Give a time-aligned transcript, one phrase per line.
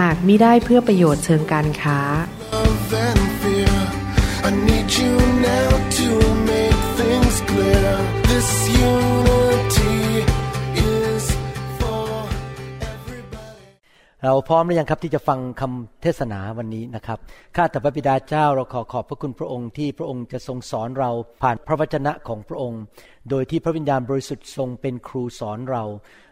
[0.00, 2.00] หากมิได้เพื่อประโยชน์เชิงการค้า
[2.54, 3.76] love and fear.
[4.48, 5.14] I need you
[5.50, 6.08] now to
[6.50, 7.88] make things clear.
[8.30, 8.48] This
[8.92, 9.98] unity
[10.98, 11.24] is
[11.80, 12.08] for
[12.92, 13.64] everybody.
[14.24, 17.18] เราพร้อมหรือยังครับที่จะฟังคำเทศนาวันนี้นะครับ
[17.56, 21.10] ข้าแต่พระบิดาเจ้าเราขอขอบพระคุณพระองค์ที่พระองค์จะทรงสอนเรา
[21.42, 22.82] ผ่านพระวจนะของพระองค์
[23.30, 25.84] โดยที่พระวิญญาณบริสุทธิ์ทรงเป็นครูสอนเรา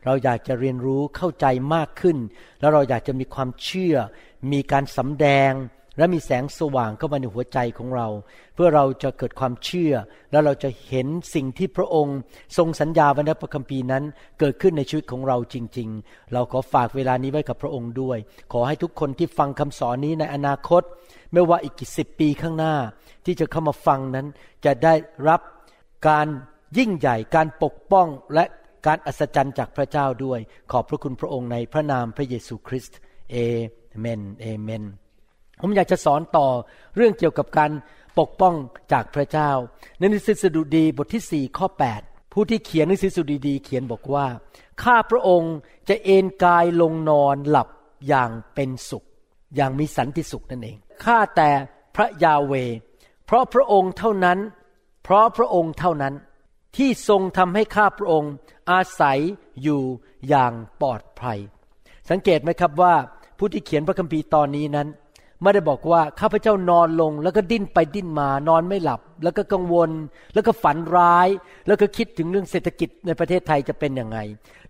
[0.05, 2.19] เราอยากจะเรียนรู้เข้าใจมากขึ้น
[2.61, 3.97] แล้วเราอยากจะมีความเชื่อ
[4.53, 5.53] มีการสำแดง
[5.99, 8.09] และมีแสงสว่างเข้ามาในหัวใจของเรา
[8.55, 9.93] เพื่อเราจะเกิดความเชื่อ
[10.31, 12.19] แล้วเราจะเห็นสิ่งที่พระองค์
[12.57, 14.05] ทรงสัญญาไว้ในพระคัมภีร์นั้น
[14.41, 18.19] เกิดขึ้นในชีวิตของเราจริง ๆ เราขอฝากเวลานี้ไว้กับพระองค์ด้วย
[18.53, 20.83] ขอให้ทุกคนที่ฟังคำสอนนี้ในอนาคต
[21.33, 22.75] ไม่ว่าอีกกี่สิบปีข้างหน้า
[23.25, 24.27] ที่จะเข้ามาฟังนั้น
[24.65, 24.95] จะได้
[25.29, 25.41] รับ
[26.09, 26.27] การ
[26.79, 28.45] ยิ่งใหญ่การปกป้องและ
[28.87, 32.99] การอัศจรรย์จากพระเจ้าด้วย ขอบพระคุณพระองค์ในพระนามพระเยซูคริสต์
[33.31, 33.37] เอ
[33.99, 34.85] เมนเอเมน
[35.61, 36.47] ผมอยากจะสอนต่อ
[36.97, 37.71] เรื่องเกี่ยวกับการ
[38.19, 38.55] ปกป้อง
[38.93, 39.51] จากพระเจ้า
[39.99, 41.67] ในหนังสือสดุดีบทที่ 4 ข้อ
[42.01, 44.27] 8 ผู้ที่เขียนหนังสือสดุดีเขียนบอกว่า
[44.83, 45.55] ข้าพระองค์
[45.89, 47.69] จะเอนกายลงนอนหลับ
[48.09, 49.05] อย่างเป็นสุข
[49.57, 51.51] อย่างมีสันติสุขนั่นเอง ข้าแต่
[51.97, 52.55] พระยาเว
[53.27, 54.39] เพราะพระองค์เท่านั้น
[55.05, 56.15] เพราะพระองค์เท่านั้น
[56.77, 58.33] ที่ทรงทำให้ข้าพระองค์
[58.71, 59.19] อาศัย
[59.63, 59.83] อยู่
[60.29, 61.39] อย่างปลอดภัย
[62.11, 62.95] สังเกตไหมครับว่า
[63.39, 64.89] ผู้ที่เขียนพระคัมภีร์ตอนนี้นั้น
[65.43, 69.91] ไม่ได้บอกว่าข้าพเจ้านอนลง แล้วก็ดิ้นไปดิ้นมานอนไม่หลับ แล้วก็กังวล
[70.35, 71.29] แล้วก็ฝันร้าย
[71.67, 74.19] แล้วก็คิดถึงเรื่องเศรษฐกิจในประเทศไทยจะเป็นยังไง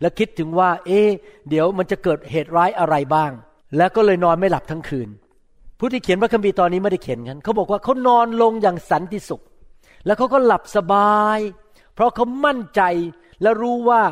[0.00, 1.00] แล้วคิดถึงว่า เอ๊
[1.48, 3.30] เดี๋ยวมันจะเกิดเหตุร้ายอะไรบ้าง
[3.76, 5.08] แล้วก็เลยนอนไม่หลับทั้งคืน
[5.78, 9.42] ผู้ที่เขียนพระคัมภีร์ตอนนี้ไม่ได้เขียนกันเขาบอกว่าเขานอนลงอย่างสันติสุข
[10.06, 11.38] แล้วเขาก็หลับสบาย
[11.94, 12.82] เพราะเขามั่นใจ
[13.42, 14.02] และรู้ว่า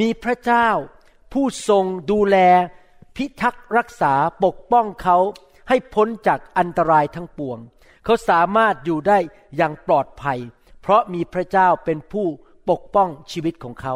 [0.00, 0.68] มีพระเจ้า
[1.32, 2.36] ผู้ทรงดูแล
[3.16, 5.16] พิทักษ์รักษาปกป้องเขา
[5.68, 7.58] ให้พ้นจากอันตรายทั้งปวง
[8.04, 9.18] เขาสามารถอยู่ได้
[9.56, 10.38] อย่างปลอดภัย
[10.82, 12.26] เพราะมีพระเจ้าเป็นผู้
[12.70, 13.94] ปกป้องชีวิตของเขา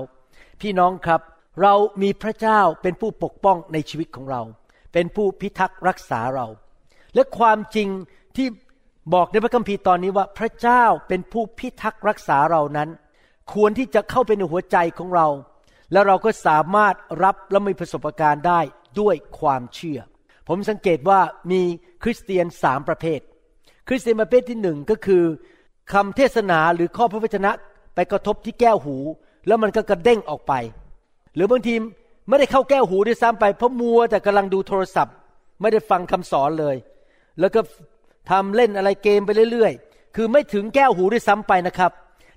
[0.61, 1.21] พี่น้องครับ
[1.63, 4.43] เรามีพระเจ้าเป็นผู้ปกป้องในชีวิตของเรา
[4.93, 6.47] เป็นผู้พิทักษ์รักษาเรา
[7.15, 7.89] และความจริง
[8.37, 8.47] ที่
[9.15, 12.89] บอกในพระคัมภีร์ตอนนี้ว่าพระเจ้าเป็นผู้พิทักษ์รักษาเรานั้น
[13.53, 15.27] ควรที่จะเข้าไปในหัวใจของเรา
[15.93, 18.61] แล้วเราก็สามารถรับและมีประสบการณ์ได้
[19.01, 20.01] ด้วยความเชื่อ
[20.49, 21.21] ผมสังเกตว่า
[21.51, 21.63] มี
[22.03, 23.21] คริสเตียนสามประเภท
[23.89, 25.23] คริสเตียนประเภทที่หนึ่งก็คือ
[25.93, 27.51] คำเทศนาหรือข้อพระวจนะ
[27.95, 28.97] ไปกระทบที่แก้วหู
[29.47, 30.53] แล้วมันก็กระเด้งออกไป
[31.35, 31.75] หรือบางที
[32.29, 35.15] ไม่ได้เข้าแก้วหูด้วยซ้ำไปเพราะมัวแต่กำลังดูโทรศัพท์
[35.61, 36.77] ไม่ได้ฟังคำสอนเลย
[37.41, 37.61] แล้วก็
[38.31, 41.93] ทำเล่นอะไรเกมไปเรื่อย ๆ คือไม่ถึงแก้วหูด้วยซ้ำไปนะครับ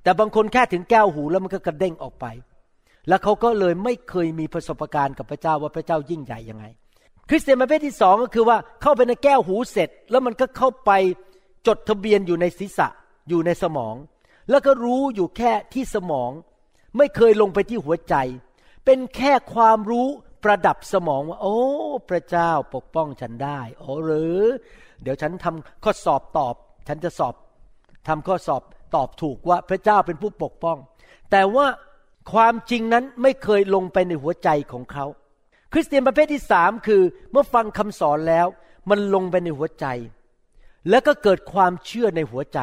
[0.05, 2.25] แต่บางคนแค่ถึงแก้วหูแล้วมันก็กระเด้งออกไป
[3.07, 6.65] แล้วเขาก็เลยไม่เคยมีประสบการณ์กับพระเจ้าว่าพระเจ้ายิ่งใหญ่ยังไง
[7.29, 10.91] คริสเตียนประเภทที่สองก็คือว่าเข้าไปในแก้วหูเสร็จ แล้วมันก็เข้าไป
[11.67, 12.87] จดทะเบียนอยู่ในศีรษะ
[13.29, 13.95] อยู่ในสมอง
[14.49, 16.31] แล้วก็รู้อยู่แค่ที่สมอง
[16.97, 18.15] ไม่เคยลงไปที่หัวใจ
[18.85, 20.07] เป็นแค่ความรู้
[20.43, 21.57] ประดับสมองว่า โอ้
[22.09, 24.39] พระเจ้าปกป้องฉันได้โอ้หรือ
[25.01, 26.55] เดี๋ยวฉันทำข้อสอบตอบ
[26.87, 27.35] ฉันจะสอบ
[28.07, 28.61] ทำข้อสอบ
[28.95, 30.77] ตอบถูกว่าพระเจ้าเป็นผู้ปกป้อง
[31.31, 31.67] แต่ว่า
[32.33, 35.05] ความจริงนั้นไม่เคยลงไปในหัวใจของเขา
[35.73, 37.01] คริสเตียนประเภทที่สามคือ
[37.31, 38.47] เมื่อฟังคำสอนแล้ว
[38.89, 39.85] มันลงไปในหัวใจ
[40.89, 42.59] แล้วก็เกิดความเชื่อในหัวใจ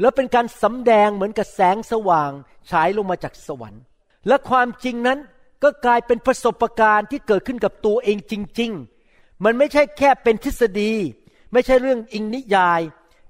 [0.00, 2.30] แล้วเป็นการสำแดงเหมือนกับแสงสว่าง
[2.70, 3.82] ฉายลงมาจากสวรรค์
[4.28, 5.18] และความจริงนั้น
[5.62, 8.72] ก็กลายเป็นประสบการณ์ที่เกิดขึ้นกับตัวเองจริง
[9.08, 10.92] ๆ มันไม่ใช่แค่เป็นทฤษฎี
[11.52, 12.80] ไม่ใช่เรื่องอิงนิยาย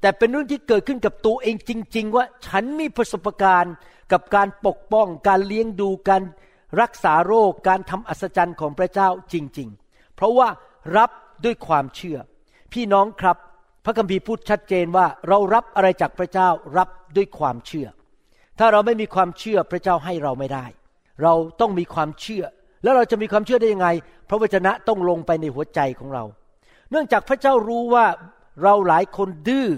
[0.05, 3.75] แต่เป็นเรื่องที่เกิดขึ้นกับตัวเองจริง ๆ ว่าฉันมีประสบการณ์
[4.13, 6.23] กับการปกป้อง การเลี้ยงดูการ
[6.81, 10.49] รักษาโรคการทำอัศจรรย์ของพระเจ้าจริง ๆ เพราะว่า
[10.97, 11.11] รับ
[11.45, 12.19] ด้วยความเชื่อ
[12.73, 13.37] พี่น้องครับ
[13.85, 17.87] พระคัมภีร์พูดชัดเจนว่าเรารับอะไรจากพระเจ้ารับด้วยความเชื่อ
[18.59, 20.67] ถ้าเราไม่มีความเชื่อพระเจ้าให้เราไม่ได้
[21.23, 22.45] เราต้องมีความเชื่อ
[22.83, 23.89] แล้วเราจะมีความเชื่อได้ยังไง
[24.29, 26.25] พระวจนะต้องลงไปในหัวใจของเรา
[26.91, 28.07] เนื่องจากพระเจ้ารู้ว่า
[28.63, 29.69] เราหลายคนดื้อ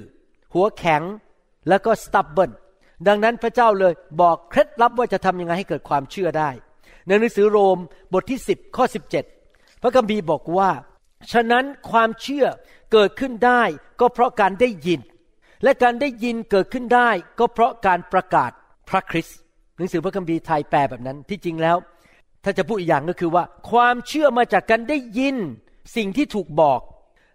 [0.57, 1.03] หัวแข็ง
[1.69, 2.51] แล้วก็สตับเบิล
[3.09, 6.51] ดังนั้นพระเจ้าเลยบอกเคล็ดลับว่าจะทำยังไงให้เกิดความเชื่อได้
[7.07, 7.79] ในหนังสือโรม
[8.13, 8.85] บทที่ 10 ข้อ
[9.35, 10.71] 17 พระคัมภีร์บอกว่า
[11.33, 12.47] ฉะนั้นความเชื่อ
[12.93, 13.63] เกิดขึ้นได้
[14.01, 15.01] ก็เพราะการได้ยิน
[15.63, 18.51] และการได้ยินเกิดขึ้นได้ ก็เพราะการประกาศ
[18.91, 19.39] พระคริสต์
[19.77, 21.77] หนังสือพระคัมภีร์ไทยแปลแบบนั้นที่จริงแล้ว
[22.45, 25.37] ถ้าจะพูดอีกอย่างก็คือว่า ความเชื่อมาจากการได้ยิน
[25.97, 26.81] สิ่งที่ถูกบอก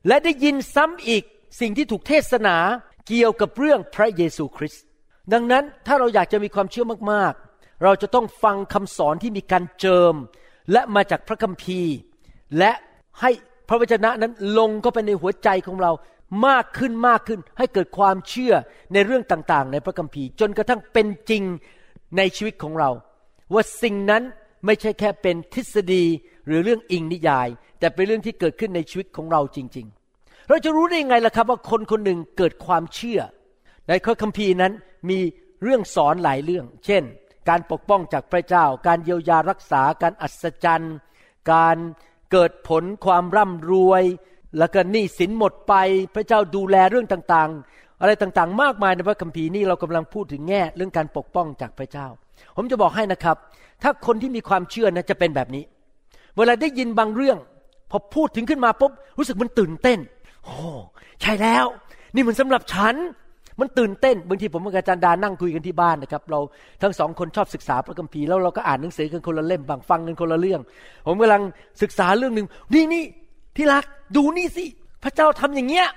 [0.07, 1.23] และได้ยินซ้ำอีก
[1.59, 2.55] สิ่งที่ถูกเทศนา
[3.13, 4.83] เกี่ยวกับเรื่องพระเยซูคริสต์
[5.33, 10.15] ดังนั้นถ้าเราอยากจะมีความเชื่อมากๆ เราจะต้องฟังคำสอนที่มีการเจิม
[10.71, 11.93] และมาจากพระคัมภีร์
[12.57, 12.71] และ
[13.21, 13.31] ให้
[13.69, 15.91] พระวจนะนั้นลงเข้าไปในหัวใจของเรา
[16.47, 18.53] มากขึ้นมากขึ้น ให้เกิดความเชื่อ
[18.93, 21.43] ในเรื่องต่างๆ ในพระคัมภีร์ จนกระทั่งเป็นจริง
[22.17, 22.89] ในชีวิตของเรา
[23.53, 24.23] ว่าสิ่งนั้น
[24.65, 26.03] ไม่ใช่แค่เป็นทฤษฎี
[26.45, 27.47] หรือเรื่องอิงนิยาย
[27.79, 30.00] แต่เป็นเรื่องที่เกิดขึ้นในชีวิตของเราจริง ๆ
[30.47, 33.19] เราจะรู้ได้ยังไงล่ะครับว่าคนคนหนึ่งเกิดความเชื่อ
[33.87, 34.73] ในข้อคัมภีร์นั้น
[35.09, 35.19] มี
[35.63, 37.03] เรื่องสอนหลายเรื่อง เช่น
[37.49, 40.95] การปกป้องจากพระเจ้า การเยียวยารักษา การอัศจรรย์
[41.51, 41.77] การ
[42.31, 44.03] เกิดผลความร่ำรวย
[44.57, 45.73] แล้วก็หนี้สินหมดไป
[46.15, 52.07] พระเจ้าดูแลเรื่องต่างๆ อะไรต่างๆ มากมายในพระคัมภีร์นี่เรากำลังพูดถึงแง่เรื่องการปกป้องจากพระเจ้า
[52.55, 53.37] ผมจะบอกให้นะครับ
[53.83, 55.63] ถ้าคนที่มีความเชื่อนะจะเป็นแบบนี้
[56.37, 57.37] เวลาได้ยินบางเรื่อง
[57.91, 59.99] พอพูดถึงขึ้นมาปุ๊บรู้สึกมันตื่นเต้น
[60.45, 60.55] โอ้
[61.21, 61.65] ใช่แล้ว
[62.15, 62.95] นี่มันสำหรับฉัน
[63.59, 66.39] มันตื่นเต้นบางทีผมกับอาจารย์ดานั่งคุยกันที่บ้านนะครับ เรา
[66.81, 70.61] ทั้งสองคนชอบศึกษาพระคัมภีร์แล้วเราก็อ่านหนังสือกันคนละเล่มบางฟังกันคนละเรื่อง
[71.07, 71.41] ผมกำลัง
[71.81, 73.03] ศึกษาเรื่องหนึ่งนี่นี่
[73.55, 73.83] ที่รัก
[74.15, 74.65] ดูนี่สิ
[75.03, 75.87] พระเจ้าทำอย่างเงี้ย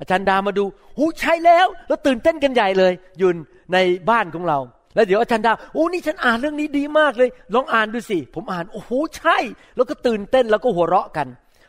[0.00, 0.64] อาจารย์ดามาดู
[0.98, 3.36] หูใช่แล้ว แล้วตื่นเต้นกันใหญ่เลยยืน
[3.72, 3.76] ใน
[4.10, 4.58] บ้านของเรา
[4.94, 9.38] แล้วเดี๋ยวอาจารย์ดาโอ้นี่ฉันอ่านเรื่องนี้ดีมากเลย ลองอ่านดูสิ ผมอ่านโอ้โหใช่
[9.76, 11.26] แล้วก็ตื่นเต้นแล้วก็หัวเราะกัน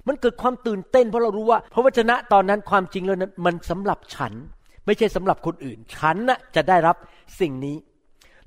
[0.07, 4.33] มันเกิดความตื่นเต้นเพราะเรารู้ว่า พระวจนะตอนนั้นความจริงแล้วนั้นมันสำหรับฉัน
[4.85, 6.95] ไม่ใช่สำหรับคนอื่น ฉันน่ะจะได้รับ
[7.39, 7.77] สิ่งนี้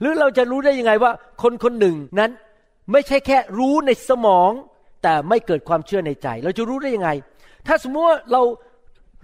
[0.00, 1.12] หรือเราจะรู้ได้ยังไงว่า
[1.43, 2.31] คนคนหนึ่งนั้น
[2.93, 4.50] ไม่ใช่แค่รู้ในสมอง
[5.03, 7.11] แต่ไม่เกิดความเชื่อในใจ เราจะรู้ได้ยังไง
[7.67, 8.43] ถ้าสมมติว่าเรา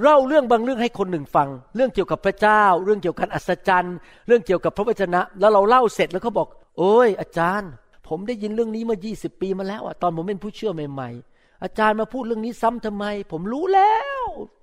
[0.02, 3.96] เล่าเรื่องบางเรื่องให้คนหนึ่งฟัง เรื่องเกี่ยวกับพระเจ้า เรื่องเกี่ยวกับอัศจรรย์
[4.26, 6.48] เรื่องเกี่ยวกับพระวจนะ แล้วเราเล่าเสร็จแล้วเขาบอก
[6.78, 7.70] โอ้ยอาจารย์
[8.08, 11.31] ผมได้ยินเรื่องนี้มา 20 ปีมาแล้วอะตอนผมเป็นผู้เชื่อใหม่ๆ
[11.62, 14.18] อาจารย์มาพูดเรื่องนี้ซ้ำทำไม ผมรู้แล้ว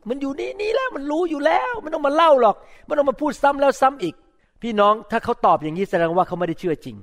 [0.09, 2.55] มันอยู่นี่นี่แล้วมันรู้อยู่แล้วไม่ต้องมาเล่าหรอก
[2.85, 4.15] ไม่ต้องมาพูดซ้ำแล้วซ้ำอีก
[4.61, 6.97] พี่น้องถ้าเขาตอบอย่างนี้แสดงว่าเขาไม่ได้เชื่อจริง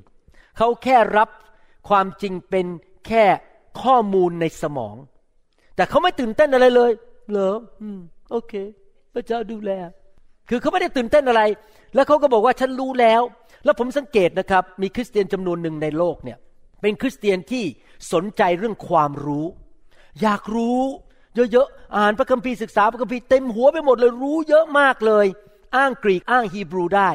[0.57, 1.29] เขาแค่รับ
[1.89, 2.67] ความจริงเป็น
[3.07, 3.25] แค่
[3.83, 4.97] ข้อมูลในสมอง
[5.77, 6.91] แต่เขาไม่ตื่นเต้นอะไรเลย
[7.31, 7.99] เหรออืม
[8.31, 8.53] โอเค
[9.13, 9.71] พระเจ้าดูแล
[10.49, 11.43] คือเขาไม่ได้ตื่นเต้นอะไร
[11.95, 13.23] แล้วเขาก็บอกว่าฉันรู้แล้ว
[13.65, 16.39] แล้วผมสังเกตนะครับ มีคริสเตียนจำนวนหนึ่งในโลกเนี่ย
[16.81, 17.65] เป็นคริสเตียนที่
[18.13, 19.47] สนใจเรื่องความรู้
[20.23, 20.81] อยากรู้
[21.53, 25.27] เยอะๆ อ่านพระคัมภีร์ศึกษาพระคัมภีร์เต็มหัวไปหมดเลยรู้เยอะมากเลย
[25.77, 27.11] อ้างกรีกอ้างฮีบรูได้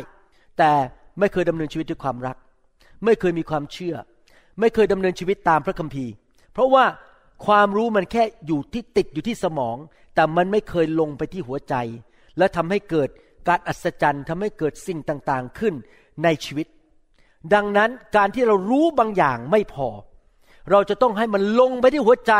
[0.58, 0.72] แต่
[1.20, 2.38] ไม่เคยดำเนินชีวิตด้วยความรัก
[3.06, 3.96] ไม่เคยมีความเชื่อ
[4.60, 6.12] ไม่เคยดำเนินชีวิตตามพระคัมภีร์
[6.54, 6.86] เพราะว่า
[7.46, 9.78] ความรู้มันแค่อยู่ที่ติดอยู่ที่สมอง
[10.16, 11.76] แต่มันไม่เคยลงไปที่หัวใจ
[12.38, 13.10] และทำให้เกิด
[13.48, 15.74] การอัศจรรย์ทำให้เกิดสิ่งต่างๆขึ้น
[16.24, 16.68] ในชีวิต
[17.54, 19.88] ดังนั้นการที่เรารู้บางอย่างไม่พอ
[20.72, 22.34] เราจะต้องให้มันลงไปที่หัวใจ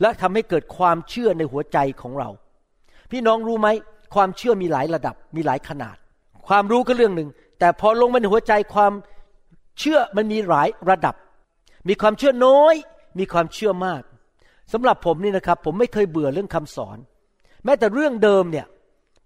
[0.00, 2.28] และทำให้เกิดความเชื่อในหัวใจของเรา
[3.10, 3.68] พี่น้องรู้ไหม
[4.14, 5.96] ความเชื่อมีหลายระดับมีหลายขนาด
[6.48, 8.92] ความรู้ก็เรื่องหนึ่ง แต่พอลงมาในหัวใจความ
[9.78, 11.14] เชื่อมันมีหลายระดับ
[11.88, 12.74] มีความเชื่อน้อย
[13.18, 14.02] มีความเชื่อมาก
[14.72, 16.98] สำหรับผมนี่นะครับ ผมไม่เคยเบื่อเรื่องคำสอน
[17.64, 18.66] แม้แต่เรื่องเดิมเนี่ย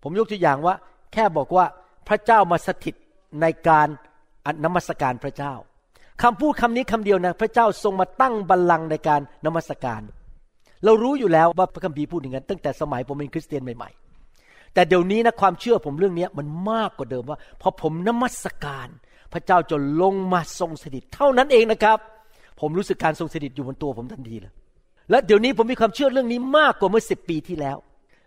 [0.03, 0.75] ผมยกตัวอย่างว่า
[1.13, 1.67] แค่บอกว่า
[2.09, 2.95] พระเจ้ามาสถิต
[3.41, 3.89] ในการ
[4.65, 5.55] นมัสการพระเจ้า
[6.23, 10.03] คำพูดคำนี้คำเดียวนะ พระเจ้าทรงมาตั้งบัลลังก์ในการนมัสการ
[10.85, 18.89] เรารู้อยู่แล้วว่าพระคัมภีร์พูดอย่างนั้นตั้งแต่สมัยผมเป็นคริสเตียนใหม่ๆ แต่เดี๋ยวนี้นะความเชื่อผมเรื่องนี้มันมากกว่าเดิมว่าพอผมนมัสการ
[19.33, 21.99] พระเจ้าจะลงมาทรงสถิต เท่านั้นเองนะครับ
[22.61, 24.53] ผมรู้สึกการทรงสถิตอยู่บนตัวผมทันทีเลย
[25.11, 27.77] และเดี๋ยวนี้ผมมีความเชื่อเรื่องนี้มากกว่าเมื่อสิบปีที่แล้ว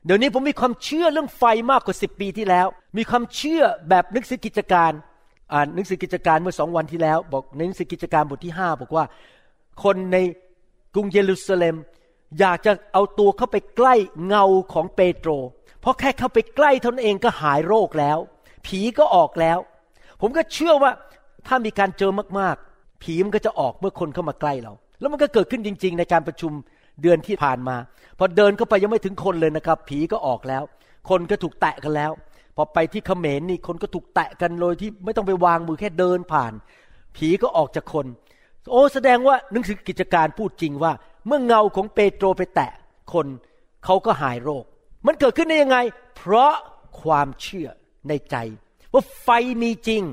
[0.05, 4.91] เดี๋ยวนี้ผมมีความเชื่อเรื่องไฟมากกว่าสิบปีที่แล้ว มีความเชื่อแบบหนังสือกิจการ
[5.53, 9.03] อ่านหนังสือกิจการเมื่อสองวันที่แล้ว บอกหนังสือกิจการบทที่ห้าบอกว่า
[9.83, 10.17] คนใน
[10.93, 11.75] กรุงเยรูซาเล็ม
[12.39, 15.31] อยากจะเอาตัวเข้าไปใกล้เงาของเปโตร
[15.81, 18.17] เพราะแค่เข้าไปใกล้เท่านั้นเองก็หายโรคแล้ว
[18.65, 19.57] ผีก็ออกแล้ว
[20.21, 20.91] ผมก็เชื่อว่า
[21.47, 26.51] ถ้ามีการเจอมากๆ ผีมันก็จะออกเมื่อคนเข้ามาใกล้เรา แล้วมันก็เกิดขึ้นจริง ๆ ในการประชุม
[27.01, 27.75] เดือนที่ผ่านมา
[28.17, 30.63] พอเดินเข้าไปยังไม่ถึงคนเลยนะครับ ผีก็ออกแล้ว
[31.09, 32.11] คนก็ถูกแตะกันแล้ว
[32.55, 36.53] พอไปที่เขมรนี่คนก็ถูกแตะกันโดยที่ไม่ต้องไปวางมือแค่เดินผ่าน
[37.15, 38.05] ผีก็ออกจากคน
[38.71, 40.91] โอ้แสดงว่าหนังสือกิจการพูดจริงว่า
[41.25, 42.71] เมื่อเงาของเปโตรไปแตะ
[43.13, 43.27] คน
[43.85, 44.65] เขาก็หายโรค
[45.05, 45.77] มันเกิดขึ้นได้ยังไง
[46.17, 46.53] เพราะ
[47.01, 47.67] ความเชื่อ
[48.07, 48.35] ในใจ
[48.93, 49.29] ว่าไฟ
[49.61, 50.03] มีจริง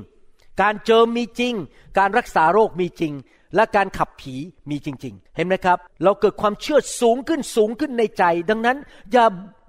[0.61, 1.53] การเจิมมีจริง
[1.99, 3.13] การรักษาโรคมีจริง
[3.55, 4.35] และการขับผี
[4.69, 8.77] มีจริง ๆ เห็นไหมครับ เราเกิดความเชื่อสูงขึ้นสูงขึ้นในใจ ดังนั้น
[9.11, 9.25] อย่า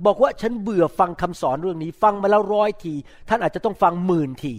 [0.07, 2.95] บอกว่าฉันเบื่อฟังคำสอนเรื่องนี้ ฟังมาแล้วร้อยที
[3.29, 4.55] ท่านอาจจะต้องฟังหมื่นที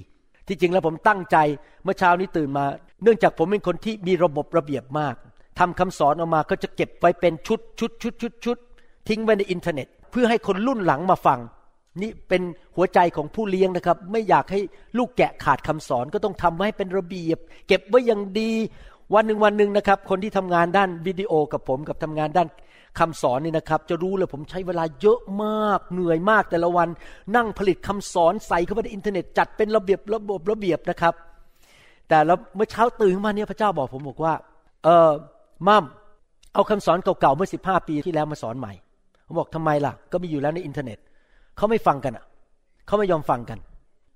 [0.48, 1.38] ที่จริงแล้วผมตั้งใจ
[1.84, 2.66] เมื่อเช้านี้ตื่นมา
[3.04, 5.16] เนื่องจากผมเป็นคนที่มีระบบระเบียบมาก
[5.60, 8.58] ทำคำสอนออกมาก็จะเก็บไว้เป็นชุดชุดชุดชุดชุด
[9.10, 11.40] ทิ้งไว้ในอินเทอร์เน็ต เพื่อให้คนรุ่นหลังมาฟัง
[12.02, 12.42] นี่เป็น
[12.76, 14.60] หัวใจของผู้เลี้ยงนะครับ ไม่อยากให้
[14.98, 17.38] ลูกแกะขาดคำสอนก็ต้องทำให้เป็นระเบียบ
[17.68, 18.52] เก็บไว้อย่างดี
[19.14, 22.48] วันหนึ่งวันหนึ่งนะครับ คนที่ทำงานด้านวิดีโอกับผมกับทำงานด้าน
[23.00, 26.90] คำสอนนี่นะครับ จะรู้เลยผมใช้เวลาเยอะมากเหนื่อยมากแต่ละวัน
[27.36, 31.14] นั่งผลิตคำสอนใส่เข้าไปในอินเทอร์เน็ตจัดเป็นระเบียบระบบระเบียบนะครับ
[32.10, 34.34] แต่แล้วเมื่อเช้าตื่นมาเนี่ยพระเจ้าบอกผมบอกว่า
[34.84, 35.12] เออ
[35.68, 35.86] มั่ม
[36.54, 38.74] เอาคำสอนเก่าๆเมื่อสิบห้าปีที่แล้วมาสอนใหม่
[39.26, 40.98] ผมบอกทำไมล่ะ ก็มีอยู่แล้วในอินเทอร์เน็ต
[41.58, 42.26] เขาไม่ฟังกันอะ
[42.88, 43.60] เขาไม่ยอมฟังกัน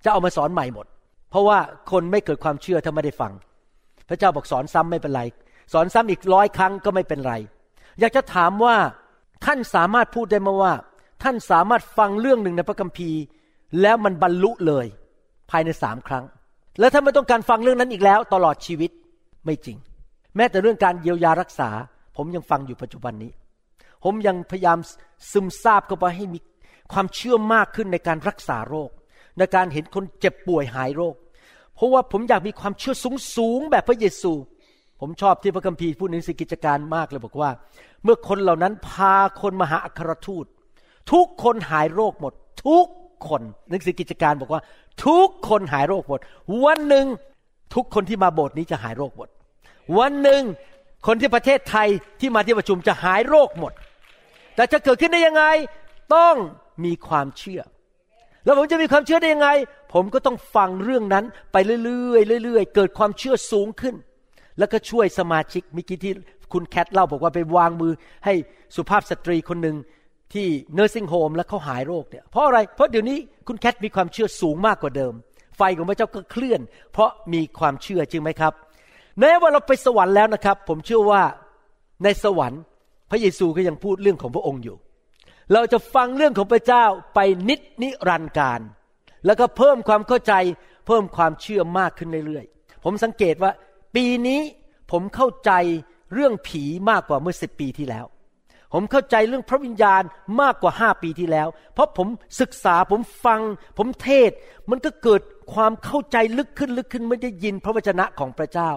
[0.04, 0.86] จะเอามาสอนใหม่หมด
[1.30, 1.58] เพราะว่า
[1.92, 3.32] คนไม่เกิดความเชื่อถ้าไม่ได้ฟัง
[4.10, 5.22] พระเจ้าบอกสอนซ้ำไม่เป็นไร
[5.74, 7.34] สอนซ้ำอีกร้อยครั้งก็ไม่เป็นไร
[8.00, 8.76] อยากจะถามว่า
[9.46, 10.74] ท่านสามารถพูดได้ไหมว่า
[11.24, 13.20] ท่านสามารถฟังเรื่องหนึ่งในพระคัมภีร์
[13.82, 14.86] แล้วมันบรรลุเลย
[15.52, 16.26] ภายในสามครั้ง
[16.80, 18.92] แล้วถ้าไม่ต้องการฟังเรื่องนั้นอีกแล้ว ตลอดชีวิต
[19.46, 19.78] ไม่จริง
[20.36, 21.70] แม้แต่เรื่องการเยียวยารักษา
[22.18, 23.32] ผมยังฟังอยู่ปัจจุบันนี้
[24.04, 24.78] ผมยังพยายาม
[25.32, 26.40] ซึมซาบเข้าไปให้มี
[26.94, 28.90] ความเชื่อมากขึ้นในการรักษาโรค
[29.38, 31.16] ในการเห็นคนเจ็บป่วยหายโรค
[31.76, 34.34] เพราะว่าผมอยากมีความเชื่อสูงสูงแบบพระเยซู
[35.00, 37.50] ผมชอบที่พระคัมภีร์พูดในสิกิจการมากเลยบอกว่า
[38.04, 40.46] เมื่อคนเหล่านั้นพาคนมาหาอัครทูต
[41.12, 42.34] ทุกคนหายโรคหมด
[42.66, 42.86] ทุก
[43.28, 44.62] คนหนังสือกิจการบอกว่า
[45.06, 46.20] ทุกคนหายโรคหมด
[46.66, 47.06] วันหนึ่ง
[47.76, 49.30] ทุกคนที่มาโบสถ์นี้จะหายโรคหมด
[49.98, 50.44] วันหนึ่ง
[51.08, 51.88] คนที่ประเทศไทย
[52.20, 53.74] ที่มาที่ประชุมจะหายโรคหมด
[54.56, 55.44] แต่จะเกิดขึ้นได้ยังไง
[56.16, 56.36] ต้อง
[56.86, 57.62] มีความเชื่อ
[58.44, 59.50] แล้วผมจะมีความเชื่อได้ยังไง
[59.94, 63.96] ผมก็ต้องฟังเรื่องนั้นไปเรื่อยๆเรื่อยๆ เกิดความเชื่อสูงขึ้น
[64.60, 66.14] แล้วก็ช่วยสมาชิกเมื่อกี้ที่
[66.54, 67.94] คุณแคทเล่าบอกว่าไปวางมือ
[68.26, 68.34] ให้
[68.76, 69.76] สุภาพสตรีคนหนึ่ง
[70.34, 75.14] ที่ nursing home แล้วเขาหายโรคเนี่ยเพราะอะไร เพราะเดี๋ยวนี้คุณแคทมีความเชื่อสูงมากกว่าเดิม
[75.58, 76.62] ไฟของพระเจ้าก็เคลื่อน
[76.92, 78.54] เพราะมีความเชื่อจริงไหมครับ
[79.20, 81.24] แม้ว่าเราไปสวรรค์แล้วนะครับ ผมเชื่อว่า
[82.04, 82.62] ในสวรรค์
[83.12, 84.78] พระเยซูก็ยังพูดเรื่องของพระองค์อยู่
[85.54, 88.62] เราจะฟังเรื่องของพระเจ้าไปนิดนิรันดร์การ
[89.26, 90.34] แล้วก็เพิ่มความเข้าใจ
[90.88, 93.52] เพิ่มความเชื่อมากขึ้นเรื่อยๆ ผมสังเกตว่า
[93.96, 94.42] ปีนี้
[94.92, 95.52] ผมเข้าใจ
[96.14, 98.06] เรื่องผีมากกว่าเมื่อสิบปีที่แล้ว
[98.74, 100.04] ผมเข้าใจเรื่องพระวิญญาณ
[100.42, 102.08] มากกว่าห้าปีที่แล้ว เพราะผม
[102.42, 103.42] ศึกษาผมฟัง
[103.78, 104.32] ผมเทศ
[104.70, 105.22] มันก็เกิด
[105.54, 108.72] ความเข้าใจลึกขึ้นลึกขึ้นไม่ได้ยินพระวจนะของพระเจ้า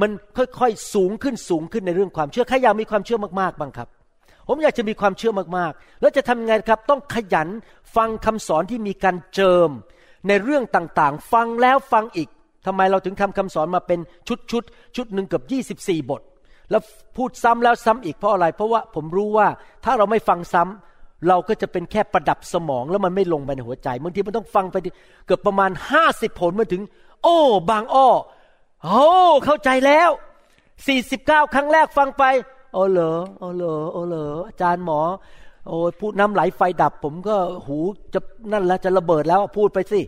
[0.00, 3.88] มันค่อยๆสูงขึ้นสูงขึ้นในเรื่องความเชื่อใครอยากมีความเชื่อมากๆบ้างครับ
[4.48, 7.48] ผมอยากจะมีความเชื่อมากๆ แล้วจะทำไงครับ ต้องขยัน
[7.96, 9.70] ฟังคำสอนที่มีการเจิม
[10.28, 12.28] ในเรื่องต่างๆ ฟังแล้วฟังอีก
[12.66, 13.98] ทำไมเราถึงทำคำสอนมาเป็น
[14.28, 14.62] ชุดชุด
[14.96, 15.44] ชุดหนึ่งเกือบ
[15.84, 16.22] 24 บท
[16.70, 16.82] แล้ว
[17.16, 19.48] พูดซ้ำแล้วซ้ำอีกเพราะอะไร เพราะว่าผมรู้ว่า
[19.84, 20.89] ถ้าเราไม่ฟังซ้ำ
[21.28, 24.76] เราก็จะเป็นแค่ประดับสมองแล้วมันไม่ลงไปในหัวใจบางทีมันต้องฟังไป
[25.26, 25.70] เกือบประมาณ
[26.04, 26.82] 50ผลมาถึง
[27.22, 27.38] โอ้
[27.70, 28.08] บางอ้อ
[28.84, 29.04] โอ้
[29.44, 30.10] เข้าใจแล้ว
[30.80, 32.24] 49ครั้งแรกฟังไป
[32.74, 35.00] โอ้เหรอโอ้เหรอโอ้เหรออาจารย์หมอ
[35.66, 37.36] โอ้พูดน้ำไหลไฟดับ ผมก็
[37.66, 37.78] หู
[38.14, 38.20] จะ
[38.52, 40.00] นั่นแล้วจะระเบิดแล้วพูดไปสิ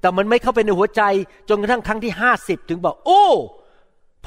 [0.00, 1.02] แต่มันไม่เข้าไปในหัวใจ
[1.48, 3.24] จนกระทั่งครั้งที่ห้าสิบถึงบอก โอ้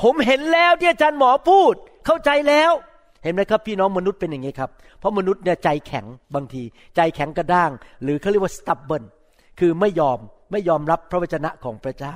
[0.01, 1.73] ผมเห็นแล้วที่อาจารย์หมอพูด
[2.05, 2.71] เข้าใจแล้ว
[3.23, 6.63] เห็นไหมครับพี่น้องมนุษย์เป็นอย่างนี้ครับเพราะมนุษย์เนี่ยใจแข็งบางที
[6.95, 7.71] ใจแข็งกระด้าง
[8.03, 9.03] หรือเขาเรียกว่า stubborn
[9.59, 10.19] คือไม่ยอม
[10.51, 12.15] ไม่ยอมรับพระวจนะของพระเจ้า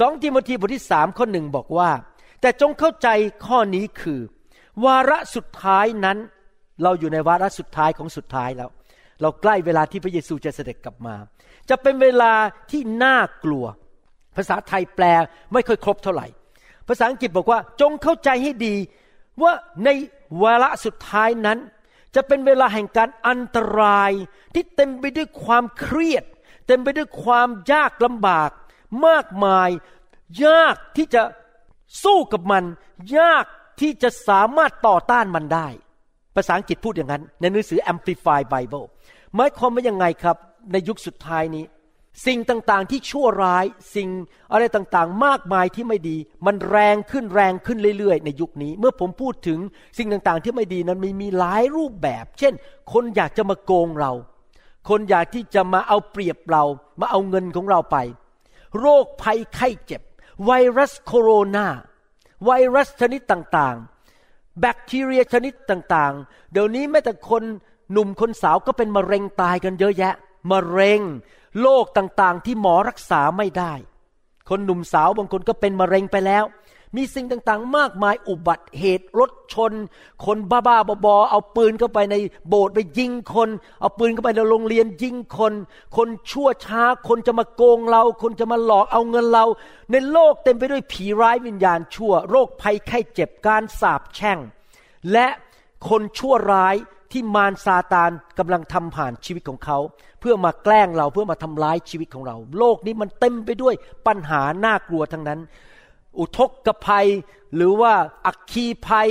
[0.00, 1.90] สองทิโมธีบทที่สามข้อหนึ่งบอกว่า
[2.40, 3.08] แต่จงเข้าใจ
[3.46, 4.20] ข้อนี้คือ
[4.84, 6.18] วาระสุดท้ายนั้น
[6.82, 8.70] เราอยู่ในวาระสุดท้ายของสุดท้ายแล้ว
[9.22, 11.14] เราใกล้เวลาที่พระเยซูจะเสด็จกลับมา
[11.70, 12.32] จะเป็นเวลา
[12.70, 13.64] ที่น่ากลัว
[14.36, 15.04] ภาษาไทยแปล
[15.52, 16.26] ไม่ค่อยครบเท่าไหร่
[16.88, 18.74] ภาษาอังกฤษบอกว่าจงเข้าใจให้ดี
[19.42, 19.52] ว่า
[19.84, 19.88] ใน
[20.42, 21.58] วาระสุดท้ายนั้น
[22.14, 24.12] จะเป็นเวลาแห่งการอันตราย
[24.54, 26.24] ที่เต็มไปด้วยความเครียด
[26.66, 28.50] เต็มไปด้วยความยากลำบาก
[29.06, 29.70] มากมาย
[30.44, 31.22] ยากที่จะ
[32.04, 32.64] สู้กับมัน
[33.18, 33.44] ยาก
[33.80, 35.68] ที่จะสามารถต่อต้านมันได้
[36.34, 38.84] ภาษาอังกฤษพูดอย่างนั้น ในหนังสือ Amplified Bible
[39.34, 40.36] หมายความว่ายังไงครับ
[40.72, 41.64] ในยุคสุดท้ายนี้
[42.26, 43.64] สิ่งต่างๆที่ชั่วร้าย
[43.94, 44.08] สิ่ง
[44.52, 46.16] อะไรต่างๆ มากมายที่ไม่ดี
[46.46, 49.58] มันแรงขึ้นแรงขึ้นเรื่อยๆ ในยุคนี้ เมื่อผมพูดถึง
[49.98, 52.54] สิ่งต่างๆ ที่ไม่ดีนั้นมีมีหลายรูปแบบ เช่น
[52.92, 54.12] คนอยากจะมาโกงเรา
[54.88, 56.64] คนอยากที่จะมาเอาเปรียบเรา
[57.00, 57.96] มาเอาเงินของเราไป
[58.78, 60.02] โรคภัยไข้เจ็บ
[60.44, 61.66] ไวรัสโคโรนา
[62.44, 67.42] ไวรัสชนิดต่างๆ แบคทีเรียชนิดต่างๆ เดี๋ยวนี้แม้แต่คน
[67.92, 70.14] หนุ่มคนสาวก็เป็นมะเร็งตายกันเยอะแยะ
[70.50, 71.00] มะเร็ง
[71.60, 73.72] โรคต่างๆ ที่หมอรักษาไม่ได้
[74.48, 76.44] คนหนุ่มสาวบางคนก็เป็นมะเร็งไปแล้ว
[76.96, 79.72] มีสิ่งต่างๆ มากมายอุบัติเหตุรถชน
[80.24, 82.14] คนบ้าๆบอๆเอาปืนเข้าไปใน
[82.48, 83.48] โบสถ์ไปยิงคน
[83.80, 85.54] เอาปืนเข้าไปในโรงเรียนยิงคน
[85.96, 89.44] คนชั่วช้า คนจะมาโกงเรา คนจะมาหลอกเอาเงินเรา
[89.90, 94.38] ในโลกเต็มไปด้วยผีร้ายวิญญาณชั่ว โรคภัยไข้เจ็บการสาปแช่ง
[95.12, 95.28] และ
[95.88, 96.76] คนชั่วร้าย
[97.12, 99.78] ที่มารซาตานกำลังทำผ่านชีวิตของเขา
[100.20, 103.74] เพื่อมาแกล้งเราเพื่อมาทำร้ายชีวิตของเรา โลกนี้มันเต็มไปด้วย
[104.06, 105.40] ปัญหาน่ากลัวทั้งนั้น
[106.18, 107.06] อุทกภัย
[107.54, 107.92] หรือว่า
[108.26, 109.08] อัคคีภัย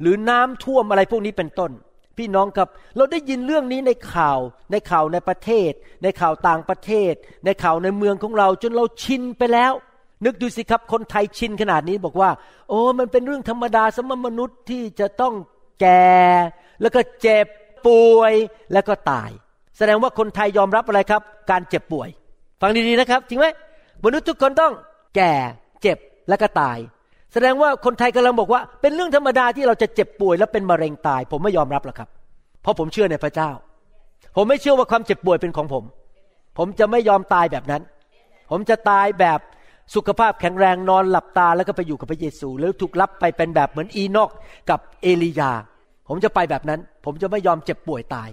[0.00, 1.70] หรือน้ำท่วมอะไรพวกนี้เป็นต้น
[2.18, 4.38] พี่น้องครับ เราได้ยินเรื่องนี้ในข่าว
[4.72, 7.12] ในข่าวในประเทศ ในข่าวต่างประเทศ
[7.44, 9.72] ในข่าวในเมืองของเราจนเราชินไปแล้ว
[10.24, 12.30] นึกดูสิครับคนไทยชินขนาดนี้บอกว่า
[12.68, 15.34] โอ้มันเป็นเรื่องธรรมดาสมมนุษย์ที่จะต้อง
[15.80, 16.04] แก่
[16.80, 17.46] แล้วก็เจ็บ
[17.86, 18.34] ป่วย
[18.72, 19.30] แล้วก็ตาย
[19.78, 22.08] แสดงว่าคนไทยยอมรับอะไรครับ การเจ็บป่วย
[22.60, 23.46] ฟังดีๆนะครับจริงไหม
[24.04, 24.72] มนุษย์ทุกคนต้อง
[25.16, 25.32] แก่
[25.82, 26.78] เจ็บแล้วก็ตาย
[27.32, 32.08] แสดงว่าคนไทยกำลังบอกว่า เป็นเรื่องธรรมดาที่เราจะเจ็บป่วยแล้วเป็นมะเร็งตาย ผมไม่ยอมรับหรอกครับ
[32.62, 33.50] เพราะผมเชื่อในพระเจ้า
[34.36, 35.84] ผมไม่เชื่อว่าความเจ็บป่วยเป็นของผม
[36.58, 37.82] ผมจะไม่ยอมตายแบบนั้น
[38.50, 39.40] ผมจะตายแบบ
[39.94, 44.30] สุขภาพแข็งแรงนอนหลับตาแล้วก็ไปอยู่กับพระเยซู แล้วถูกรับไปเป็นแบบเหมือนอีนอก
[44.70, 45.52] กับเอลียา
[46.08, 48.28] ผมจะไปแบบนั้น ผมจะไม่ยอมเจ็บป่วยตาย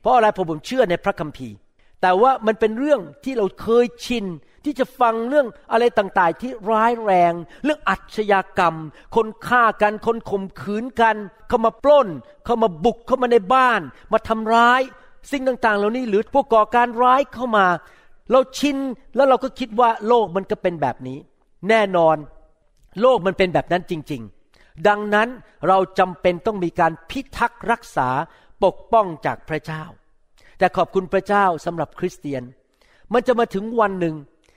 [0.00, 1.56] เพราะอะไรผมผมเชื่อในพระคัมภีร์
[2.02, 4.24] แต่ว่ามันเป็นเรื่องที่เราเคยชิน
[4.64, 7.32] ที่จะฟังเรื่องอะไรต่างๆ ที่ร้ายแรง
[7.64, 8.74] เรื่องอัชญากรรม
[9.16, 11.16] คนฆ่ากันคนข่มขืนกัน
[11.48, 12.08] เขามาปล้น
[12.44, 13.80] เขามาบุกเข้ามาในบ้าน
[14.12, 14.80] มาทำร้าย
[15.30, 17.66] สิ่งต่างๆ เหล่านี้หรือพวกก่อการร้ายเข้ามา
[18.30, 18.76] เราชิน
[19.16, 21.18] แล้วเราก็คิดว่าโลกมันก็เป็นแบบนี้
[21.68, 22.16] แน่นอน
[23.00, 24.39] โลกมันเป็นแบบนั้นจริง ๆ
[24.88, 25.28] ดังนั้น
[25.68, 28.08] เราจำเป็นต้องมีการพิทักษ์รักษา
[28.64, 29.82] ปกป้องจากพระเจ้า
[30.58, 32.42] แต่ขอบคุณพระเจ้าสำหรับคริสเตียน
[33.12, 34.14] มันจะมาถึงวันหนึ่ง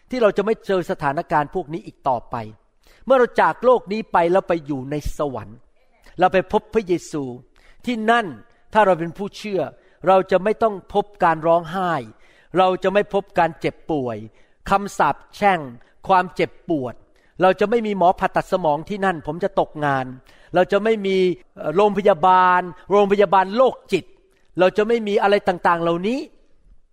[0.10, 2.36] ที่เราจะไม่เจอสถานการณ์พวกนี้อีกต่อไป
[3.06, 5.58] เมื่อเราจากโลกนี้ไปแล้วไปอยู่ในสวรรค์
[6.20, 7.24] เราไปพบพระเยซู
[7.86, 8.26] ที่นั่น
[8.74, 9.62] ถ้าเราเป็นผู้เชื่อ
[10.08, 11.92] เราจะไม่ต้องพบการร้องไห้
[12.58, 14.18] เราจะไม่พบการเจ็บป่วย
[14.70, 15.60] คำสาปแช่ง
[16.08, 16.96] ความเจ็บปวด
[17.42, 20.06] เราจะไม่มีหมอผ่าตัดสมองที่นั่น ผมจะตกงาน
[20.56, 21.18] เราจะไม่มี
[21.76, 24.06] โรงพยาบาล โรงพยาบาลโรคจิต
[24.60, 26.20] เราจะไม่มีอะไรต่างๆ เหล่านี้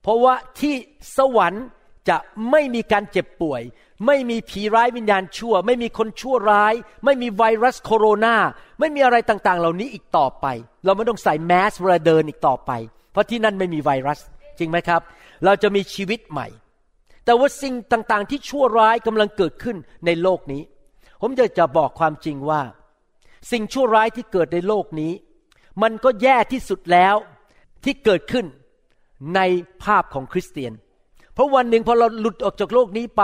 [0.02, 0.74] เพราะว่าที่
[1.16, 1.66] สวรรค์
[2.08, 2.16] จะ
[2.50, 3.62] ไม่มีการเจ็บป่วย
[4.06, 6.74] ไม่มีผีร้ายวิญญาณชั่ว ไม่มีคนชั่วร้าย
[7.04, 8.36] ไม่มีไวรัสโคโรนา
[8.80, 10.46] ไม่มีอะไรต่างๆ เหล่านี้อีกต่อไป
[10.84, 12.70] เราไม่ต้องใส่แมสเวลาเดินอีกต่อไป
[13.12, 14.20] เพราะที่นั่นไม่มีไวรัส
[14.58, 15.00] จริงไหมครับ
[15.44, 16.48] เราจะมีชีวิตใหม่
[17.24, 20.62] แต่ว่าสิ่งต่างๆ ที่ชั่วร้ายกำลังเกิดขึ้นในโลกนี้
[21.20, 22.62] ผมจะจะบอกความจริงว่า
[23.50, 25.12] สิ่งชั่วร้ายที่เกิดในโลกนี้
[25.82, 27.14] มันก็แย่ที่สุดแล้ว
[27.84, 28.46] ที่เกิดขึ้น
[29.36, 29.40] ใน
[29.82, 30.72] ภาพของคริสเตียน
[31.34, 33.22] เพราะวันหนึ่งพอเราหลุดออกจากโลกนี้ไป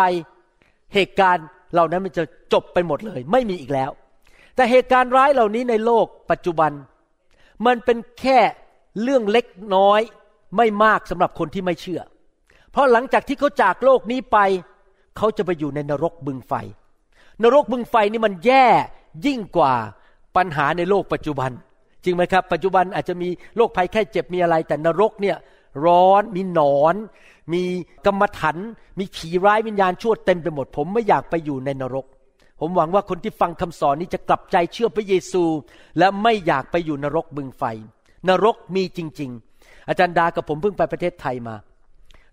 [0.94, 3.90] เหตุการณ์เหล่านั้นมันจะจบไปหมดเลย ไม่มีอีกแล้ว
[4.54, 6.72] แต่เหตุการณ์ร้ายเหล่านี้ในโลกปัจจุบัน
[7.66, 8.38] มันเป็นแค่
[9.02, 10.00] เรื่องเล็กน้อย
[10.56, 12.00] ไม่มากสำหรับคนที่ไม่เชื่อ
[12.77, 14.39] เพราะหลังจากที่เขาจากโลกนี้ไป
[15.17, 16.53] เขาจะไปอยู่ในนรกบึงไฟ
[17.43, 18.67] นรกบึงไฟนี่มันแย่
[19.27, 19.75] ยิ่งกว่า
[20.37, 21.51] ปัญหาในโลกปัจจุบัน
[22.05, 25.37] จริงไหมครับ ปัจจุบันอาจจะมีโรคภัยแค่เจ็บมีอะไร แต่นรกเนี่ย
[25.87, 26.95] ร้อนมีหนอน
[27.53, 27.62] มี
[28.07, 28.57] กรรมฐาน
[28.99, 32.07] มีผีร้ายวิญญาณชั่วเต็มไปหมด ผมไม่อยากไปอยู่ในนรก
[32.61, 35.45] ผมหวังว่าคนที่ฟังคำสอนนี้จะกลับใจเชื่อพระเยซู
[35.99, 37.62] และไม่อยากไปอยู่นรกบึงไฟ
[38.29, 41.57] นรกมีจริง ๆ อาจารย์ดากับผมเพิ่งไปประเทศไทยมา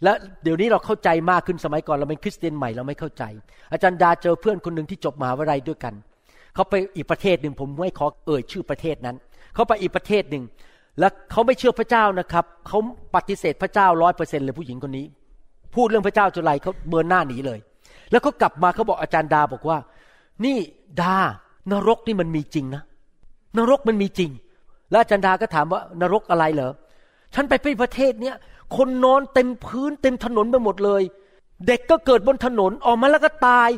[0.04, 3.24] และเดี๋ยวนี้เราเข้าใจมากขึ้นสมัยก่อนเราเป็นคริสเตียนใหม่เราไม่เข้าใจ
[3.72, 5.94] อาจารย์ดาเจอเพื่อนคนหนึ่งที่จบมหาวิทยาลัยด้วยกัน
[6.56, 9.16] เขาไปอีกประเทศหนึ่งผมไม่ขอเอ่ยชื่อประเทศนั้น
[9.56, 10.44] เขาไปอีกประเทศหนึ่ง
[11.00, 12.80] แล้วเขาไม่เชื่อพระเจ้านะครับเขา
[13.16, 15.06] ปฏิเสธพระเจ้าร้อยเปอร์เซ็นเลยผู้หญิงคนนี้
[15.76, 17.60] พูดเรื่องพระเจ้าจนไรเขาเบิร์นหน้าหนีเลย
[18.12, 19.78] แล้วเขากลับมาเขาบอกอาจารย์ดาบอกว่า
[20.46, 20.58] นี่
[21.02, 21.18] ดา
[21.72, 22.84] นรกนี่มันมีจริงนะ
[23.58, 24.32] นรกมันมีจริง
[24.92, 26.72] แล้วอาจารย์ดาก็ถามว่านรกอะไรเหรอ
[27.36, 28.36] ฉันไปไปประเทศเนี้ย
[28.76, 31.04] คนนอนเต็มพื้นเต็มถนนไปหมดเลย
[31.68, 33.70] เด็กก็เกิดบนถนนออกมาแล้วก็ตาย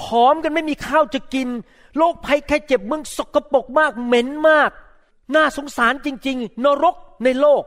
[0.00, 1.48] ผอมกันไม่มีข้าวจะกิน
[1.96, 4.70] โรคภัยไข้เจ็บเมืองสกปรกมากเหม็นมาก
[5.34, 7.62] น่าสงสารจริง ๆ นรกในโลก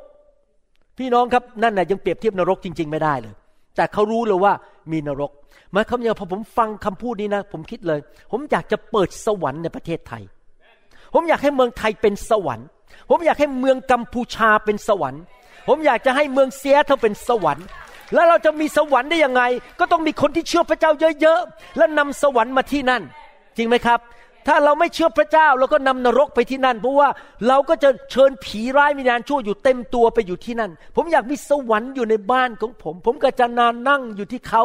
[0.98, 3.34] พี่น้องครับนั่นน่ะยังเปรียบเทียบนรกจริง ๆ ไม่ได้เลย
[3.76, 4.54] แต่เขารู้เลยว่า
[4.92, 5.32] มีนรก
[5.72, 8.00] หมายความว่าพอผมฟังคำพูดนี้นะ ผมคิดเลย
[8.32, 10.24] ผมอยากจะเปิดสวรรค์ในประเทศไทย
[11.14, 12.68] ผมอยากให้เมืองไทยเป็นสวรรค์
[13.10, 15.24] ผมอยากให้เมืองกัมพูชาเป็นสวรรค์
[15.68, 17.68] ผมอยากจะให้เมืองเซียเท่าเป็นสวรรค์
[18.14, 19.44] แล้วเราจะมีสวรรค์ได้ยังไง
[19.80, 23.02] ก็ต้องมีคนที่เชื่อพระเจ้าเยอะๆ แล้วนำสวรรค์มาที่นั่น
[23.58, 24.00] จริงไหมครับ
[24.48, 27.10] ถ้าเราไม่เชื่อพระเจ้าเราก็นำนรกไปที่นั่น เพราะว่า
[27.48, 34.64] เราก็จะเชิญผีร้ายวิญญาณชั่วอยู่เต็มตัวไปอยู่ที่นั่น ผมอยากมีสวรรค์อยู่ในบ้านของผม ผมก็จะนานนั่งอยู่ที่เขา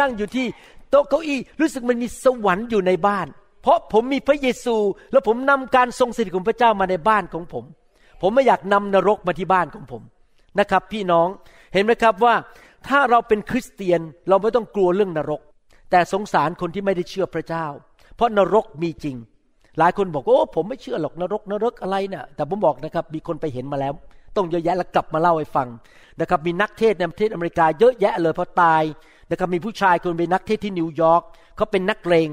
[0.00, 0.46] นั่งอยู่ที่
[0.90, 3.26] โต๊ะเก้าอี้รู้สึกมันมีสวรรค์อยู่ในบ้าน
[3.62, 4.76] เพราะผมมีพระเยซู
[5.12, 7.64] และผมนำการทรงสถิตของพระเจ้ามาในบ้านของผม
[8.22, 10.02] ผมไม่อยากนำนรกมาที่บ้านของผม
[10.58, 11.28] นะครับ พี่น้อง
[11.72, 12.34] เห็นไหมครับว่า
[12.88, 15.40] ถ้าเราเป็นคริสเตียนเราไม่ต้องกลัวเรื่องนรก
[15.90, 17.66] แต่สงสารคนที่ไม่ได้เชื่อพระเจ้า
[18.16, 19.16] เพราะนรกมีจริง
[19.78, 23.92] หลายคนบอกโอ้ผมไม่เชื่อหรอกนรกนรกอะไรเนี่ยแต่ผมบอกนะครับมีคนไปเห็นมาแล้ว
[24.36, 25.68] ต้องเยอะแยะแล้วกลับมาเล่าให้ฟัง
[26.20, 28.82] นะครับมีนักเทศน์ในประเทศอเมริกาเยอะแยะเลยพอตาย
[29.30, 31.22] นะครับมีผู้ชายคนเป็นนักเทศน์ที่นิวยอร์ก
[31.56, 32.28] เขาเป็นนักเลง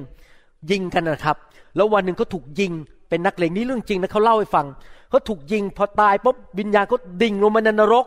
[0.71, 1.37] ยิงกันนะครับ
[1.75, 2.71] แล้ววันหนึ่งเขาถูกยิง
[3.09, 4.65] เป็นนักเลงนี่เรื่องจริงนะเขาเล่าให้ฟัง
[5.11, 8.05] เขาถูกยิงพอตายปุ๊บวิญญาณเขาดิ่งลงมาในนรก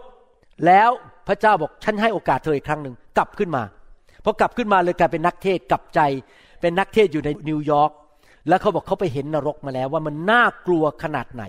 [0.67, 0.91] แล้ว
[1.29, 3.63] พระเจ้าบอกฉันให้โอกาสเธออีกครั้งหนึ่งกลับขึ้นมา
[4.25, 6.01] พอกลับขึ้นมาเลยกลายเป็นนักเทศน์กลับใจ
[6.61, 7.91] เป็นนักเทศน์อยู่ในนิวยอร์ก
[8.49, 11.45] แล้วเขาบอกเขาไปเห็นนรกมาแล้วว่ามันน่ากลัวขนาดไหน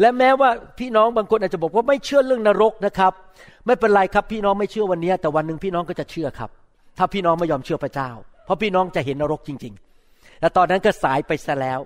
[0.00, 3.12] และแม้ว่าพี่น้องบางคนอาจจะบอกว่าไม่เชื่อเรื่องนรกนะครับ
[3.66, 6.50] ไม่เป็นไรครับพี่น้องไม่เชื่อวันนี้ แต่วันหนึ่งพี่น้องก็จะเชื่อครับ
[6.98, 8.10] ถ้าพี่น้องไม่ยอมเชื่อพระเจ้า
[8.44, 9.74] เพราะพี่น้องจะเห็นนรกจริง
[10.06, 11.80] ๆ และตอนนั้นก็สายไปซะแล้ว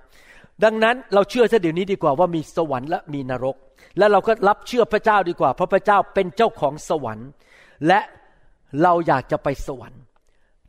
[0.65, 3.57] ดังนั้นเราเชื่อซะเดี๋ยวนี้ดีกว่าว่ามีสวรรค์และมีนรก
[3.99, 7.29] และเราก็รับเชื่อพระเจ้าดีกว่า เพราะพระเจ้าเป็นเจ้าของสวรรค์
[7.89, 8.01] และ
[8.83, 10.01] เราอยากจะไปสวรรค์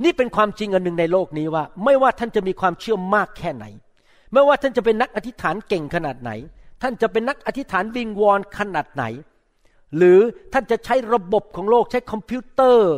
[0.03, 3.65] นี่เป็นความจริงอันหนึ่งในโลกนี้ว่า ไม่ว่าท่านจะมีความเชื่อมากแค่ไหน
[4.33, 6.31] ไม่ว่าท่านจะเป็นนักอธิษฐานเก่งขนาดไหน
[6.81, 9.03] ท่านจะเป็นนักอธิษฐานวิงวอนขนาดไหน
[9.97, 10.19] หรือ
[10.53, 12.93] ท่านจะใช้ระบบของโลกใช้คอมพิวเตอร์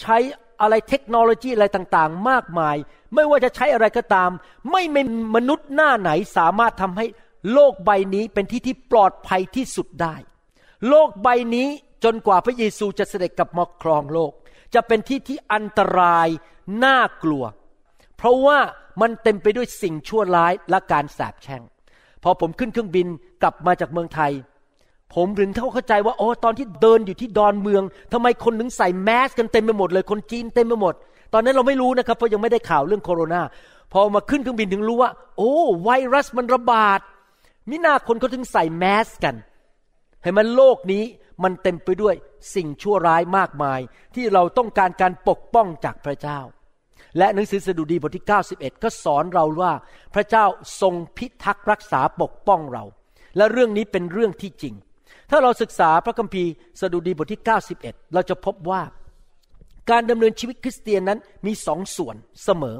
[0.00, 0.16] ใช้
[0.60, 2.76] อะไรเทคโนโลยีอะไรต่างๆ มากมาย
[3.14, 4.30] ไม่ว่าจะใช้อะไรก็ตาม
[4.72, 5.02] ไม่มี
[5.34, 7.06] มนุษย์หน้าไหนสามารถทำให้
[7.52, 10.14] โลกใบนี้เป็นที่ที่ปลอดภัยที่สุดได้
[10.88, 11.68] โลกใบนี้
[12.04, 14.32] จนกว่าพระเยซูจะเสด็จกลับมาครองโลก
[14.74, 16.28] จะเป็นที่ที่อันตราย
[16.84, 17.44] น่ากลัว
[18.16, 18.58] เพราะว่า
[19.00, 21.62] มันเต็มไปด้วยสิ่งชั่วร้ายและการสาปแช่ง
[22.22, 23.06] พอผมขึ้นเครื่องบิน
[23.42, 24.32] กลับมาจากเมืองไทย
[25.14, 30.94] ผมถึงเข้าใจว่าโอ้ตอนที่เดินอยู่ที่ดอนเมืองทำไมคนถึงใส่แมสกันเต็มไปหมดเลย คนจีนเต็มไปหมด
[31.32, 33.42] ตอนนั้นเราไม่รู้นะครับเพราะยังไม่ได้ข่าวเรื่องโคโรนา
[33.92, 37.00] พอมาขึ้นเครื่องบินถึงรู้ว่า โอ้ไวรัสมันระบาด
[37.70, 39.34] มิน่าคนเขาถึงใส่แมสกัน
[40.22, 41.04] เห็นมันโลกนี้
[41.42, 42.14] มันเต็มไปด้วย
[42.54, 43.80] สิ่งชั่วร้ายมากมาย
[44.14, 46.40] ที่เราต้องการการปกป้องจากพระเจ้า
[47.18, 49.72] และหนังสือสดุดีบทที่ 91 ก็สอนเราว่า
[50.14, 50.44] พระเจ้า
[50.80, 52.84] ทรงพิทักษ์รักษาปกป้องเรา
[53.36, 54.74] และเรื่องนี้เป็นเรื่องที่จริง
[55.30, 57.42] ถ้าเราศึกษาพระคัมภีร์สดุดีบทที่
[57.76, 57.80] 91
[58.14, 58.82] เราจะพบว่า
[59.90, 62.76] การดำเนินชีวิตคริสเตียนนั้นมีสองส่วนเสมอ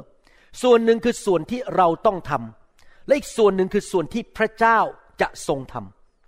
[0.61, 4.79] ส่วนหนึ่งคือส่วนที่เราต้องทำและอีกส่วนหนึ่งคือส่วนที่พระเจ้า
[5.21, 5.75] จะทรงท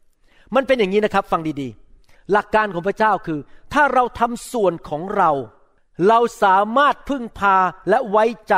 [0.02, 3.40] ำมันเป็นอย่างนี้นะครับฟังดีๆ หลักการของพระเจ้าคือ
[3.74, 5.32] ถ้าเราทำส่วนของเรา
[6.08, 7.58] เราสามารถพึ่งพา
[7.90, 8.56] และไว้ใจ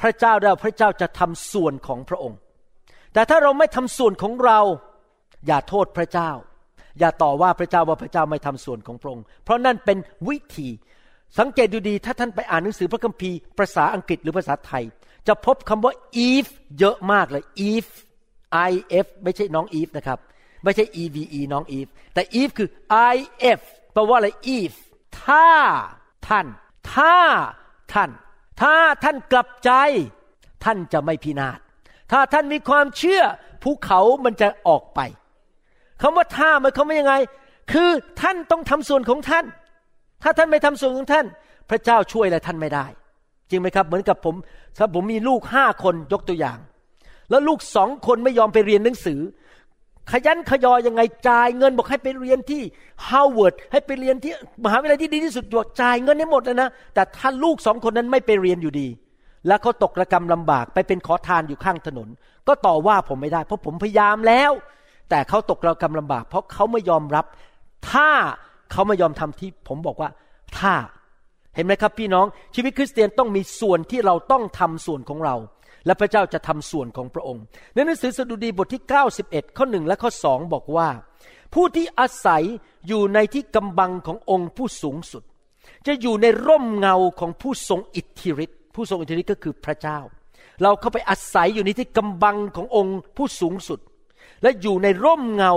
[0.00, 2.38] พระเจ้าได้พระเจ้าจะทำส่วนของพระองค์
[3.12, 4.60] แต่ถ้าเราไม่ทำส่วนของเรา
[5.46, 6.30] อย่าโทษพระเจ้า
[6.98, 9.98] อย่าต่อว่าพระเจ้าว่าพระเจ้าไม่ทำส่วนของพระองค์ เพราะนั่นเป็น
[10.28, 10.68] วิธี
[11.38, 14.84] สังเกตดูดีถ้าท่านไปอ่านหนังสือพระคัมภีร์ภาษาอังกฤษหรือภาษาไทย
[15.26, 15.92] จะพบคำว่า
[16.30, 16.46] if
[16.78, 17.86] เยอะมากเลย if
[18.70, 18.72] i
[19.04, 20.18] f ไม่ใช่น้อง if นะครับ
[20.64, 22.68] ไม่ใช่ e v e น้อง if แต่ if คือ
[23.14, 23.16] i
[23.58, 23.60] f
[23.92, 24.74] แปลว่าอะไร if
[25.24, 25.48] ถ้า
[26.28, 26.46] ท่าน
[26.94, 27.16] ถ้า
[27.92, 28.10] ท่าน
[28.60, 28.74] ถ้า
[29.04, 29.70] ท่านกลับใจ
[30.64, 31.58] ท่านจะไม่พินาศ
[32.12, 33.22] ถ้าท่านมีความเชื่อ
[33.62, 35.00] ภูเขามันจะออกไป
[36.02, 37.14] คำว่าถ้ามันเขาไม่ยังไง
[37.72, 37.88] คือ
[38.20, 39.44] ท่านต้องทำส่วนของท่าน
[40.22, 41.26] ถ้าท่านไม่ทำส่วนของท่าน
[41.70, 42.86] พระเจ้าช่วยอะไรท่านไม่ได้
[43.50, 44.34] จริงไหมครับ เหมือนกับผม
[44.78, 46.58] ถ้าผมมีลูกห้าคนยกตัวอย่าง
[47.30, 49.20] แล้วลูกสองคนไม่ยอมไปเรียนหนังสือ
[50.12, 52.62] คะยั้นคะยอยังไงจ่ายเงินบอกให้ไปเรียนที่
[53.08, 54.32] ฮาร์วาร์ดให้ไปเรียนที่
[54.64, 58.88] มหาวิทยาลัยที่ดีที่สุดบอกจ่ายเงินให้หมดเลยนะแต่ถ้าลูกสองคนนั้นไม่ไปเรียนอยู่ดี
[59.46, 62.08] แล้วเขาตกระกรรมลำบากไปเป็นขอทานอยู่ข้างถนน
[62.48, 64.52] ก็ต่อว่าผมไม่ได้ เพราะผมพยายามแล้ว
[65.10, 67.24] แต่เขาตกเระกรรมลำบาก เพราะเขาไม่ยอมรับ
[67.90, 68.10] ถ้า
[68.72, 70.10] เขาไม่ยอมทำที่ผมบอกว่า
[70.58, 70.74] ถ้า
[71.54, 75.36] เห็นไหมครับพี่น้องชีวิตคริสเตียนต้องมีส่วนที่เราต้องทำส่วนของเรา
[75.86, 77.42] และพระเจ้าจะทำส่วนของพระองค์
[77.74, 78.82] ในหนังสือสดุดีบทที่
[79.20, 80.88] 91 ข้อหนึ่งและข้อสองบอกว่า
[81.54, 82.42] ผู้ที่อาศัย
[82.88, 85.22] อยู่ในที่กำบังขององค์ผู้สูงสุด
[85.86, 89.98] จะอยู่ในร่มเงาของผู้ทรงอิทธิฤทธิ์ผู้ทรงอิทธิฤทธิ์ก็คือพระเจ้า
[90.62, 93.80] เราเข้าไปอาศัยอยู่ในที่กำบังขององค์ผู้สูงสุด
[94.42, 95.52] และอยู่ในร่มเงา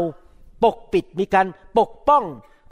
[0.64, 2.24] ปกปิดมีการปกป้อง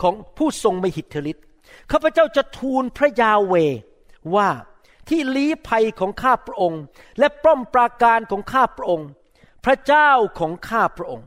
[0.02, 1.46] ของผู้ทรงมหิทธิฤทธิ์
[1.92, 3.54] ข้าพเจ้าจะทูลพระยาเว
[4.36, 4.50] ว่า
[5.10, 6.82] ที่ลี้ภัยของข้าพระองค์
[7.20, 9.08] และป้อมปราการของข้าพระองค์
[9.66, 11.26] พระเจ้าของข้าพระองค์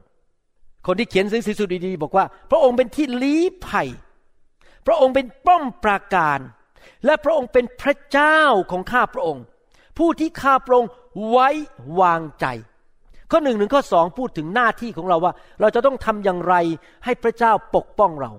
[0.86, 3.88] คนที่เขียนหนังสือสุดีๆบอกว่า พระองค์เป็นที่ลี้ภัย
[4.86, 6.38] พระองค์เป็นป้อมปราการ
[7.04, 9.42] และพระองค์เป็นพระเจ้าของข้าพระองค์
[9.98, 10.90] ผู้ที่ข้าพระองค์
[11.28, 11.48] ไว้
[12.00, 12.46] วางใจ
[13.30, 16.54] ข้อหนึ่งถึงข้อสองพูดถึงหน้าที่ของเราว่า เราจะต้องทำอย่างไร
[17.04, 18.30] ให้พระเจ้าปกป้องเรา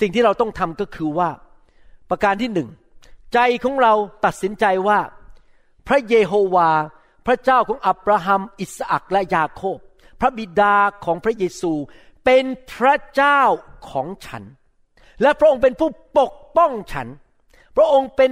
[0.00, 1.28] สิ่งที่เราต้องทำก็คือว่า
[2.10, 2.68] ประการที่หนึ่ง
[3.34, 3.92] ใจของเรา
[4.24, 4.98] ตัดสินใจว่า
[5.88, 6.70] พระเยโฮวา
[7.26, 9.78] พระเจ้าของอับราฮัม อิสอักและยาโคบ
[10.20, 10.74] พระบิดา
[11.04, 11.72] ของพระเยซู
[12.24, 13.40] เป็นพระเจ้า
[13.90, 14.42] ของฉัน
[15.22, 17.08] และพระองค์เป็นผู้ปกป้องฉัน
[17.76, 18.30] พระองค์เป็น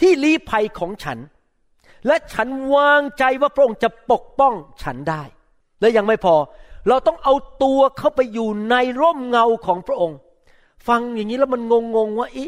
[0.00, 1.18] ที่ลี้ภัยของฉัน
[2.06, 5.22] และฉันวางใจว่าพระองค์จะปกป้องฉันได้
[5.80, 6.34] และยังไม่พอ
[6.88, 10.18] เราต้องเอาตัวเข้าไปอยู่ในร่มเงาของพระองค์
[10.88, 12.44] ฟังอย่างนี้แล้วมันงงงว่าอี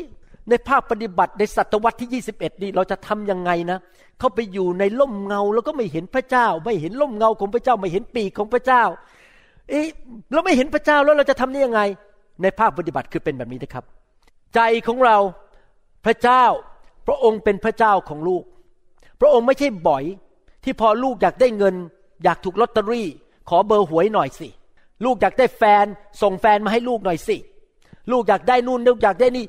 [0.49, 3.79] ในภาคปฏิบัติในศตวรรษที่ 21 นี่เราจะทำยังไงนะ
[4.19, 8.83] เข้าไปอยู่ในร่มเงาแล้วก็ไม่เห็นพระเจ้า ไม่เห็นร่มเงาของพระเจ้า ไม่เห็นปีกของพระเจ้า
[9.71, 9.87] เอ๊ะ
[10.33, 11.81] เราไม่เห็นพระเจ้าแล้วเราจะทำได้ยังไง
[12.43, 13.85] ในภาคปฏิบัติคือเป็นแบบนี้นะครับ
[14.55, 15.17] ใจของเรา
[16.05, 16.45] พระเจ้า
[17.07, 18.43] พระองค์เป็นพระเจ้าของลูก
[19.21, 20.05] พระองค์ไม่ใช่บ่อย
[20.65, 21.75] ที่พอลูกอยากได้เงิน
[22.25, 23.09] อยากถูกลอตเตอรี่
[23.49, 24.49] ขอเบอร์หวยหน่อยสิ
[25.05, 25.87] ลูกอยากได้แฟน
[26.23, 27.37] ส่งแฟนมาให้ลูกหน่อยสิ
[28.13, 29.45] ลูกอยากได้นู่นลูกอยากได้นี่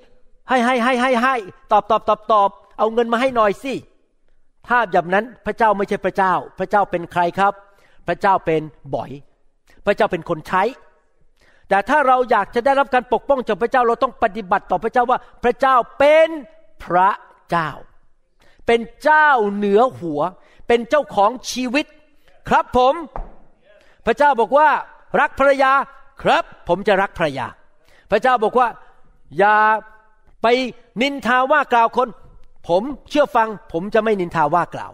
[0.50, 1.36] ให้ให้ให้ให้ให้
[1.72, 3.74] ตอบตอบตอบตอบเอาเงินมาให้หน่อยสิ
[4.68, 7.54] ถ้าแบบนั้นพระเจ้าไม่ใช่พระเจ้า พระเจ้าเป็นใครครับ
[8.08, 8.62] พระเจ้าเป็น
[8.96, 9.12] บ่อย
[9.86, 10.64] พระเจ้าเป็นคนใช้
[11.70, 16.30] แต่ถ้าเราอยากจะได้รับการปกป้องจากพระเจ้าเราต้องปฏิบัติต่อพระเจ้าว่าพระเจ้าเป็น
[16.84, 17.10] พระ
[17.50, 17.70] เจ้า
[18.72, 20.22] เป็นเจ้าเหนือหัว
[20.68, 21.86] เป็นเจ้าของชีวิต
[22.50, 22.94] ครับผม
[24.06, 24.70] พระเจ้าบอกว่า
[25.20, 25.72] รักภรรยา
[26.22, 27.48] ครับ ผมจะรักภรรยา
[28.12, 28.68] พระเจ้าบอกว่า
[29.38, 29.58] อย่า
[30.42, 30.48] ไป
[31.02, 32.08] นินทาว่ากล่าวคน
[32.70, 34.92] ผมเชื่อฟัง ผมจะไม่นินทาว่ากล่าว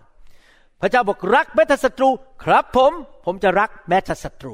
[0.82, 2.10] พระเจ้าบอกรักแม้แต่ศัตรู
[2.44, 2.92] ครับผม
[3.26, 4.54] ผมจะรักแม้แต่ศัตรู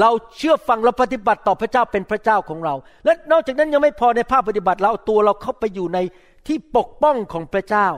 [0.00, 2.74] เราเชื่อฟังเราปฏิบัติต่อพระเจ้าเป็นพระเจ้าของเรา
[3.04, 5.98] และนอกจากนั้นยังไม่พอในภาคปฏิบัติเราเอาตัวเราเข้าไปอยู่ใน
[6.46, 7.88] ที่ปกป้องของพระเจ้า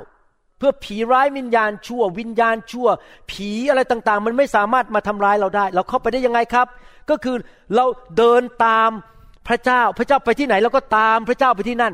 [0.58, 2.88] เพื่อผีร้ายวิญญาณชั่ว วิญญาณชั่ว
[3.30, 6.66] ผีอะไรต่างๆ มันไม่สามารถมาทำร้ายเราได้ เราเข้าไปได้ยังไงครับ
[7.10, 7.36] ก็คือ
[7.74, 7.84] เรา
[8.16, 8.90] เดินตาม
[9.48, 11.92] พระเจ้าพระเจ้าไปที่ไหนเราก็ตามพระเจ้าไปที่นั่น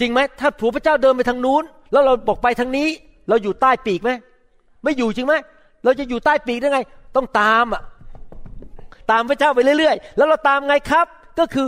[0.00, 1.62] จริงไหมถ้าผัวพระเจ้าเดินไปทางนู้น
[1.92, 2.88] แล้วเราบอกไปทางนี้
[3.28, 4.10] เราอยู่ใต้ปีกไหม
[4.82, 5.34] ไม่อยู่จริงไหม
[5.84, 6.80] เราจะอยู่ใต้ปีกได้ไง
[7.16, 7.82] ต้องตามอะ
[9.10, 11.06] ตามพระเจ้าไปเรื่อยๆ แล้วเราตามไงครับ
[11.38, 11.66] ก็คือ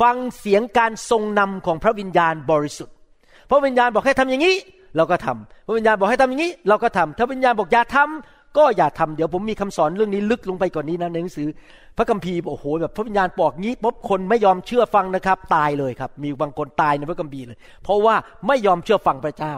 [0.00, 2.94] ฟังเสียงการทรงนำของพระวิญญาณบริสุทธิ์
[3.50, 4.56] พระวิญญาณบอกให้ทำอย่างนี้
[4.96, 11.48] เราก็ทำพระวิญญาณบอกให้ทำอย่างนี้ เราก็ทำถ้าวิญญาณบอกอย่าทำก็อย่าทำเดี๋ยวผมมีคำสอนเรื่องนี้ลึกลงไปกว่านนี้นะในหนังสือ
[11.96, 18.14] พระคัมภีร์โอ้โหแบบพระวิญญาณบอกงี้ปุ๊บคนไม่ยอมเชื่อฟังนะครับ ตายเลยครับ มีบางคนตายในพระคัมภีร์เลย เพราะว่า
[18.46, 19.54] ไม่ยอมเชื่อฟังพระเจ้า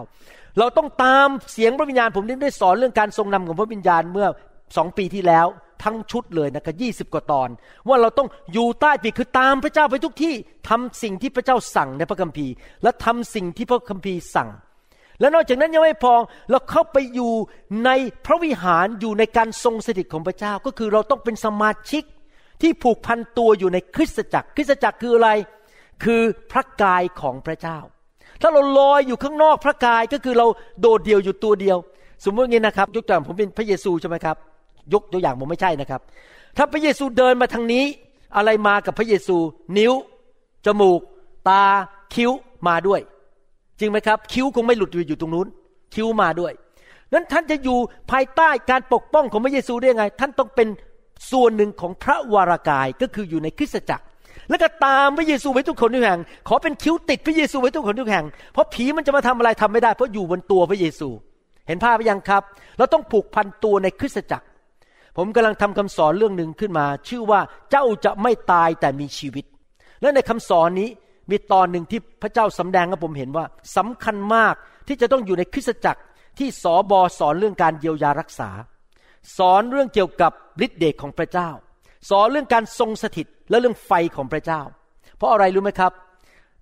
[0.59, 4.27] เราต้องตามเสียงพระวิญญาณผมได้สอนเรื่องการทรงนำของพระวิญญาณเมื่อ
[4.77, 5.47] สองปีที่แล้ว
[5.85, 7.49] ทั้งชุดเลยนะครับยี่สิบกว่าตอน
[7.89, 10.35] ว่าเราต้องอยู่ใต้ปีกคือตามพระเจ้าไปทุกที่
[10.69, 14.49] ทำสิ่งที่พระเจ้าสั่งในพระคัมภีร์ และทำสิ่งที่พระคัมภีร์สั่ง
[15.21, 16.15] และนอกจากนั้นยังไม่พอ
[16.51, 17.33] เราเข้าไปอยู่
[17.85, 17.91] ใน
[18.27, 22.03] พระวิหารอยู่ในการทรงสถิตของพระเจ้า ก็คือเราต้องเป็นสมาชิก
[22.63, 25.31] ที่ผูกพันตัวอยู่ในคริสตจักร คริสตจักรคืออะไร
[26.05, 27.79] คือพระกายของพระเจ้า
[28.41, 30.47] ถ้าเราลอยอยู่ข้างนอกพระกายก็คือเรา
[30.81, 31.79] โดดเดี่ยวอยู่ตัวเดียว
[32.25, 34.37] สมมติงี้นะครับยกตัวอย่างผมเป็นพระเยซูใช่ไหมครับ
[34.95, 36.01] ยกตัวอย่างผมไม่ใช่นะครับ
[36.57, 37.85] ถ้าพระเยซูเดินมาทางนี้
[38.37, 39.37] อะไรมากับพระเยซู
[39.79, 39.93] นิ้ว
[40.67, 41.01] จมูก
[41.49, 41.63] ตา
[42.15, 42.31] คิ้ว
[42.69, 43.01] มาด้วย
[43.81, 45.47] จริงไหมครับ คิ้วคงไม่หลุดอยู่ตรงนู้น
[45.95, 46.53] คิ้วมาด้วย
[47.13, 47.79] นั้นท่านจะอยู่
[48.11, 50.69] ภายใต้การปกป้องของพระเยซูได้ยังไง ท่านต้องเป็น
[51.31, 54.05] ส่วนหนึ่งของพระวรากายก็คืออยู่ในคริสตจักร
[54.51, 61.09] แล้วก็ตามพระเยซูไว้ทุกคนทุกแห่ง ขอเป็นคิ้วติดพระเยซูไว้ทุกคนทุกแห่ง เพราะผีมันจะมาทำอะไรทำไม่ได้ เพราะอยู่บนตัวพระเยซู
[61.67, 62.43] เห็นภาพไหมยังครับ
[62.79, 64.47] เราต้องผูกพันตัวในคริสตจักร
[65.17, 69.45] ผมกำลังทำคำสอนเรื่องหนึ่งขึ้นมา ชื่อว่าเจ้าจะไม่ตายแต่มีชีวิต
[70.03, 70.89] และในคำสอนนี้
[71.31, 73.45] มีตอนหนึ่งที่พระเจ้าสำแดงให้ผมเห็นว่า
[73.77, 74.55] สำคัญมาก
[74.89, 76.03] ที่จะต้องอยู่ในคริสตจักร
[76.39, 78.51] ที่สอบอสอนเรื่องการเยียวยารักษา
[79.39, 80.33] สอนเรื่องเกี่ยวกับ
[80.65, 81.49] ฤทธิเดชของพระเจ้า
[82.11, 84.61] สอนเรื่องการทรงสถิตและเรื่องไฟของพระเจ้า
[85.17, 85.93] เพราะอะไรรู้ไหมครับ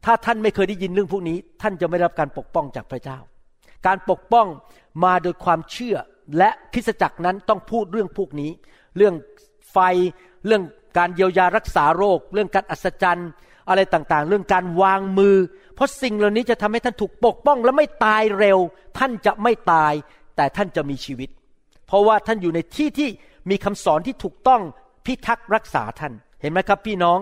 [0.05, 3.19] ถ้าท่านไม่เคยได้ยินเรื่องพวกนี้ ท่านจะไม่รับการปกป้องจากพระเจ้า
[3.87, 4.47] การปกป้อง
[5.05, 5.97] มาโดยความเชื่อ
[6.39, 8.51] และคริสตจักรนั้นต้องพูดเรื่องพวกนี้
[8.97, 9.15] เรื่อง
[9.73, 9.79] ไฟ
[10.47, 10.63] เรื่อง
[10.99, 13.31] การเยียวยารักษาโรค เรื่องการอัศจรรย์
[13.69, 15.37] อะไรต่างๆ เรื่องการวางมือ
[15.75, 18.59] เพราะสิ่งเหล่านี้จะทำให้ท่านถูกปกป้องและไม่ตายเร็ว
[18.99, 19.93] ท่านจะไม่ตาย
[20.37, 21.29] แต่ท่านจะมีชีวิต
[21.87, 23.09] เพราะว่าท่านอยู่ในที่ที่
[23.51, 24.61] มีคำสอนที่ถูกต้อง
[25.07, 27.19] พิทักษ์รักษาท่านเห็นไหมครับพี่น้อง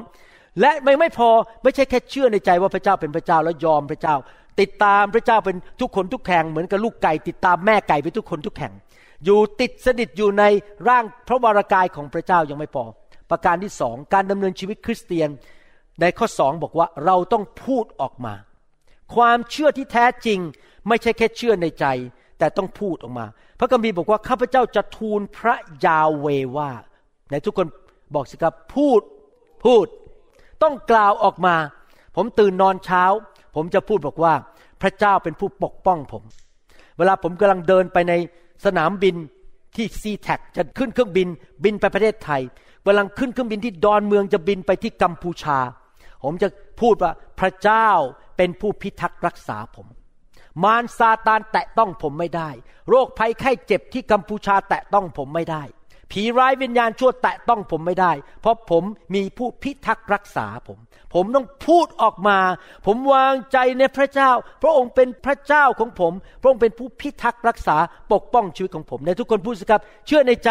[0.60, 1.30] และไม่ไม่พอ
[1.62, 4.14] ไม่ใช่แค่เชื่อในใจว่าพระเจ้าเป็นพระเจ้าแล้วยอมพระเจ้า
[4.60, 8.72] ติดตามพระเจ้าเป็นทุกคนทุกแห่งเหมือนกับลูกไก่ ติดตามแม่ไก่ไปทุกคนทุกแห่ง
[9.24, 10.44] อยู่ติดสนิทอยู่ใน
[10.88, 12.84] ร่างพระวรากายของพระเจ้ายังไม่พอ
[13.30, 15.28] ประการที่สองการดำเนินชีวิตคริสเตียน
[16.00, 18.34] ในข้อสองบอกว่าเราต้องพูดออกมา
[19.14, 20.38] ความเชื่อที่แท้จริง
[20.88, 21.86] ไม่ใช่แค่เชื่อในใจ
[22.38, 23.26] แต่ต้องพูดออกมา
[23.58, 25.54] พระคัมภีร์บอกว่าข้าพเจ้าจะทูลพระ
[25.84, 26.26] ยาเว
[26.56, 26.70] ว่า
[27.30, 27.66] ในทุกคน
[28.14, 29.00] บอกสิครับพูด
[29.64, 29.86] พูด
[30.62, 31.56] ต้องกล่าวออกมา
[32.16, 33.04] ผมตื่นนอนเช้า
[33.56, 34.34] ผมจะพูดบอกว่า
[34.82, 36.22] พระเจ้าเป็นผู้ปกป้องผม
[36.98, 38.12] เวลาผมกำลังเดินไปใน
[38.64, 39.16] สนามบิน
[39.76, 41.28] ที่ซีแท็จะขึ้นเครื่องบิน
[41.64, 42.42] บินไปประเทศไทย
[42.86, 45.58] กำลังขึ้นเครื่องบินที่ดอนเมืองจะบินไปที่กัมพูชา
[46.24, 46.48] ผมจะ
[46.80, 47.88] พูดว่าพระเจ้า
[48.36, 49.86] เป็นผู้พิทักษ์รักษาผม
[50.64, 52.50] มารซาตานแตะต้องผมไม่ได้
[52.88, 55.62] โรคภัยไข้เจ็บที่กัมพูชาแตะต้องผมไม่ได้
[56.10, 58.82] ผีร้ายวิญญาณชั่วแตะต้องผมไม่ได้ เพราะผม
[59.14, 60.78] มีผู้พิทักษ์รักษาผม
[61.14, 62.38] ผมต้องพูดออกมา
[62.86, 64.30] ผมวางใจในพระเจ้า
[64.62, 67.76] พระองค์เป็นพระเจ้าของผม พระองค์เป็นผู้พิทักษ์รักษา
[68.12, 70.50] ปกป้องชีวิตของผมในทุกคนพูดสิครับ เชื่อในใจ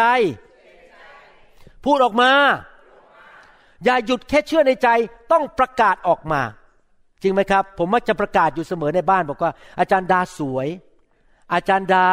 [1.84, 2.30] พูดออกมา
[3.84, 4.88] อย่าหยุดแค่เชื่อในใจ
[5.32, 6.42] ต้องประกาศออกมา
[7.22, 10.68] จริงไหมครับ ผมมักจะประกาศอยู่เสมอในบ้านบอกว่า อาจารย์ดาสวย
[11.54, 12.08] อาจารย์ดา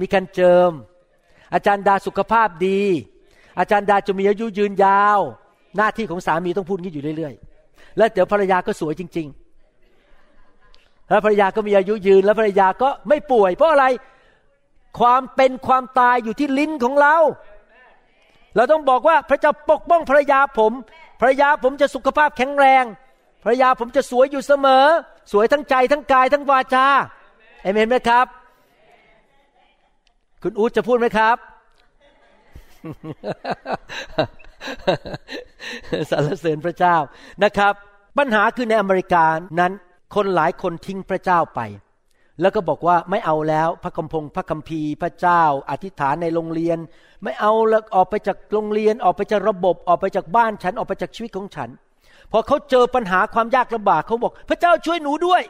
[0.00, 0.70] มีการเจิม
[1.54, 2.80] อาจารย์ดาสุขภาพดี
[3.58, 5.20] อาจารย์ดาจะมีอายุยืนยาว
[5.76, 9.26] หน้าที่ของสามีต้องพูดงี้อยู่เรื่อยๆ แล้วเดี๋ยวภรรยาก็สวยจริง
[10.12, 13.86] ๆ แล้วภรรยาก็มีอายุยืน แล้วภรรยาก็ไม่ป่วย เพราะอะไร
[15.00, 17.16] ความเป็นความตายอยู่ที่ลิ้นของเรา
[18.56, 20.72] เราต้องบอกว่าพระเจ้าปกป้องภรรยาผม
[21.20, 22.84] ภรรยาผมจะสุขภาพแข็งแรง
[23.42, 24.86] ภรรยาผมจะสวยอยู่เสมอ
[25.32, 26.86] สวยทั้งใจทั้งกายทั้งวาจา
[27.62, 28.26] เอเมนไหมครับ
[30.42, 31.36] คุณอู๊ดจะพูดไหมครับ
[36.10, 36.96] สรรเสริญพระเจ้า
[37.44, 37.74] นะครับ
[38.18, 39.24] ปัญหาคือในอเมริกา
[39.60, 39.72] นั้น
[40.14, 41.60] คนหลายคนทิ้งพระเจ้าไป
[42.40, 46.78] แล้วก็บอกว่าไม่เอาแล้วพระคัมภงพระคัมภีพระเจ้า อธิษฐานในโรงเรียน
[47.22, 51.68] ไม่เอาแล้วออกไปจากโรงเรียนออกไปจากระบบออกไปจากบ้านฉันออกไปจากชีวิตของฉัน
[52.32, 55.42] พอเขาเจอปัญหาความยากลำบากเขาบอก พระเจ้าช่วยหนูด้วย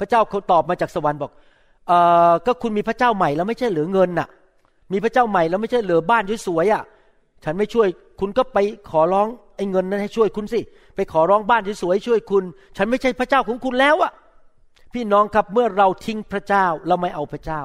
[0.00, 1.30] พระเจ้าเขาตอบมาจากสวรรค์บอก
[1.88, 1.92] เอ
[2.30, 4.28] อก็คุณมีพระเจ้าใหม่แล้วไม่ใช่เหลือเงินน่ะ
[4.92, 6.82] มีพระเจ้าใหม่แล้วไม่ใช่เหลือบ้านสวยๆอะ
[7.44, 7.88] ฉันไม่ช่วย
[8.20, 8.58] คุณก็ไป
[8.90, 10.60] ขอร้องไอ้เงินนั้นให้ช่วยคุณสิ
[10.96, 12.44] ไปขอร้องบ้านสวยๆช่วยคุณ
[12.76, 14.12] ฉันไม่ใช่พระเจ้าของคุณแล้วอะ
[14.94, 17.62] พี่น้องครับเมื่อเราทิ้งพระเจ้าเราไม่เอาพระเจ้า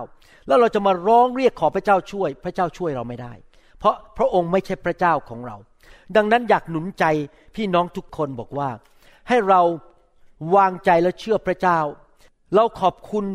[0.47, 3.33] แล้วเราจะมาร้องเรียกขอพระเจ้าช่วย พระเจ้าช่วยเราไม่ได้
[3.79, 5.55] เพราะพระองค์ไม่ใช่พระเจ้าของเรา
[6.15, 7.05] ดังนั้นอยากหนุนใจ
[7.55, 8.69] พี่น้องทุกคนบอกว่า
[9.29, 9.61] ให้เรา
[10.55, 11.79] วางใจและเชื่อพระเจ้า
[12.55, 13.25] เราขอบคุณ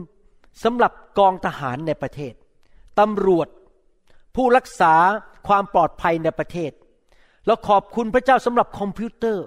[0.64, 2.34] สำหรับกองทหารในประเทศ
[2.98, 3.48] ตำรวจ
[4.34, 4.94] ผู้รักษา
[5.48, 6.72] ความปลอดภัยในประเทศ
[7.46, 9.44] เราขอบคุณพระเจ้าสำหรับคอมพิวเตอร์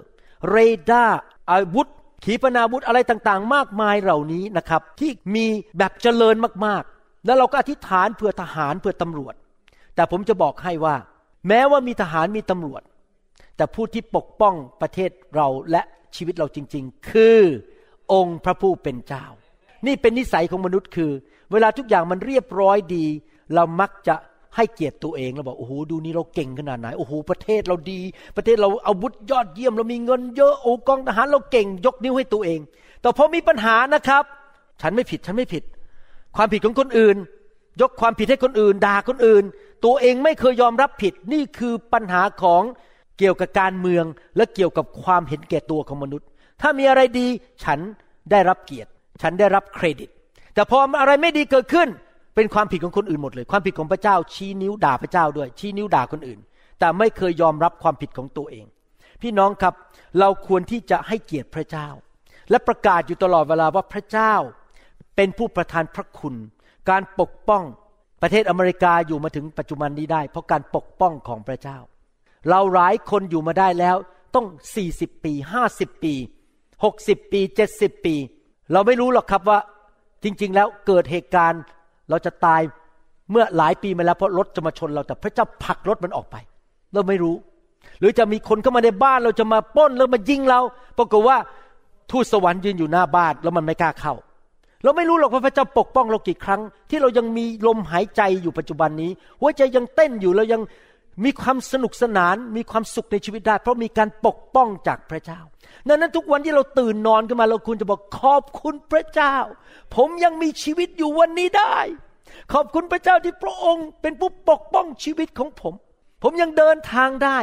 [0.50, 0.58] เร
[0.90, 1.18] ดาร์
[1.50, 1.88] อาวุธ
[2.24, 5.46] ขีปนาวุธอะไรต่างๆ มากมายเหล่านี้นะครับ ที่มี
[5.78, 9.34] แบบเจริญมากๆ แล้วเราก็อธิษฐานเพื่อทหารเพื่อตำรวจ
[9.94, 10.96] แต่ผมจะบอกให้ว่า
[11.48, 12.82] แม้ว่ามีทหารมีตำรวจ
[13.56, 15.82] แต่ผู้ที่ปกป้องประเทศเราและ
[16.16, 17.40] ชีวิตเราจริง ๆ คือ
[18.12, 19.24] องค์พระผู้เป็นเจ้า
[19.86, 21.12] นี่เป็นนิสัยของมนุษย์คือ
[21.52, 23.06] เวลาทุกอย่างมันเรียบร้อยดี
[23.54, 24.14] เรามักจะ
[24.56, 28.00] ให้เกียรติตัวเองเราบอกโอ้โหดูนี่เราเก่งขนาดไหนโอ้โหประเทศเราดี
[28.36, 32.60] ประเทศเราอาวุธยอดเยี่ยมเรามีเงินเยอะโอ้กองทหารเราเก่งยกนิ้วให้ตัวเอง
[33.00, 34.24] แต่พอมีปัญหานะครับ
[34.80, 35.62] ฉันไม่ผิดฉันไม่ผิด
[36.36, 37.16] ความผิดของคนอื่น
[37.80, 39.44] ยกความผิดให้คนอื่นด่าคนอื่น
[39.84, 42.62] ตัวเองไม่เคยยอมรับผิดนี่คือปัญหาของ
[43.18, 44.04] เกี่ยวกับการเมือง
[44.36, 46.26] และเกี่ยวกับความเห็นแก่ตัวของมนุษย์
[46.60, 47.26] ถ้ามีอะไรดี
[47.64, 47.78] ฉัน
[48.30, 48.90] ได้รับเกียรติ
[49.22, 50.08] ฉันได้รับเครดิต
[50.54, 51.88] แต่พออะไรไม่ดีเกิดขึ้น
[52.36, 56.40] เป็นความผิดของคนอื่นหมดเลย ความผิดของพระเจ้าชี้นิ้วด่าพระเจ้าด้วย ชี้นิ้วด่าคนอื่น
[56.78, 58.66] แต่ไม่เคยยอมรับความผิดของตัวเอง
[59.22, 59.74] พี่น้องครับ
[60.18, 61.88] เราควรที่จะให้เกียรติพระเจ้า
[62.50, 64.34] และประกาศอยู่ตลอดเวลาว่าพระเจ้า
[65.16, 66.34] เป็นผู้ประทานพระคุณ
[66.90, 67.64] การปกป้อง
[68.22, 71.78] ประเทศอเมริกาอยู่มาถึงปัจจุบันนี้ได้ เพราะการปกป้องของพระเจ้า
[72.48, 73.96] เราหลายคนอยู่มาได้แล้ว
[74.34, 74.46] ต้อง
[74.86, 75.32] 40ปี
[75.68, 76.14] 50ปี
[76.72, 77.40] 60ปี
[77.72, 78.14] 70ปี
[78.72, 79.58] เราไม่รู้หรอกครับว่า
[80.22, 81.62] จริงๆแล้วเกิดเหตุการณ์
[82.10, 82.60] เราจะตาย
[83.30, 86.36] เมื่อหลายปีมาแล้วเพราะรถจะมาชนเราแต่พระเจ้าผลักรถมันออกไป
[86.92, 87.36] เราไม่รู้
[88.00, 90.60] หรือจะมีคนเข้ามาในบ้านเราจะมาป้นแล้วมายิงเรา
[90.98, 91.36] ปรากฏว่า
[92.10, 94.14] ทูตสวรรค์ยืนอยู่หน้าบ้านแล้วมันไม่กล้าเข้า
[94.82, 100.62] เราไม่รู้หรอกว่าพระเจ้าปกป้องเรากี่ครั้ง ที่เรายังมีลมหายใจอยู่ปัจจุบันนี้ หัวใจยังเต้นอยู่เรายัง
[101.24, 105.40] มีความสนุกสนานมีความสุขในชีวิตได้ เพราะมีการปกป้องจากพระเจ้า
[105.88, 109.36] ดังนั้นทุกวันที่เราตื่นนอนขึ้นมาเราควรจะบอกขอบคุณพระเจ้า
[109.96, 111.76] ผมยังมีชีวิตอยู่วันนี้ได้
[112.52, 115.74] ขอบคุณพระเจ้าที่พระองค์เป็นผู้ปกป้องชีวิตของผม
[116.22, 117.38] ผมยังเดินทางได้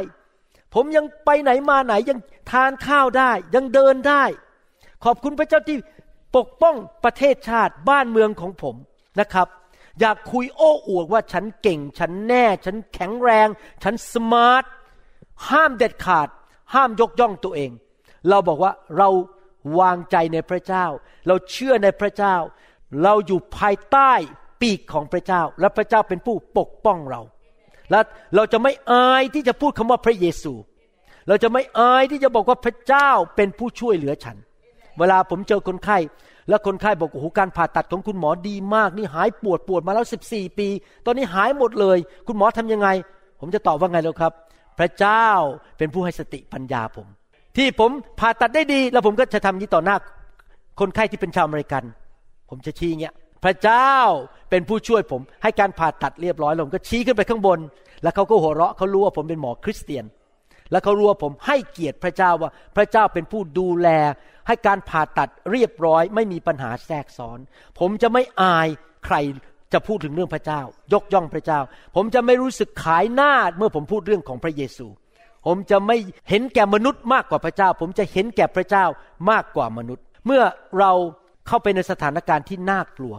[0.74, 2.20] ผมยังไปไหนมาไหนยัง
[2.52, 4.24] ทานข้าวได้ ยังเดินได้
[5.04, 5.78] ขอบคุณพระเจ้าที่
[6.36, 8.76] ปกป้องประเทศชาติบ้านเมืองของผม
[9.20, 9.48] นะครับ
[10.00, 13.48] อยากคุยโอ้อวดว่าฉันเก่ง ฉันแน่ ฉันแข็งแรง
[13.84, 14.64] ฉันสมาร์ท
[15.50, 16.28] ห้ามเด็ดขาด
[16.74, 17.72] ห้ามยกย่องตัวเอง
[18.30, 19.10] เราบอกว่าเรา
[19.80, 20.86] วางใจในพระเจ้า
[21.28, 22.36] เราเชื่อในพระเจ้า
[23.04, 24.12] เราอยู่ภายใต้
[24.62, 27.22] ปีกของพระเจ้า และพระเจ้าเป็นผู้ปกป้องเรา
[27.92, 28.00] และ
[28.36, 30.54] เราจะไม่อายที่จะพูดคำว่าพระเยซู
[31.28, 34.38] เราจะไม่อายที่จะบอกว่าพระเจ้าเป็นผู้ช่วยเหลือฉัน
[35.00, 35.98] เวลาผมเจอคนไข้
[36.50, 40.68] แล้วคนไข้บอกโอ้โหการผ่าตัดของคุณหมอดีมาก นี่หายปวดปวดมาแล้ว14ปี
[41.06, 42.88] ตอนนี้หายหมดเลย คุณหมอทำยังไง
[43.40, 44.34] ผมจะตอบว่าไงแล้วครับ
[44.80, 45.28] พระเจ้า
[45.78, 47.08] เป็นผู้ให้สติปัญญาผม
[47.58, 49.96] ที่ผมผ่าตัดได้ดี แล้วผมก็จะทำนี้ต่อหน้า
[50.80, 51.84] คนไข้ที่เป็นชาวอเมริกัน
[52.50, 53.14] ผมจะชี้เงี้ย
[53.44, 53.92] พระเจ้า
[54.50, 57.60] เป็นผู้ช่วยผม ให้การผ่าตัดเรียบร้อยล้วผมก็ชี้ขึ้นไปข้างบน
[58.04, 60.06] แล้วเขาก็หัวเราะเขารู้ว่าผมเป็นหมอคริสเตียน
[60.72, 63.90] แล้วเขารู้ว่าผมให้เกียรติพระเจ้าว่าพระเจ้าเป็นผู้ดูแล
[64.48, 67.40] ให้การผ่าตัดเรียบร้อยไม่มีปัญหาแทรกซ้อน
[67.80, 68.68] ผมจะไม่อาย
[69.06, 69.16] ใคร
[69.74, 70.62] จะพูดถึงเรื่องพระเจ้า
[70.94, 71.60] ยกย่องพระเจ้า
[71.96, 74.88] ผมจะไม่รู้สึกขายหน้าเมื่อผมพูดเรื่องของพระเยซู
[75.46, 75.98] ผมจะไม่
[76.30, 78.86] เห็นแก่มนุษย์มากกว่าพระเจ้า ผมจะเห็นแก่พระเจ้า
[79.30, 80.42] มากกว่ามนุษย์ เมื่อ
[80.80, 80.92] เรา
[81.48, 83.16] เข้าไปในสถานการณ์ที่น่ากลัว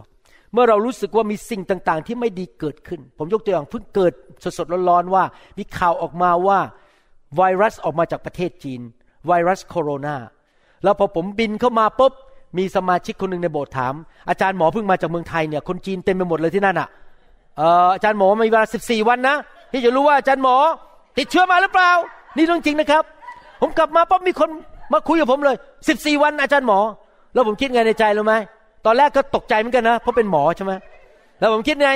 [0.53, 4.13] เมื่อเรารู้สึกว่ามีสิ่งต่างๆ ที่ไม่ดีเกิดขึ้น ผมยกตัวอย่างเพิ่งเกิด
[4.57, 5.23] สดๆร้อนๆว่า
[5.57, 6.59] มีข่าวออกมาว่า
[7.35, 8.81] ไวรัสออกมาจากประเทศจีน
[9.27, 10.15] ไวรัสโคโรนา
[10.85, 12.13] แล้วพอผมบินเข้ามาปุ๊บ
[12.57, 13.93] มีสมาชิกคนหนึ่งในโบสถ์ถาม
[14.29, 16.87] อาจารย์หมอเพิ่งมาจากเมืองไทยเนี่ยคนจีนเต็มไปหมดเลยที่นั่นอะ
[17.57, 19.35] เอ่ออาจารย์หมอมีเวลาสิบสี่วันนะ
[19.71, 20.55] ที่จะรู้ว่าอาจารย์หมอ
[21.17, 21.91] ติดเชื้อมาหรือเปล่า
[22.37, 23.03] นี่เรื่องจริงนะครับ
[23.61, 24.49] ผมกลับมาปั๊บมีคน
[24.93, 25.57] มาคุยกับผมเลย
[25.87, 26.79] สิบสี่วันอาจารย์หมอ
[27.33, 28.33] แล้วผมคิดไงในใจรู้ไหม
[28.85, 30.73] ตอนแรกก็ตกใจเหมือนกันนะเพราะเป็นหมอใช่ไหม
[31.39, 31.89] แล้วผมคิดไง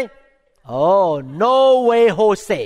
[0.68, 0.86] โอ้
[1.42, 1.56] no
[1.90, 2.62] way Jose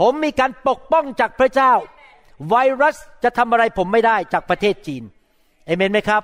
[0.00, 1.72] ผมมีการปกป้องจากพระเจ้า
[2.48, 5.02] ไวรัสจะทำอะไรผมไม่ได้จากประเทศจีน
[5.66, 6.22] เอเมนไหมครับ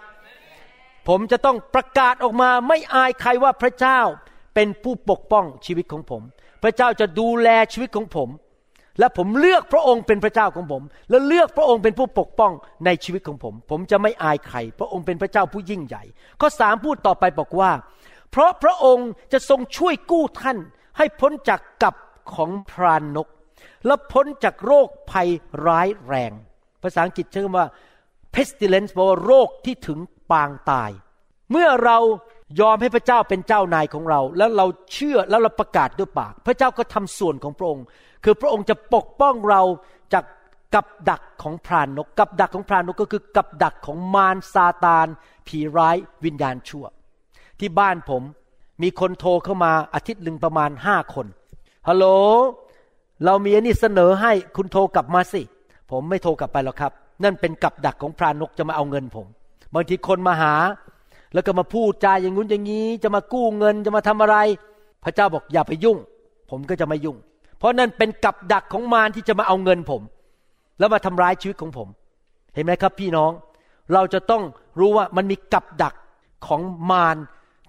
[1.08, 4.00] ผมจะต้องประกาศออกมาไม่อายใครว่าพระเจ้า
[4.54, 6.22] เป็นผู้ปกป้องชีวิตของผม
[6.62, 8.28] พระเจ้าจะดูแลชีวิตของผม
[8.98, 12.52] และผมเลือกพระองค์เป็นพระเจ้าของผม และเลือกพระองค์เป็นผู้ปกป้อง
[12.84, 16.02] ในชีวิตของผม ผมจะไม่อายใคร พระองค์เป็นพระเจ้าผู้ยิ่งใหญ่
[16.40, 17.70] ข้อสามพูดต่อไปบอกว่า
[18.30, 20.58] เพราะพระองค์จะทรงช่วยกู้ท่าน
[20.96, 21.94] ให้พ้นจากกับ
[22.34, 23.28] ของพรานนก
[23.88, 25.28] และพ้นจากโรคภัย
[25.66, 26.32] ร้ายแรง
[26.82, 27.66] ภาษาอังกฤษใช้คำว่า
[28.34, 29.98] pestilence แปลว่าโรคที่ถึง
[30.30, 30.90] ปางตาย
[31.50, 31.98] เมื่อเรา
[32.60, 37.84] ยอมให้พระเจ้าเป็นเจ้านายของเรา แล้วเราเชื่อแล้วเราประกาศด้วยปาก พระเจ้าก็ทำส่วนของพระองค์
[38.24, 39.62] คือพระองค์จะปกป้องเรา
[40.12, 40.24] จาก
[40.74, 45.06] กับดักของพรานนก กับดักของพรานนกก็คือกับดักของมารซาตาน
[45.48, 46.84] ผีร้ายวิญญาณชั่ว
[47.60, 48.22] ที่บ้านผม
[48.82, 51.26] มีคนโทรเข้ามาอาทิตย์หนึ่งประมาณห้าคน
[51.88, 52.06] ฮัลโหล
[53.24, 55.42] เรามีอันนี้เสนอให้คุณโทรกลับมาสิ
[55.90, 56.92] ผมไม่โทรกลับไปหรอกครับ
[57.24, 59.26] นั่นเป็นกับดักของพรานกจะมาเอาเงินผม
[59.74, 60.54] บางทีคนมาหา
[61.34, 64.36] แล้วก็มาพูดจาอย่างงู้นอย่างนี้ จะมากู้เงินจะมาทำอะไร
[65.04, 65.98] พระเจ้าบอกอย่าไปยุ่ง
[66.50, 67.16] ผมก็จะไม่ยุ่ง
[67.58, 70.02] เพราะนั่นเป็นกับดักของมารที่จะมาเอาเงินผม
[70.78, 71.88] แล้วมาทำร้ายชีวิตของผม
[72.54, 73.32] เห็นไหมครับพี่น้อง
[73.92, 74.42] เราจะต้อง
[74.78, 75.94] รู้ว่ามันมีกับดัก
[76.46, 76.60] ของ
[76.90, 77.16] มาร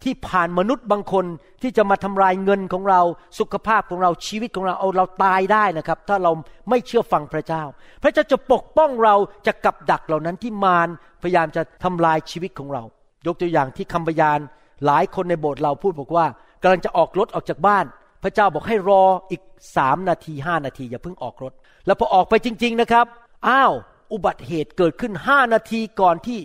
[0.03, 1.25] ที่ผ่านมนุษย์บางคน
[1.61, 3.01] ที่จะมาทำลายเงินของเรา
[3.39, 6.31] สุขภาพของเราชีวิตของเราเอาเราตายได้นะครับ ถ้าเรา
[6.69, 7.63] ไม่เชื่อฟังพระเจ้า
[8.03, 9.15] พระเจ้าจะปกป้องเรา
[9.47, 10.89] จากกับดักเหล่านั้นที่มาร
[11.23, 12.83] พยายามจะทำลายชีวิตของเรา
[13.25, 14.39] ยกตัวอย่างที่คำพยาน
[14.85, 16.25] หลายคนในโบสถ์เราพูดบอกว่า
[16.61, 17.85] กำลังจะออกรถออกจากบ้าน
[18.23, 19.41] พระเจ้าบอกให้รออีก
[19.77, 21.53] สามนาทีห้านาทีอย่าเพิ่งออกรถ
[21.85, 23.05] แล้วพอออกไปจริง ๆนะครับ
[23.47, 23.73] อ้าว
[24.13, 26.39] อุบัติเหตุเกิดขึ้นห้านาทีก่อนที่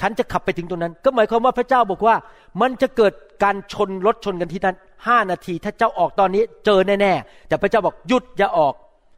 [0.00, 2.16] ฉันจะขับไปถึงตรงนั้น ก็หมายความว่าพระเจ้าบอกว่า
[2.60, 4.76] มันจะเกิดการชนรถชนกันที่นั้น
[5.06, 8.74] ห้านาที ถ้าเจ้าออกตอนนี้เจอแน่ๆแต่พระเจ้าบอกหยุดอย่าออก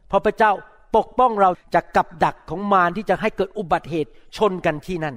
[0.07, 0.51] เพราะพระเจ้า
[0.95, 5.15] ปกป้องเราจากกับดักของมารที่จะให้เกิดอุบัติเหตุชนกันที่นั่น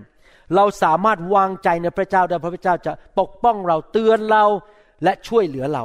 [0.54, 4.44] เราสามารถวางใจในพระเจ้าได้เพราะพระเจ้าจะปกป้องเราเตือนเรา
[5.04, 5.84] และช่วยเหลือเรา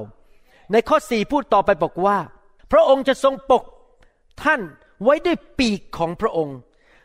[0.72, 2.18] ในข้อสี่พูดต่อไปบอกว่า
[2.72, 3.64] พระองค์จะทรงปก
[4.44, 4.62] ท่าน
[5.04, 6.58] ไว้ด้วยปีกของพระองค์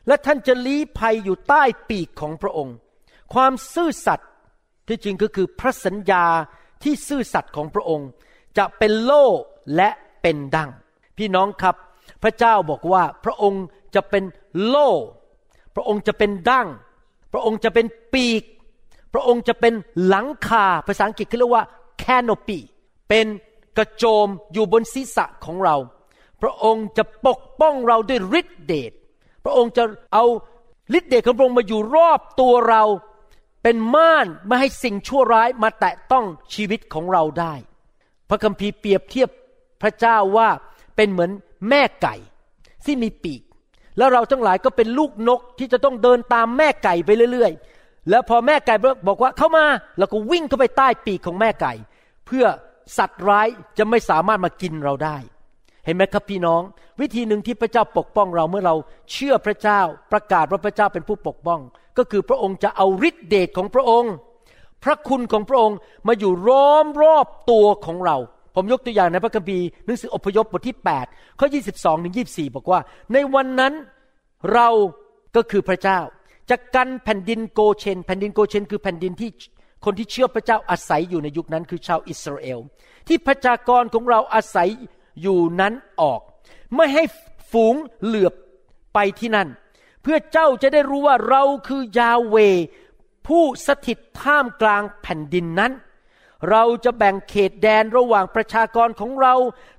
[0.07, 2.75] และท่านจะลี้ภัยอยู่ใต้ปีกของพระองค์
[3.35, 4.29] ความซื่อสัตย์
[4.89, 6.25] ที่จริงก็คือพระสัญญา
[6.83, 8.09] ที่ซื่อสัตย์ของพระองค์
[8.59, 9.27] จะเป็นโล่
[9.77, 9.89] และ
[10.23, 10.71] เป็นดัง
[11.19, 11.77] พี่น้องครับ
[12.23, 14.25] พระเจ้าบอกว่าพระองค์จะเป็น
[14.67, 14.91] โล่
[15.75, 16.69] พระองค์จะเป็นดัง
[17.33, 18.43] พระองค์จะเป็นปีก
[19.15, 19.75] พระองค์จะเป็น
[20.07, 21.65] หลังคาภาษาอังกฤษเขาเรียกว่า
[22.03, 22.59] canopy
[23.09, 23.27] เป็น
[23.77, 25.77] กระโจมอยู่บนศีรษะของเรา
[26.43, 28.93] พระองค์จะปกป้องเราด้วยฤทธิเดช
[29.47, 29.85] พระองค์จะ
[30.15, 30.25] เอา
[30.99, 32.83] ฤทธิเดชของพระองค์มาอยู่รอบตัวเรา
[33.63, 36.25] เป็นม่านไม่ให้สิ่งชั่วร้ายมาแตะต้อง
[36.55, 37.55] ชีวิตของเราได้
[38.29, 39.29] พระคัมภีร์เปรียบเทียบ
[39.83, 40.49] พระเจ้าว่า
[40.97, 41.31] เป็นเหมือน
[41.69, 42.17] แม่ไก่
[42.85, 43.43] ที่มีปีก
[43.99, 48.75] แล้วเราทั้งหลายก็เป็นลูกนกที่จะต้องเดินตามแม่ไก่ไปเรื่อยๆ แล้วพอแม่ไก่
[49.09, 49.65] บอกว่าเข้ามา
[49.99, 51.73] เราก็วิ่งเข้าไปใต้ปีกของแม่ไก่
[52.27, 52.45] เพื่อ
[52.99, 55.17] สัตว์ร้ายจะไม่สามารถมากินเราได้
[55.87, 56.63] เห็นไหมครับพี่น้อง
[57.01, 58.75] วิธีหนึ่งที่พระเจ้าปกป้องเราเมื่อเรา
[59.13, 59.81] เชื่อพระเจ้า
[60.13, 61.61] ประกาศว่าพระเจ้าเป็นผู้ปกป้อง
[61.99, 64.13] ก็คือพระองค์จะเอาฤทธิเดชของพระองค์
[64.85, 65.77] พระคุณของพระองค์
[66.07, 68.17] มาอยู่ล้อมรอบตัวของเรา
[68.55, 70.77] ผมยกตัวอย่างในพระคัมภีร์หนังสืออพยพบทที่
[71.09, 72.81] 8 ข้อ 22ถึง24 บอกว่า
[73.13, 73.73] ในวันนั้น
[74.53, 74.69] เรา
[75.37, 75.99] ก็คือพระเจ้า
[76.51, 79.31] จะกันแผ่นดินโกเชน แผ่นดินโกเชน คือแผ่นดินที่
[79.85, 82.59] คนที่เชื่อพระเจ้าอาศัยอยู่ในยุคนั้นคือชาวอิสราเอล
[83.09, 84.69] ที่ประชากรของเราอาศัย
[85.21, 86.21] อยู่นั้นออก
[86.75, 87.05] ไม่ให้
[87.51, 88.35] ฝูงเหลือบ
[88.95, 89.49] ไปที่นั่น
[90.03, 92.37] เพื่อเจ้าจะได้รู้ว่าเราคือยาเว
[93.27, 95.73] ผู้สถิตท่ามกลางแผ่นดินนั้น
[96.51, 99.35] เราจะแบ่งเขตแดนระหว่างประชากรของเรา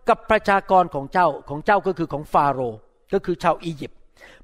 [0.09, 2.77] กับประชากรของเจ้าของเจ้าก็คือของฟาโรห์
[3.13, 3.97] ก็คือชาวอียิปต์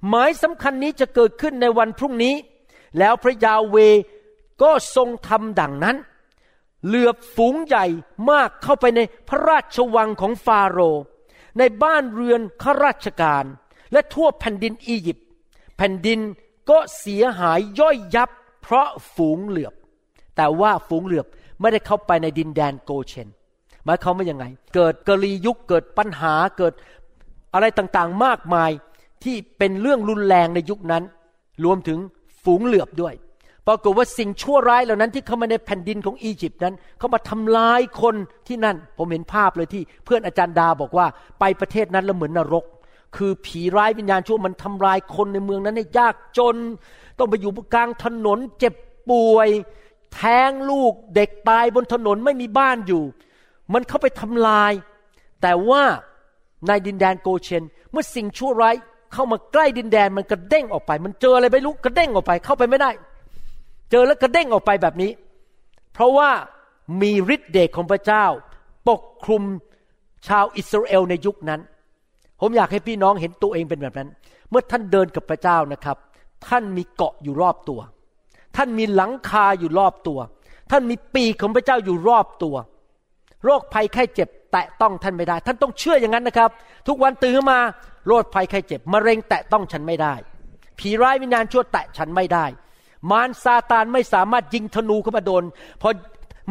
[0.08, 2.36] หมายสำคัญนี้จะเกิดขึ้นในวันพรุ่งนี้
[3.00, 3.78] แล้วพระยาเว
[4.62, 5.96] ก็ทรงทำดังนั้น
[6.86, 7.86] เหลือบฝูงใหญ่
[8.32, 11.04] มากเข้าไปในพระราชวังของฟาโรห์
[11.58, 13.46] ในบ้านเรือนข้าราชการ
[13.92, 15.28] และทั่วแผ่นดินอียิปต์
[15.78, 16.20] แผ่นดิน
[16.70, 18.30] ก็เสียหายย่อยยับ
[18.62, 19.74] เพราะฝูงเหลือบ
[20.36, 21.28] แต่ว่าฝูงเหลือบ
[21.62, 23.28] ไม่ได้เข้าไปในดินแดนโกเชน
[23.86, 26.74] หมายความว่ายังไง เกิดกรียุคเกิดปัญหาเกิด
[27.54, 28.72] อะไรต่างๆมากมาย
[29.24, 31.04] ที่เป็นเรื่องรุนแรงในยุคนั้น
[31.66, 32.00] รวมถึง
[32.44, 33.14] ฝูงเหลือบด้วย
[33.68, 38.16] ปรากฏว่าสิ่งชั่วร้ายเหล่านั้นที่เข้ามาในแผ่นดินของอียิปต์นั้น เขามาทำลายคน
[38.48, 41.06] ที่นั่น ผมเห็นภาพเลยที่เพื่อนอาจารย์ดาบอกว่า
[41.40, 42.66] ไปประเทศนั้นแล้วเหมือนนรก
[43.16, 46.56] คือผีร้ายวิญญาณชั่วมันทำลายคนในเมืองนั้นให้ยากจน
[47.18, 48.74] ต้องไปอยู่กลางถนนเจ็บ
[49.10, 49.50] ป่วย
[50.14, 53.04] แท้งลูกเด็กตายบนถนนไม่มีบ้านอยู่
[53.74, 54.74] มันเข้าไปทำลาย
[55.42, 55.84] แต่ว่า
[56.68, 58.76] ในดินแดนโกเชน เมื่อสิ่งชั่วร้าย
[59.14, 62.92] เข้ามาใกล้ดินแดนมันกระเด้งออกไป มันเจออะไรไม่รู้กระเด้งออกไปเข้าไปไม่ได้
[63.92, 65.12] เจอแล้วกระเด้งออกไปแบบนี้
[65.94, 66.30] เพราะว่า
[67.02, 68.26] มีฤทธิ์เดชของพระเจ้า
[68.90, 69.44] ปกคลุม
[70.28, 71.62] ชาวอิสราเอลในยุคนั้น
[72.40, 74.10] ผมอยากให้พี่น้องเห็นตัวเองเป็นแบบนั้น
[74.50, 75.98] เมื่อท่านเดินกับพระเจ้านะครับ
[76.48, 77.80] ท่านมีเกาะอยู่รอบตัว
[78.56, 80.20] ท่านมีหลังคาอยู่รอบตัว
[80.72, 82.56] ท่านมีปีกของพระเจ้าอยู่รอบตัว
[83.46, 86.50] โรคภัยไข้เจ็บแตะต้องท่านไม่ได้ ท่านต้องเชื่ออย่างนั้นนะครับ
[86.88, 87.60] ทุกวันตื่นมา
[88.08, 90.14] โรคภัยไข้เจ็บมะเร็งแตะต้องฉันไม่ได้
[90.80, 92.46] ผีร้ายวิญญาณชั่วแตะฉันไม่ได้
[93.12, 95.44] มารซาตานไม่สามารถยิงธนูเข้ามาโดน
[95.82, 95.90] พอ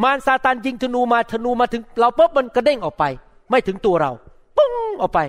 [0.03, 3.03] มารซาตานยิงธนูมาธนูมาถึง เราปุ๊บมันกระเด้งออกไป
[3.49, 4.11] ไม่ถึงตัวเรา
[4.57, 5.19] ปุ้งออกไป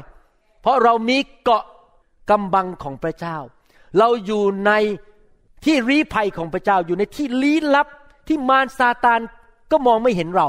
[0.63, 1.65] เพราะเรามีเกาะ
[2.31, 3.37] กำบังของพระเจ้า
[3.99, 4.73] เราอยู่ใน
[5.65, 7.87] ที่รีภัยของพระเจ้าอยู่ในที่ลี้ลับ
[8.29, 9.21] ที่มารซาตาน
[9.71, 10.49] ก็มองไม่เห็นเรา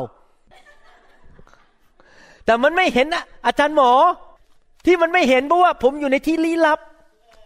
[2.46, 3.92] แต่มันไม่เห็นอะอาจารย์หมอ
[4.86, 6.80] ที่มันไม่เห็นเพราะว่า ผมอยู่ในที่ลี้ลับ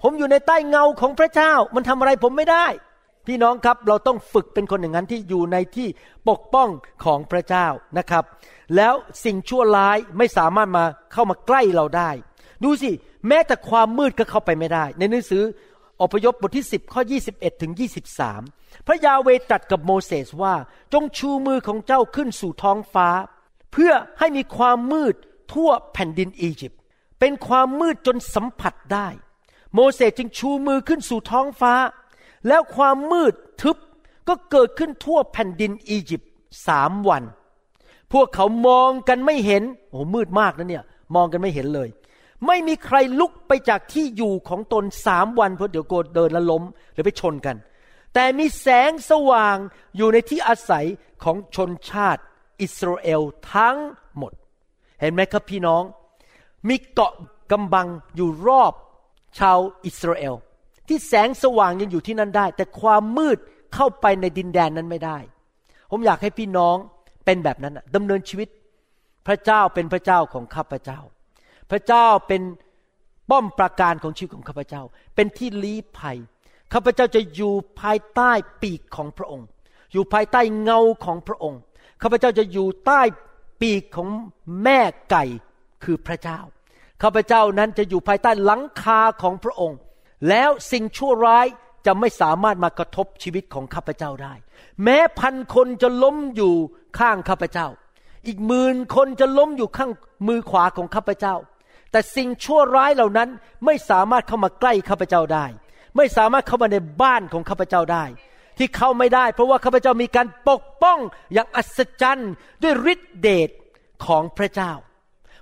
[0.04, 2.66] ผมอยู่ในใต้เงาของพระเจ้า มันทำอะไรผมไม่ได้
[3.30, 5.88] พี่น้องครับเราต้องฝึกเป็นคนอย่างนั้นที่อยู่ในที่
[6.30, 6.70] ปกป้อง
[7.06, 7.68] ของพระเจ้า
[7.98, 8.24] นะครับ
[8.76, 12.10] แล้วสิ่งชั่วร้ายไม่สามารถมาเข้ามาใกล้เราได้
[12.64, 12.92] ดูสิ
[13.28, 15.44] แม้แต่ความมืดก็เข้าไปไม่ได้ ในหนังสือ
[16.02, 17.02] อพยพบทที่ 10 ข้อ
[17.32, 17.72] 21 ถึง
[18.30, 20.56] 23 พระยาเวตรัสกับโมเสสว่า
[20.94, 23.10] จงชูมือของเจ้าขึ้นสู่ท้องฟ้า
[23.72, 25.16] เพื่อให้มีความมืด
[25.54, 26.80] ทั่วแผ่นดินอียิปต์
[27.20, 29.08] เป็นความมืดจนสัมผัสได้
[29.74, 31.74] โมเสสจึงชูมือขึ้นสู่ท้องฟ้า
[32.48, 33.78] แล้วความมืดทึบ
[34.28, 36.32] ก็เกิดขึ้นทั่วแผ่นดินอียิปต์
[36.68, 37.24] สามวัน
[38.14, 40.84] พวกเขามองกันไม่เห็นโอ้มืดมากนะเนี่ย
[41.16, 41.90] มองกันไม่เห็นเลย
[42.48, 46.64] ไม่มีใครลุกไปจากที่อยู่ของตนสามวันเพราะเดี๋ยวโกรธเดินแล้วล้ม
[46.94, 47.56] หรือไปชนกัน
[48.14, 49.58] แต่มีแสงสว่าง
[49.98, 50.86] อยู่ในที่อาศัย
[51.24, 52.22] ของชนชาติ
[52.62, 53.22] อิสราเอล
[53.54, 53.78] ทั้ง
[54.18, 54.32] หมด
[55.00, 55.84] เห็นไหมครับพี่น้อง
[56.68, 57.14] มีเกาะ
[57.52, 58.74] กำบังอยู่รอบ
[59.40, 60.36] ชาวอิสราเอล
[60.90, 63.38] ที่แสงสว่างยังอยู่ที่นั่นได้ แต่ความมืด
[63.76, 65.18] เข้าไปในดินแดนนั้นไม่ได้
[65.92, 66.76] ผมอยากให้พี่น้อง
[67.26, 68.48] เป็นแบบนั้นดำเนินชีวิต
[69.28, 71.00] พระเจ้าเป็นพระเจ้าของข้าพเจ้า
[71.72, 72.42] พระเจ้าเป็น
[73.30, 74.82] ป้อมปราการของชีวิตของข้าพเจ้า
[75.16, 76.18] เป็นที่ลี้ภัย
[76.74, 78.32] ข้าพเจ้าจะอยู่ภายใต้
[78.62, 79.48] ปีกของพระองค์
[79.94, 81.60] อยู่ภายใต้เงาของพระองค์
[82.02, 83.02] ข้าพเจ้าจะอยู่ใต้
[83.62, 84.10] ปีกของ
[84.64, 84.80] แม่
[85.12, 85.26] ไก่
[85.84, 86.40] คือพระเจ้า
[87.02, 89.78] ข้าพเจ้านั้นจะอยู่ภายใต้หลังคาของพระองค์
[90.30, 91.48] แล้วสิ่งชั่วร้าย
[91.86, 94.34] จะไม่สามารถมากระทบชีวิตของข้าพเจ้าได้
[94.84, 96.54] แม้พันคนจะล้มอยู่
[97.00, 97.68] ข้างข้าพเจ้า
[98.28, 99.92] อีกหมื่นคนจะล้มอยู่ข้าง
[100.28, 101.36] มือขวาของข้าพเจ้า
[101.92, 103.30] แต่สิ่งชั่วร้ายเหล่านั้น
[103.66, 105.46] ไม่สามารถเข้ามาใกล้ข้าพเจ้าได้
[105.98, 108.04] ไม่สามารถเข้ามาในบ้านของข้าพเจ้าได้
[108.58, 111.00] ที่เข้าไม่ได้ เพราะว่าข้าพเจ้ามีการปกป้อง
[111.34, 113.50] อย่างอัศจรรย์ด้วยฤทธิเดช
[114.06, 114.72] ของพระเจ้า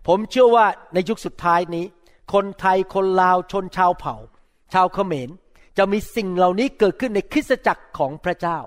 [0.08, 1.86] ผมเชื่อว่าในยุคสุดท้ายนี้
[2.34, 4.16] คนไทยคนลาวชนชาวเผ่า
[4.74, 5.30] ชาวเขมร
[5.78, 8.58] จะมีสิ่งเหล่านี้เกิดขึ้นในคริสตจักรของพระเจ้า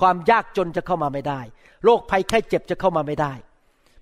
[0.00, 1.40] ความยากจนจะเข้ามาไม่ได้
[1.84, 3.32] โรคภัยไข้เจ็บจะเข้ามาไม่ได้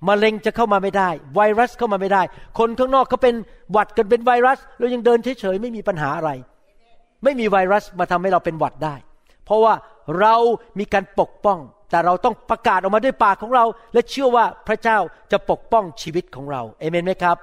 [0.08, 2.22] มะเร็งจะเข้ามาไม่ได้ ไวรัสเข้ามาไม่ได้
[2.58, 3.34] คนข้างนอกเขาเป็น
[3.72, 6.30] หวัดกันเป็นไวรัสเรายังเดินเฉยๆไม่มีปัญหาอะไร
[7.24, 8.94] ไม่มีไวรัสมาทำให้เราเป็นหวัดได้
[9.44, 9.74] เพราะว่า
[10.20, 10.34] เรา
[10.78, 11.58] มีการปกป้อง
[11.90, 14.98] แต่เราต้องประกาศออกมาด้วยปากของเรา และเชื่อว่าพระเจ้า
[15.32, 17.36] จะปกป้องชีวิตของเราเอเมนไหมครับ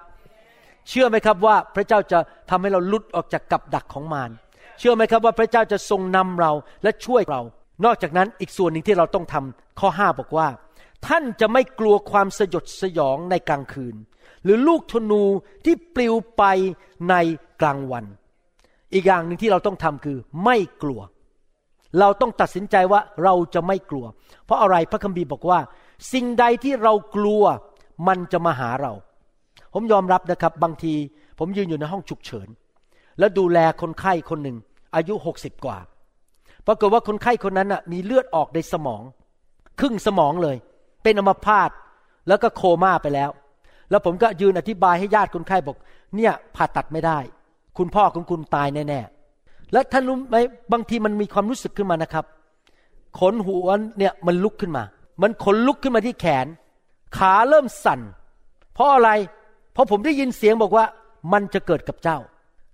[0.90, 2.20] เชื่อไหมครับว่าพระเจ้าจะ
[2.50, 4.32] ทำให้เราลุดออกจากกับดักของมาร
[4.80, 6.52] เชื่อไหมครับว่าพระเจ้าจะทรงนำเรา
[6.84, 7.42] และช่วยเรา
[7.86, 10.48] นอกจากนั้นอีกส่วนหนึ่งที่เราต้องทำข้อ5บอกว่า
[11.08, 13.96] ท่านจะไม่กลัวความสยดสยองในกลางคืน
[14.44, 15.24] หรือลูกธนู
[15.66, 16.44] ที่ปลิวไป
[17.10, 17.16] ใน
[17.62, 18.06] กลางวัน
[18.94, 21.02] อีกอย่างหนึ่งที่เราต้องทำคือไม่กลัว
[22.00, 24.06] เราต้องตัดสินใจว่าเราจะไม่กลัว
[24.46, 25.60] เพราะอะไรพระคัมภีร์บอกว่า
[26.14, 27.44] สิ่งใดที่เรากลัว
[28.08, 28.94] มันจะมาหาเรา
[29.78, 30.94] ผมยอมรับนะครับ บางที
[31.40, 32.48] ผมยืนอยู่ในห้องฉุกเฉิน
[33.20, 34.58] แล้วดูแลคนไข้คนหนึ่ง
[34.96, 35.78] อายุหกสิบกว่า
[36.68, 39.02] ปรากฏว่าคนไข้คนนั้นน่ะมีเลือดออกในสมอง
[39.80, 40.58] ครึ่งสมองเลย
[41.04, 41.70] เป็นอัมพาต
[42.28, 43.30] แล้วก็โคม่าไปแล้ว
[43.90, 45.78] แล้วผมก็ยืนอธิบายให้ญาติคนไข้บอก
[46.16, 47.18] เนี่ยผ่าตัดไม่ได้
[47.78, 50.36] คุณพ่อของคุณตายแน่ๆและท่านรู้ไหม
[50.72, 52.26] บางทีมันมีความรู้สึกขึ้นมานะครับ
[53.20, 53.68] ขนหัว
[53.98, 54.84] เนี่ยมันลุกขึ้นมา
[55.22, 56.48] มันขนลุกขึ้นมาที่แขน
[57.18, 58.00] ขาเริ่มสั่น
[58.74, 59.10] เพราะอะไร
[59.76, 60.86] เพราะผมได้ยินเสียงบอกว่า
[61.34, 62.18] มันจะเกิดกับเจ้า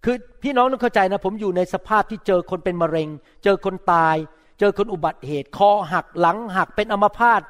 [0.03, 3.07] คือพี่น้องต้องเข้าใจนะ ผมอยู่ในสภาพที่เจอคนเป็นมะเร็ง
[3.43, 4.15] เจอคนตาย
[4.59, 7.41] เจอคนอุบัติเหตุ คอหักหลังหักเป็นอัมพาต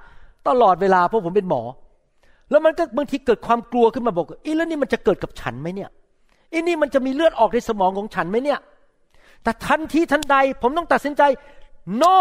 [0.48, 1.62] ตลอดเวลาเพราะผมเป็นหมอ
[2.50, 5.90] แล้วมันก็บางทีเกิดความกลัวขึ้นมาบอกอีแล้วนี่มันจะเกิดกับฉันไหมเนี่ย
[6.54, 8.60] อีนี่มันจะมีเลือดออกในสมองของฉันไหมเนี่ย
[9.44, 11.24] แต่ทันทีทันใด ผมต้องตัดสินใจ
[12.04, 12.18] no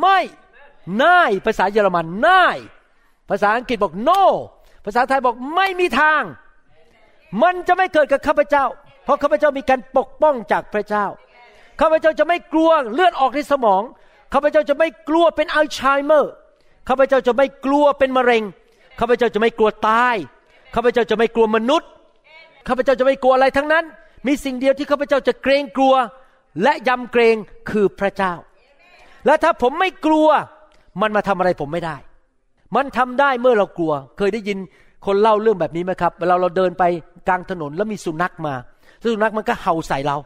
[0.00, 0.18] ไม่
[1.02, 2.58] น่ายภาษาเยอรมันน่าย
[3.30, 4.22] ภาษาอังกฤษบอก no
[4.84, 6.22] ภาษาไทยบอกไม่มีทาง
[7.42, 8.64] มันจะไม่เกิดกับข้าพเจ้า
[9.04, 11.06] เพราะข้าพเจ้ามีการปกป้องจากพระเจ้า
[11.80, 13.82] ข้าพเจ้าจะไม่กลัวเลือดออกในสมอง
[14.32, 16.32] ข้าพเจ้าจะไม่กลัวเป็นอัลไซเมอร์
[16.88, 18.42] ข้าพเจ้าจะไม่กลัวเป็นมะเร็ง
[19.00, 20.16] ข้าพเจ้าจะไม่กลัวตาย
[20.74, 21.88] ข้าพเจ้าจะไม่กลัวมนุษย์
[22.68, 23.84] ข้าพเจ้าจะไม่กลัวอะไรทั้งนั้น
[24.26, 25.94] มีสิ่งเดียวที่ข้าพเจ้าจะเกรงกลัว
[26.62, 27.36] และยำเกรง
[27.70, 28.34] คือพระเจ้า
[29.26, 30.28] และถ้าผมไม่กลัว
[31.00, 31.96] มันมาทำอะไรผมไม่ได้
[32.76, 34.58] มันทำได้เมื่อเรากลัว เคยได้ยิน
[35.06, 36.84] คนเล่าเรื่องแบบนี้ไหมครับเวลาเราเดินไป
[37.28, 38.54] กลางถนนแล้วมีสุนัขมา
[39.12, 40.16] สุนัขมันก็เห่าใส่เรา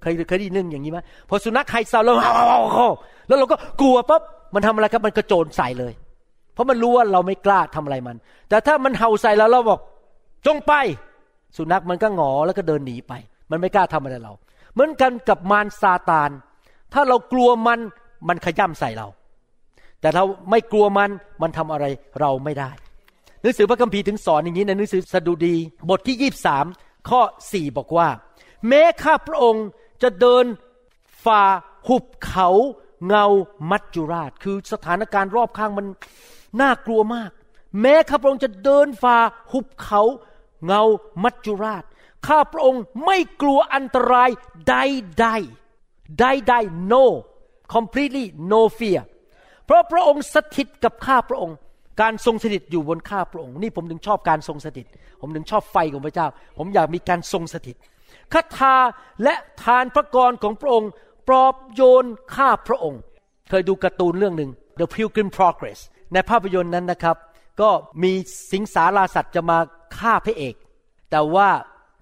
[0.00, 0.98] เคยเคยได้ยินเรื่องอย่างนี้ไหม
[1.28, 2.88] พอสุนัขเห่าใส่เราเห่าเห่าเห่า
[3.28, 4.22] แล้วเราก็กลัวปั๊บ
[4.54, 5.92] มันทำอะไรครับมันกระโจนใส่เลย
[6.54, 8.16] เพราะมันรู้ว่าเราไม่กล้าทำอะไรมัน
[8.48, 9.80] แต่ถ้ามันเห่าใส่เราเราบอก
[10.46, 10.72] จงไป
[11.56, 13.12] สุนัขมันก็หงอแล้วก็เดินหนีไป
[13.50, 14.32] มันไม่กล้าทำอะไรเรา
[14.72, 16.30] เหมือนกันกับมารซาตาน
[16.94, 17.80] ถ้าเรากลัวมัน
[18.28, 19.06] มันขย่ำใส่เรา
[20.00, 21.10] แต่เราไม่กลัวมัน
[21.42, 21.84] มันทำอะไร
[22.20, 22.70] เราไม่ได้
[23.46, 25.56] หนังสือพระคัมภีร์ถึงสอนอย่างนี้ในหนังสือสดุดี
[25.88, 26.66] บทที่ยี่สาม
[27.08, 27.20] ข้อ
[27.52, 28.08] สี่บอกว่า
[28.68, 29.66] แม้ข้าพระองค์
[30.02, 30.44] จะเดิน
[31.24, 31.42] ฝ่า
[31.88, 32.48] หุบเขา
[33.06, 33.26] เงา
[33.70, 35.86] มัจจุราช คือสถานการณ์รอบข้างมัน
[36.60, 37.30] น่ากลัวมาก
[37.80, 39.18] แม้ข้าพระองค์จะเดินฝ่า
[39.52, 40.02] หุบเขา
[40.66, 40.82] เงา
[41.22, 41.84] มัจจุราช
[42.26, 44.30] ข้าพระองค์ไม่กลัวอันตราย
[44.68, 44.76] ใด
[45.20, 45.26] ใด
[46.18, 46.54] ใดใด
[46.92, 47.04] no
[47.74, 49.02] completely no fear
[49.64, 51.56] เพราะพระองค์สถิตกับข้าพระองค์
[52.00, 54.86] การทรงสถิตอยู่บนข้าพระองค์ นี่ผมถึงชอบการทรงสถิต
[55.20, 56.26] ผมถึงชอบไฟของพระเจ้า
[56.58, 57.76] ผมอยากมีการทรงสถิต
[58.32, 58.76] คาถา
[59.22, 60.90] และทานพระกรของพระองค์
[61.28, 62.04] ปลอบโยน
[62.36, 63.00] ข้าพระองค์
[63.50, 65.80] เคยดูการ์ตูนเรื่องหนึ่ง The Pilgrim Progress
[66.12, 67.16] ในภาพยนตร์นั้นนะครับ
[67.60, 67.70] ก็
[68.02, 68.12] มี
[68.52, 69.58] สิงสาราสัตว์จะมา
[69.98, 70.54] ฆ่าพระเอก
[71.10, 71.48] แต่ว่า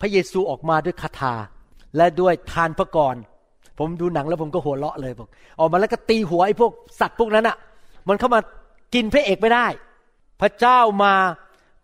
[0.01, 1.35] พระเยซูออกมาด้วยคาถา
[1.97, 3.15] และด้วยทานพระกร
[3.79, 5.29] ผมดูหนังแล้วผมก็หัวเราะเลยบอก
[5.61, 7.57] ออกมาแล้วก็ตีหัวไอ้พวกสัตว์พวกนั้นอะ่ะ
[8.09, 8.41] มันเข้ามา
[8.95, 9.67] กินพระเอกไม่ได้
[10.41, 11.15] พระเจ้ามา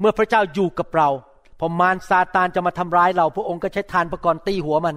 [0.00, 1.08] เมื่อพระเจ้าอยู่กับเรา
[1.58, 4.96] พอมารซาตานจะมาทำร้ายเรา พระองค์ก็ใช้ทานพระกรตีหัวมัน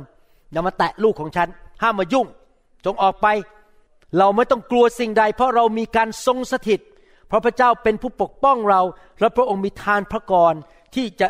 [0.51, 1.47] อย่ามาแตะลูกของฉัน
[1.81, 2.27] ห้ามมายุ่ง
[2.85, 3.27] จงออกไป
[4.17, 6.79] เราไม่ต้องกลัวสิ่งใด เพราะเรามีการทรงสถิต
[7.27, 8.81] เพราะพระเจ้าเป็นผู้ปกป้องเรา
[9.19, 10.53] และพระองค์มีทานพระกร
[10.95, 11.27] ที่จะ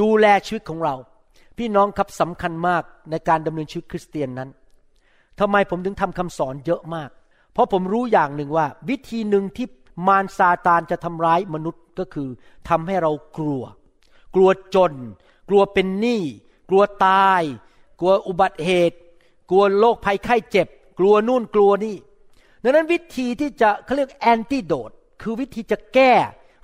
[0.00, 0.94] ดูแลชีวิตของเรา
[1.58, 4.48] พี่น้องครับสำคัญมากในการดำเนินชีวิตคริสเตียนนั้น
[5.40, 7.10] ทำไมผมถึงทำคำสอนเยอะมาก
[7.52, 9.66] เพราะผมรู้อย่างหนึ่งว่า วิธีหนึ่งที่
[10.06, 12.28] มารซาตานจะทำร้ายมนุษย์ก็คือ
[12.68, 13.62] ทำให้เรากลัว
[14.34, 14.92] กลัวจน
[15.48, 16.22] กลัวเป็นหนี้
[16.68, 17.42] กลัวตาย
[18.00, 18.98] กลัวอุบัติเหตุ
[19.50, 21.96] กลัวโรคภัยไข้เจ็บ กลัวนู่นกลัวนี่
[22.62, 24.90] ดังนั้นวิธีที่จะเขาเรียกแอนติโดด
[25.22, 26.12] คือวิธีจะแก้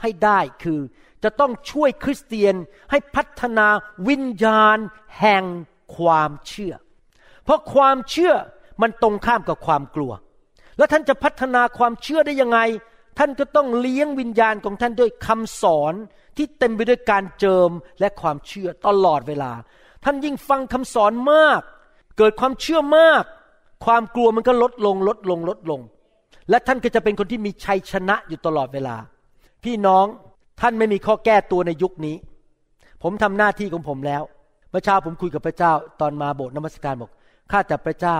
[0.02, 0.80] ให้ได้คือ
[1.24, 2.54] จะต้องช่วยคริสเตียน
[2.90, 3.66] ให้พัฒนา
[4.08, 4.78] วิญญาณ
[5.20, 5.44] แห่ง
[5.96, 6.74] ความเชื่อ
[7.44, 8.34] เพราะความเชื่อ
[8.82, 10.12] มันตรงข้ามกับความกลัว
[10.78, 12.58] แล้วท่านจะพัฒนาความเชื่อได้ยังไง
[13.18, 15.94] ท่านก็ต้องเลี้ยงวิญญาณของท่านด้วยคำสอน
[16.36, 19.52] ที่เต็มไปด้วยการเจิมและความเชื่อตลอดเวลา
[20.04, 21.60] ท่านยิ่งฟังคำสอนมาก
[22.18, 23.24] เกิดความเชื่อมาก
[23.84, 25.80] ความกลัวมันก็ลดลงลดลงลดลง
[26.50, 28.96] และท่านก็จะเป็นคนที่มีชัยชนะอยู่ตลอดเวลา
[29.64, 30.06] พี่น้อง
[30.60, 32.16] ท่านไม่มีข้อแก้ตัวในยุคนี้
[33.02, 34.22] ผมทำหน้าที่ของผมแล้ว
[34.70, 37.10] เมื่อเช้าผมคุยกับพระเจ้า ตอนมาโบสถ์นมัสการบอก
[37.52, 38.18] ข้าแต่พระเจ้า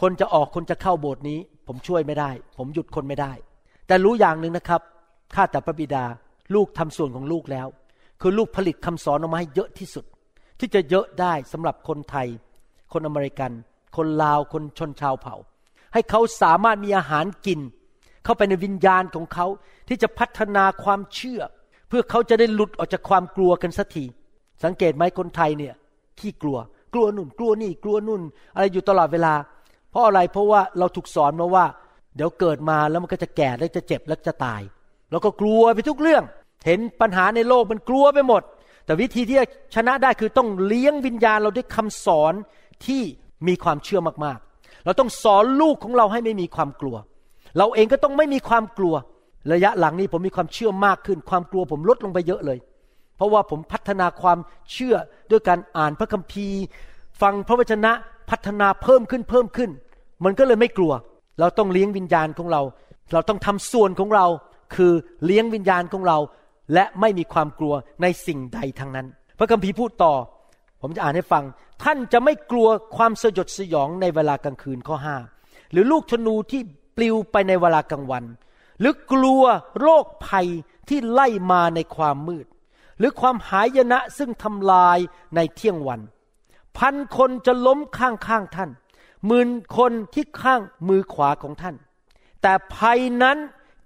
[0.00, 3.32] คนจะออกคนจะเข้าโบสถ์นี้ ผมช่วยไม่ได้ ผมหยุดคนไม่ได้
[3.88, 4.82] แต่รู้อย่างหนึ่งนะครับ
[5.34, 6.04] ข้าแต่พระบิดา
[6.54, 7.66] ลูกทำส่วนของลูกแล้ว
[8.20, 10.04] คือลูกผลิตคำสอนออกมาให้เยอะที่สุด
[10.58, 12.28] ที่จะเยอะได้สำหรับคนไทย
[12.92, 13.52] คนอเมริกัน
[13.96, 15.36] คนลาวคนชนชาวเผ่า
[15.92, 17.60] ให้เขาสามารถมีอาหารกิน
[18.24, 19.46] เข้าไปในวิญญาณของเขา
[19.88, 21.40] ที่จะพัฒนาความเชื่อ
[21.88, 24.04] เพื่อเขาจะได้หลุดออกจากความกลัวกันสักที
[24.64, 25.74] สังเกตไหมคนไทยเนี่ย
[26.18, 26.58] ขี้กลัว
[26.94, 28.22] กลัวนุ่น กลัวนี่กลัวนุ่น
[28.54, 29.34] อะไรอยู่ตลอดเวลา
[29.90, 31.64] เพราะอะไรเพราะว่าเราถูกสอนมาว่า
[32.18, 34.62] เดี๋ยวเกิดมาแล้วมันก็จะแก่แล้วจะเจ็บแล้วจะตาย
[35.10, 36.24] เราก็กลัวไปทุกเรื่อง
[36.66, 38.42] เห็นปัญหาในโลกมันกลัวไปหมด
[38.84, 42.34] แต่วิธีที่จะชนะได้คือต้องเลี้ยงวิญญาณเราด้วยคำสอน
[42.86, 43.02] ที่
[43.46, 46.96] มีความเชื่อมากๆ เราต้องสอนลูกของเราให้ไม่มีความกลัว
[47.58, 48.94] เราเองก็ต้องไม่มีความกลัว
[49.52, 52.58] ระยะหลังนี้ผมมีความเชื่อมากขึ้น ความกลัวผมลดลงไปเยอะเลย
[53.16, 54.38] เพราะว่าผมพัฒนาความ
[54.72, 54.94] เชื่อ
[55.30, 56.60] ด้วยการอ่านพระคัมภีร์
[57.22, 57.92] ฟังพระวจนะ
[58.30, 59.70] พัฒนาเพิ่มขึ้นเพิ่มขึ้น
[60.24, 60.92] มันก็เลยไม่กลัว
[61.40, 62.62] เราต้องเลี้ยงวิญญาณของเรา
[63.12, 64.26] เราต้องทำส่วนของเรา
[64.74, 64.92] คือ
[65.24, 66.18] เลี้ยงวิญญาณของเรา
[66.74, 69.06] และไม่มีความกลัวในสิ่งใดทั้งนั้น
[69.38, 70.14] พระคัมภีร์พูดต่อ
[70.82, 71.44] ผมจะอ่านให้ฟัง
[71.84, 75.16] ท่านจะไม่กลัวความสยดสยองในเวลากลางคืนข้อห้า
[75.72, 76.62] หรือลูกธนูที่
[76.96, 78.24] ปลิวไปในเวลากลางวัน
[78.80, 79.42] หรือกลัว
[79.80, 80.48] โรคภัย
[80.88, 82.46] ที่ไล่มาในความมืด
[82.98, 84.98] หรือความหายนะซึ่งทำลาย
[85.34, 86.00] ในเที่ยงวัน
[86.78, 88.70] พันคนจะล้มข้างข้างท่าน
[89.26, 91.74] หมื่นคนที่ข้างมือขวาของท่าน
[92.42, 93.36] แต่ภัยนั้น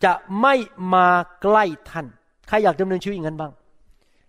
[0.04, 0.54] จะไม่
[0.94, 1.08] มา
[1.42, 2.06] ใกล้ท่าน
[2.48, 3.52] ใครอยากดำเนินชีวิตอย่างนั้นบ้าง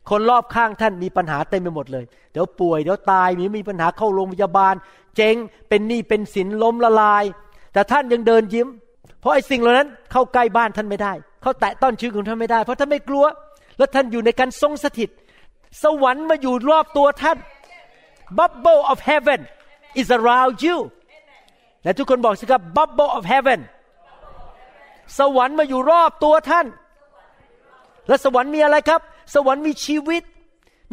[0.10, 4.76] คนรอบข้างท่านมีปัญหาเต็มไปหมดเลย เดี๋ยวป่วย เดี๋ยวตาย มีมีปัญหาเข้าโรงพยาบาล
[5.16, 5.36] เจ๊ง
[5.70, 7.24] เป็นหนี้ เป็นสินล้มละลาย
[7.74, 8.68] แต่ท่านยังเดินยิ้ม
[9.20, 13.26] เพราะไอ้สิ่งเหล่านั้นเข้าใกล้บ้านท่านไม่ได้ เข้าแตะต้นชีวิตของท่านไม่ได้ เพราะท่านไม่กลัว
[13.78, 15.10] แล้วท่านอยู่ในการทรงสถิต
[15.84, 17.38] สวรรค์มาอยู่รอบตัวท่าน
[18.38, 19.42] bubble of heaven
[20.02, 20.78] is around you
[21.84, 23.60] และทุกคนบอกสิครับ bubble of heaven
[25.20, 26.68] สวรรค์มาอยู่รอบตัวท่าน
[28.08, 29.02] และสวรรค์มีอะไรครับ
[29.36, 30.24] สวรรค์มีชีวิต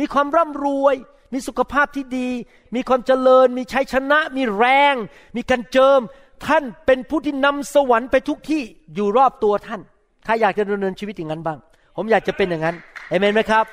[0.01, 0.95] มีความร่ำรวย
[1.33, 2.29] มีสุขภาพที่ดี
[2.75, 4.95] มีความเจริญ มีชัยชนะ มีแรง
[5.37, 6.01] มีการเจิม
[6.47, 8.63] ท่านเป็นผู้ที่นำสวรรค์ไปทุกที่
[8.95, 9.81] อยู่รอบตัวท่าน
[10.25, 11.59] ใครอยากจะดำเนินชีวิตอย่างนั้นบ้าง
[11.97, 12.77] ผมอยากจะเป็นอย่างนั้น
[13.09, 13.65] เอเมนไหมครับ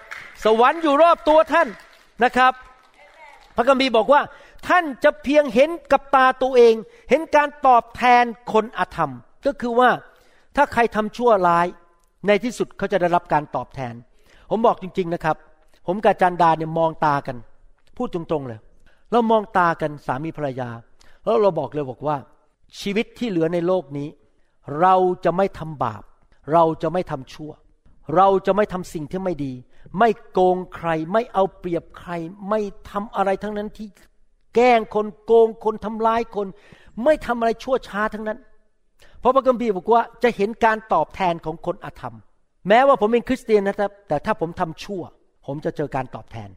[0.45, 1.67] สวรรค์อยู่รอบตัวท่าน
[2.23, 2.53] นะครับ
[3.55, 4.21] พระคัมภีร์บอกว่า
[4.67, 6.75] ท่านจะเพียงเห็นกับตาตัวเอง
[7.09, 9.11] เห็นการตอบแทนคนอธรรม
[9.45, 9.89] ก็คือว่า
[10.55, 11.67] ถ้าใครทำชั่วร้าย
[12.27, 13.93] ในที่สุดเขาจะได้รับการตอบแทน
[14.49, 15.35] ผมบอกจริง ๆนะครับ
[15.87, 17.37] ผมกับจันดาเนี่ยมองตากัน
[17.97, 18.59] พูดตรงๆเลย
[19.11, 20.69] เรามองตากันสามีภรรยา
[21.23, 22.17] แล้วเราบอกเลยบอกว่า
[22.79, 24.07] ชีวิตที่เหลือในโลกนี้
[24.81, 24.95] เรา
[25.25, 26.03] จะไม่ทำบาป
[26.53, 27.51] เราจะไม่ทำชั่ว
[28.15, 29.53] เราจะไม่ทำสิ่งที่ไม่ดี
[29.99, 32.11] ไม่โกงใคร ไม่เอาเปรียบใคร
[32.49, 32.59] ไม่
[32.89, 33.87] ทำอะไรทั้งนั้นที่
[34.55, 36.47] แกล้งคนโกงคนทำร้ายคน
[37.03, 38.39] ไม่ทำอะไรชั่วช้าทั้งนั้น
[39.19, 42.15] เพราะพระคัมภีร์บอกว่าจะเห็นการตอบแทนของคนอธรรม
[42.67, 45.01] แม้ว่าผมเป็นคริสเตียนนะครับ แต่ถ้าผมทำชั่ว
[45.45, 46.49] ผมจะเจอการตอบแทน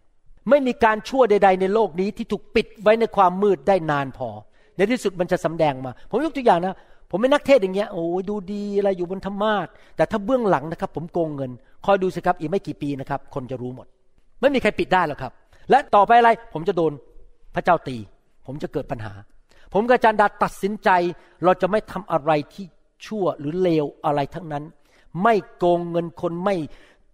[0.51, 4.29] ไม่มีการชั่วใด ๆ ในโลกนี้ที่ถูกปิดไว้ในความมืดได้นานพอ
[4.77, 6.77] ในที่สุดมันจะสำแดงมา ผมยกตัวอย่างนะ
[7.11, 9.67] ผมเป็นนักเทศอย่างเงี้ยโอ้ดูดีอะไรอยู่บนธรรมาส
[9.97, 11.51] แต่ถ้าเบื้องหลังนะครับ ผมโกงเงิน
[11.85, 13.87] คอยดูสิครับอีกไม่กี่ปีนะครับ คนจะรู้หมด
[14.41, 15.33] ไม่มีใครปิดได้หรอกครับ
[15.71, 16.93] และต่อไปอะไรผมจะโดน
[17.55, 17.97] พระเจ้าตี
[18.47, 19.13] ผมจะเกิดปัญหา
[19.73, 20.91] ผมกับอาจารย์ดาตัดสินใจ
[21.45, 22.67] เราจะไม่ทำอะไรที่
[23.07, 24.65] ชั่วหรือเลวอะไรทั้งนั้น
[25.23, 26.57] ไม่โกงเงินคนไม่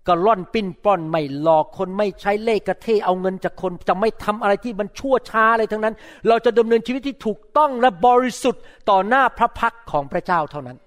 [0.09, 5.95] กระล่อนปิ้นป้อนไม่หลอกคนไม่ใช้เล่กระเทเอาเงินจากคน จะไม่ทำอะไรที่มันชั่วช้าอะไรทั้งนั้น
[6.29, 10.79] เราจะดำเนินชีวิตที่ถูกต้องและบริสุทธิ์ต่อหน้าพระพักของพระเจ้าเท่านั้น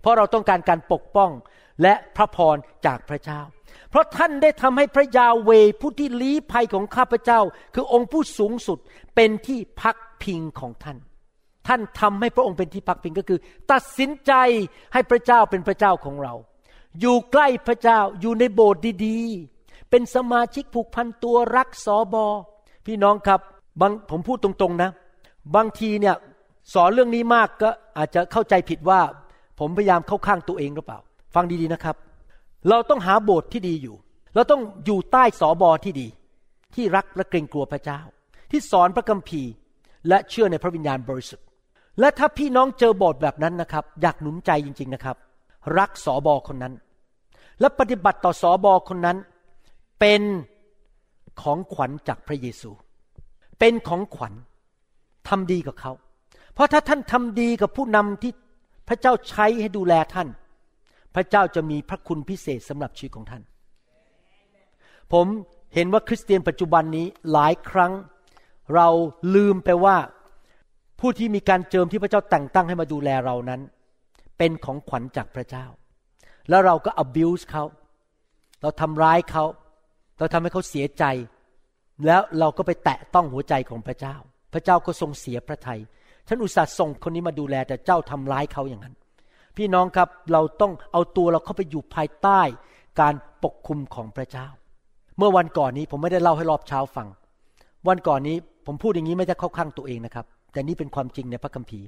[0.00, 1.30] เพราะเราต้องการการปกป้อง
[1.82, 3.40] และพระพรจากพระเจ้า
[3.90, 5.50] เพราะท่านได้ทำให้พระยาเว
[5.80, 7.40] ผู้ที่ลี้ภัยของข้าพเจ้า
[7.74, 8.78] คือองค์ผู้สูงสุด
[9.14, 10.98] เป็นที่พักพิงของท่าน
[11.66, 13.38] ท่านทำให้พระองค์เป็นที่พักพิงก็คือ
[13.72, 14.32] ตัดสินใจ
[14.92, 16.34] ให้พระเจ้าเป็นพระเจ้าของเรา
[17.00, 22.26] อยู่ใกล้พระเจ้าอยู่ในโบสถ์ดีๆ เป็นสมาชิกผูกพันตัวรักสอบอ
[22.86, 23.40] พี่น้องครับ
[23.80, 24.90] บางผมพูดตรงๆนะ
[25.56, 26.14] บางทีเนี่ย
[26.74, 29.00] สอนเรื่องนี้มากก็อาจจะเข้าใจผิดว่า
[29.58, 30.98] ผมพยายามเข้าข้างตัวเองหรือเปล่า
[31.34, 31.96] ฟังดีๆนะครับ
[32.68, 33.96] เราต้องหาโบสถ์ที่ดีอยู่
[34.34, 36.06] เราต้องอยู่ใต้สอบอที่ดี
[36.74, 38.00] ที่รักและเกรงกลัวพระเจ้า
[38.50, 39.50] ที่สอนพระคัมภีร์
[40.08, 41.46] และเชื่อในพระวิญญาณบริสุทธิ์
[42.00, 45.16] และถ้าพี่น้องเจอโบสถ์แบบนั้นนะครับ อยากหนุนใจจริง ๆนะครับ
[45.78, 46.74] รักสอบอคนนั้น
[47.60, 49.16] และปฏิบัติต่อสอบอคนนั้น
[50.00, 50.22] เป็น
[51.42, 52.70] ของขวัญจากพระเยซู
[53.58, 54.34] เป็นของขวัญ
[55.28, 55.92] ทำดีกับเขา
[56.54, 58.32] เพราะถ้าท่านทำดีกับผู้นำที่
[58.88, 60.28] พระเจ้าใช้ให้ดูแลท่าน
[61.16, 63.42] พระเจ้าจะมีพระคุณพิเศษสำหรับชีวิตของท่าน
[65.12, 65.26] ผม
[65.74, 67.92] เห็นว่าคริสเตียนปัจจุบันนี้หลายครั้ง
[68.74, 68.88] เรา
[69.34, 69.96] ลืมไปว่า
[71.00, 73.60] ผู้ที่มีการเจิมที่พระเจ้าแต่งตั้งให้มาดูแลเรานั้น
[74.38, 75.66] เป็นของขวัญจากพระเจ้า
[76.48, 77.64] แล้วเราก็ abuse เขา
[78.62, 79.44] เราทำร้ายเขา
[80.18, 81.04] เราทำให้เขาเสียใจ
[82.06, 84.16] แล้วเราก็ไปแตะต้องหัวใจของพระเจ้า
[84.52, 85.80] พพระเจ้าก็ทรงเสียพระทยัย
[86.28, 88.94] ฉันอุตส่าห์ส่งคนนี้มาดูแลแต่เจ้าทำร้ายเขาอย่างนั้น
[89.56, 92.40] พี่น้องครับเราต้องเอาตัวเราเข้าไปอยู่ภายใต้
[93.00, 94.46] การปกคุมของพระเจ้า
[95.18, 97.08] เมื่อวันก่อนนี้ผมไม่ได้เล่าให้รอบเช้าฟัง
[97.88, 98.36] วันก่อนนี้
[98.66, 101.86] ผมพูดอย่างนี้ไม่ได้เข้าข้างตัวเองนะครับ แต่นี่เป็นความจริงในพระคัมภีร์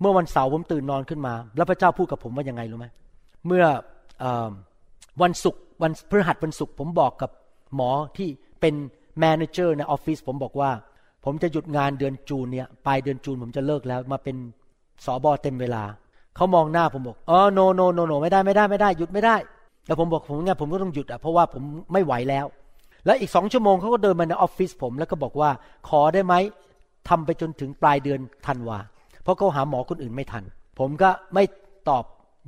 [0.00, 2.86] เมื่อวันเสาร์ผมตื่นนอนขึ้นมา แล้วพระเจ้าพูดกับผมว่ายังไงรู้ไหม
[3.46, 3.64] เมื่อ
[4.22, 4.24] อ
[5.22, 7.30] วันศุกร์วันพฤหัสวันศุกร์ผมบอกกับ
[7.74, 8.28] หมอที่
[8.60, 8.74] เป็น
[9.20, 10.70] manager ในออฟฟิศผมบอกว่า
[11.24, 14.36] ผมจะหยุดงานเดือน June เนี่ยปลายเดือน June ผมจะเลิกแล้วมาเป็น
[15.04, 15.82] สอบอเต็มเวลา
[16.36, 19.36] เขามองหน้าผมบอกอ๋อ no no no no ไม่ได้ไม่ได้ไม่ได้หยุดไม่ได้
[19.86, 21.62] แล้วผมบอกผมเนี่ยผมก็ต้องหยุดอะเพราะว่าผม
[21.92, 22.46] ไม่ไหวแล้ว
[23.06, 25.50] แล้วอีกสองชั่วโมงเขาก็เดินมาในออฟฟิศผมแล้วก็บอกว่า
[25.88, 26.34] ขอได้ไหม
[27.08, 28.78] ทำไปจนถึงปลายเดือนธันวา
[29.22, 30.44] เพราะเขาหาหมอคนอื่นไม่ทัน
[30.78, 31.44] ผมก็ไม่
[31.88, 32.04] ตอบ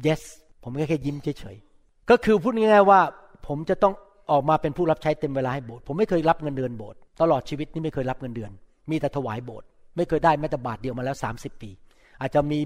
[0.07, 0.23] yes
[0.65, 3.01] ผมก็แค่ยิ้มเฉยๆก็คือพูดง่ายๆว่า
[3.47, 3.95] ผมจะต้อง
[4.31, 8.51] ออกมาเป็นผู้รับใช้เต็มเวลาให้โบสถ์ผมไม่เคยรับเงินเดือนโบสถ์ตลอดชีวิตนี่ไม่เคยรับเงินเดือน
[8.91, 9.67] มีแต่ถวายโบสถ์
[9.97, 11.71] ไม่เคยได้แม้แต่บาทเดียวมาแล้ว 30 ปี
[12.21, 12.59] อาจจะมี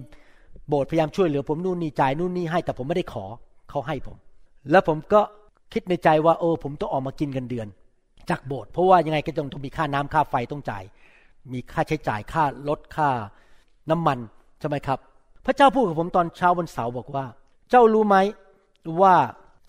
[0.73, 3.25] โบสถ์พยายามช่วยเหลือผมนู่นนี่จ่ายนู่นนี่ให้แต่ผมไม่ได้ขอ
[3.71, 4.17] เขาให้ผม
[4.71, 5.21] แล้วผมก็
[5.73, 7.69] คิดในใจว่าเออผมต้องออกมากินเงินเดือน
[8.31, 10.83] จากโบสถ์เพราะว่ายังไงก็ต้องต้องมีค่าน้ำค่าไฟต้องจ่าย
[11.53, 13.09] มีค่าใช้จ่ายค่ารถค่า
[13.91, 14.19] น้ำมัน
[14.59, 14.99] ใช่ไหมครับ
[15.45, 17.27] พระเจ้าพูดกับผมตอนเช้าวันเสาร์บอกว่า
[17.71, 18.17] เจ้ารู้ไหม
[19.01, 19.17] ว่า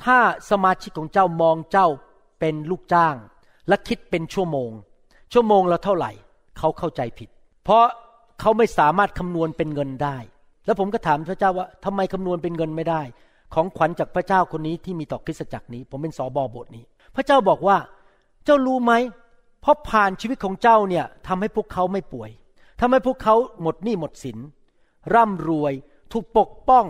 [0.04, 0.18] ถ้า
[0.50, 1.88] สมาชิกของเจ้ามองเจ้า
[2.40, 3.16] เป็นลูกจ้าง
[3.68, 4.72] และคิดเป็นชั่วโมง
[5.34, 6.12] ชั่วโมงละเท่าไหร่
[6.58, 7.30] เขาเข้าใจผิด
[7.64, 7.86] เพราะ
[8.40, 10.18] เขาไม่สามารถคำนวณเป็นเงินได้
[10.66, 13.02] แล้วผมก็ถามพระเจ้าว่าทำไมคำนวณเป็นเงินไม่ได้
[13.54, 16.84] ของขวัญจากพระเจ้าคนนี้ที่มีต่อคริสตจักรนี้ ผมเป็นสอบอบทนี้
[17.16, 17.78] พระเจ้าบอกว่า
[18.46, 18.94] เจ้ารู้ไหม
[19.62, 22.30] เพราะผ่านชีวิตของเจ้าเนี่ยทำให้พวกเขาไม่ป่วย
[22.80, 24.38] ทำให้พวกเขาหมดหนี้หมดสิน
[25.14, 25.74] ร่ำรวย
[26.12, 26.86] ถูกปกป้อง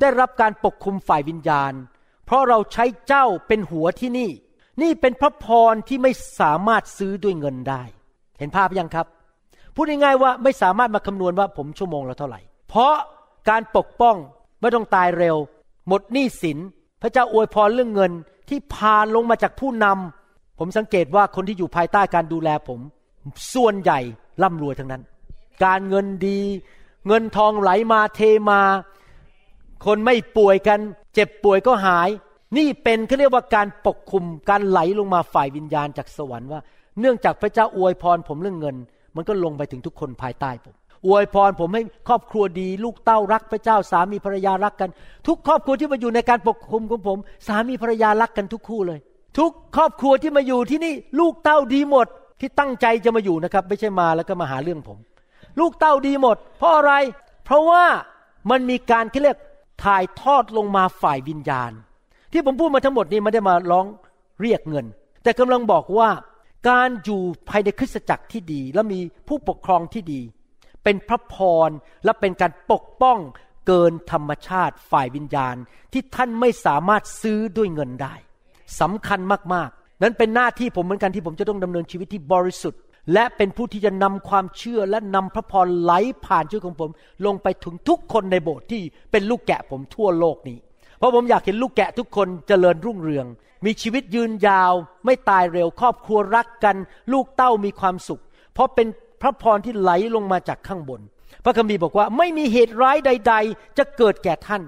[0.00, 1.72] ได้รับการปกคุมฝ่ายวิญญาณ
[2.26, 4.30] เพราะเราใช้เจ้าเป็นหัวที่นี่
[4.82, 7.82] นี่เป็นพระพรที่ไม่สามารถซื้อด้วยเงินได้
[8.38, 9.06] เห็นภาพยังครับ
[9.74, 12.40] พูดง่ายๆว่าไม่สามารถมาคำนวณว่าผมชั่วโมงละเท่าไหร่
[12.76, 12.96] เพราะ
[13.50, 14.16] การปกป้อง
[14.60, 15.36] ไม่ต้องตายเร็ว
[15.88, 16.58] หมดหนี้สิน
[17.02, 18.12] พระเจ้าอวยพรเรื่องเงิน
[18.48, 22.80] ที่พานลงมาจากผู้นำผมสังเกตว่าคนที่อยู่ภายใต้การดูแลผม
[23.54, 24.00] ส่วนใหญ่
[24.42, 25.02] ร่ำรวยทั้งนั้น
[25.64, 26.40] การเงินดี
[27.06, 28.20] เงินทองไหลมาเท
[28.50, 28.60] มา
[29.86, 30.78] คนไม่ป่วยกัน
[31.14, 32.08] เจ็บป่วยก็หาย
[32.56, 36.60] นี่เป็นเขาเรียกว่าการปกคุมการไหลลงมาฝ่ายวิญญาณจากสวรรค์ว่า
[37.00, 38.76] เนื่องจากพระเจ้าอวยพรผมเรื่องเงิน
[39.16, 40.74] มันก็ลงไปถึงทุกคนภายใต้ผม
[41.06, 44.90] อวยพรผมให้ครอบครัวดี ลูกเต้ารักพระเจ้าสามีภรรยารักกัน
[45.26, 48.98] ทุกครอบครัวที่มาอยู่ในการปกคุมของผม สามีภรรยารักกันทุกคู่เลย
[49.38, 52.06] ทุกครอบครัวที่มาอยู่ที่นี่ ลูกเต้าดีหมด
[52.40, 54.98] ที่ตั้งใจจะมาอยู่นะครับ ไม่ใช่มาแล้วก็มาหาเรื่องผม
[55.60, 56.92] ลูกเต้าดีหมด เพราะอะไร
[57.44, 57.84] เพราะว่า
[58.50, 59.38] มันมีการที่เรียก
[59.84, 61.72] ถ่ายทอดลงมาฝ่ายวิญญาณ
[62.32, 63.86] ที่ผมพูดมาทั้งหมดนี้ไม่ได้มาร้อง
[64.40, 64.86] เรียกเงิน
[65.22, 66.08] แต่กำลังบอกว่า
[66.68, 70.20] การอยู่ภายในคริสตจักรที่ดี และมีผู้ปกครองที่ดี
[70.84, 71.36] เป็นพระพ
[71.68, 71.70] ร
[72.04, 73.18] และเป็นการปกป้อง
[73.66, 75.56] เกินธรรมชาติฝ่ายวิญญาณ
[75.92, 78.14] ที่ท่านไม่สามารถซื้อด้วยเงินได้
[78.80, 79.20] สำคัญ
[79.54, 82.80] มากๆ นั้นเป็นหน้าที่ผมเหมือนกันที่ผมจะต้องดำเนินชีวิตที่บริสุทธิ์
[83.12, 85.92] และเป็นผู้ที่จะนำความเชื่อและนำพระพรไหล
[86.24, 86.90] ผ่านชีวิตของผม
[87.26, 90.58] ลงไปถึงทุกคนในโบสถ์ที่เป็นลูกแกะผมทั่วโลกนี้
[90.98, 93.26] เพราะผมอยากเห็นลูกแกะทุกคนเจริญรุ่งเรือง
[93.64, 94.72] มีชีวิตยืนยาว
[95.04, 96.76] ไม่ตายเร็วครอบครัวรักกัน
[97.12, 98.22] ลูกเต้ามีความสุข
[98.54, 98.88] เพราะเป็น
[99.20, 101.00] พระพรที่ไหลลงมาจากข้างบน
[101.44, 104.62] พระคัมภีร์บอกว่าไม่มีเหตุร้ายใด ๆ จะเกิดแก่ท่าน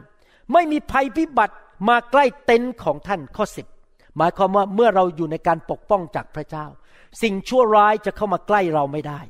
[0.52, 1.54] ไม่มีภัยพิบัติ
[1.88, 3.66] มาใกล้เต็นท์ของท่านข้อสิบ
[4.16, 6.66] หมายความว่าเมื่อเราอยู่ในการปกป้องจากพระเจ้า
[7.22, 9.20] สิ่งชั่วร้ายจะเข้ามาใกล้เราไม่ได้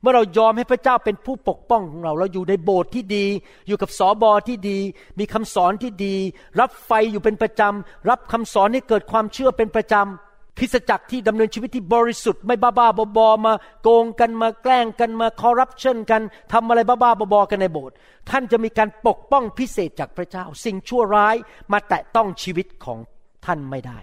[0.00, 3.26] เมื่อเรายอมให้พระเจ้าเป็นผู้ปกป้องของเรา เราอยู่ในโบสถ์ที่ดี
[3.66, 4.78] อยู่กับสอบอที่ดี
[5.18, 6.14] มีคำสอนที่ดี
[6.60, 10.25] รับไฟอยู่เป็นประจำรับคำสอนให้เกิดความเชื่อเป็นประจำ
[10.58, 12.86] คริสจักรที่ดำเนินชีวิตที่บริสุทธิ์ไม่บ้าบ้า
[13.16, 13.52] บอมา
[13.82, 17.94] โกงกันมาแกล้งกันมาคอร์รัปชันกันทำอะไรบ้าบ้าบอกันในโบสถ์
[18.30, 21.36] ท่านจะมีการปกป้องพิเศษจากพระเจ้า สิ่งชั่วร้าย
[21.72, 22.98] มาแตะต้องชีวิตของ
[23.46, 23.98] ท่านไม่ได้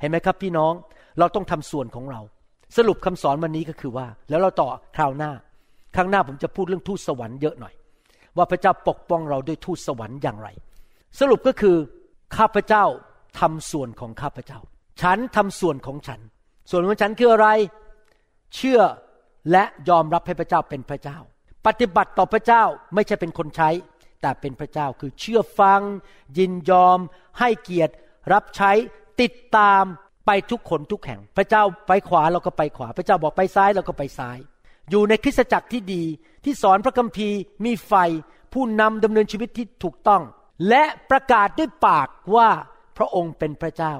[0.00, 0.72] เห็นไหมครับพี่น้อง
[1.18, 2.20] เราต้องทำส่วนของเรา
[2.76, 5.32] สรุปคำสอนวันนี้ก็คือว่า แล้วเราต่อคราวหน้า
[5.96, 7.74] ครั้งหน้าผมจะพูดเรื่องทูตสวรรค์เยอะหน่อย
[8.36, 10.48] ว่าพระเจ้าปกป้องเราด้วยทูตสวรรค์อย่างไร
[11.20, 11.76] สรุปก็คือ
[12.36, 12.84] ข้าพเจ้า
[13.40, 14.58] ทำส่วนของข้าพเจ้า
[15.00, 16.20] ฉันทำส่วนของฉัน
[16.70, 17.48] ส่วนของฉันคืออะไร
[18.54, 18.80] เชื่อ
[19.52, 21.18] และยอมรับให้พระเจ้าเป็นพระเจ้า
[21.66, 22.62] ปฏิบัติต่อพระเจ้า
[22.94, 23.70] ไม่ใช่เป็นคนใช้
[24.20, 25.80] แต่เป็นพระเจ้าคือเชื่อฟัง
[26.38, 26.98] ยินยอม
[27.38, 27.94] ให้เกียรติ
[28.32, 28.72] รับใช้
[29.20, 29.84] ติดตาม
[30.26, 34.38] ไปทุกคนทุกแห่ง พระเจ้าไปขวาเราก็ไปขวา พระเจ้าบอกไปซ้ายเราก็ไปซ้าย
[34.90, 36.02] อยู่ในคริสตจักรที่ดี
[36.44, 37.94] ที่สอนพระคัมภีร์ มีไฟ
[38.52, 40.22] ผู้นำดำเนินชีวิตที่ถูกต้อง
[40.68, 42.48] และประกาศด้วยปากว่า
[42.96, 43.92] พระองค์เป็นพระเจ้า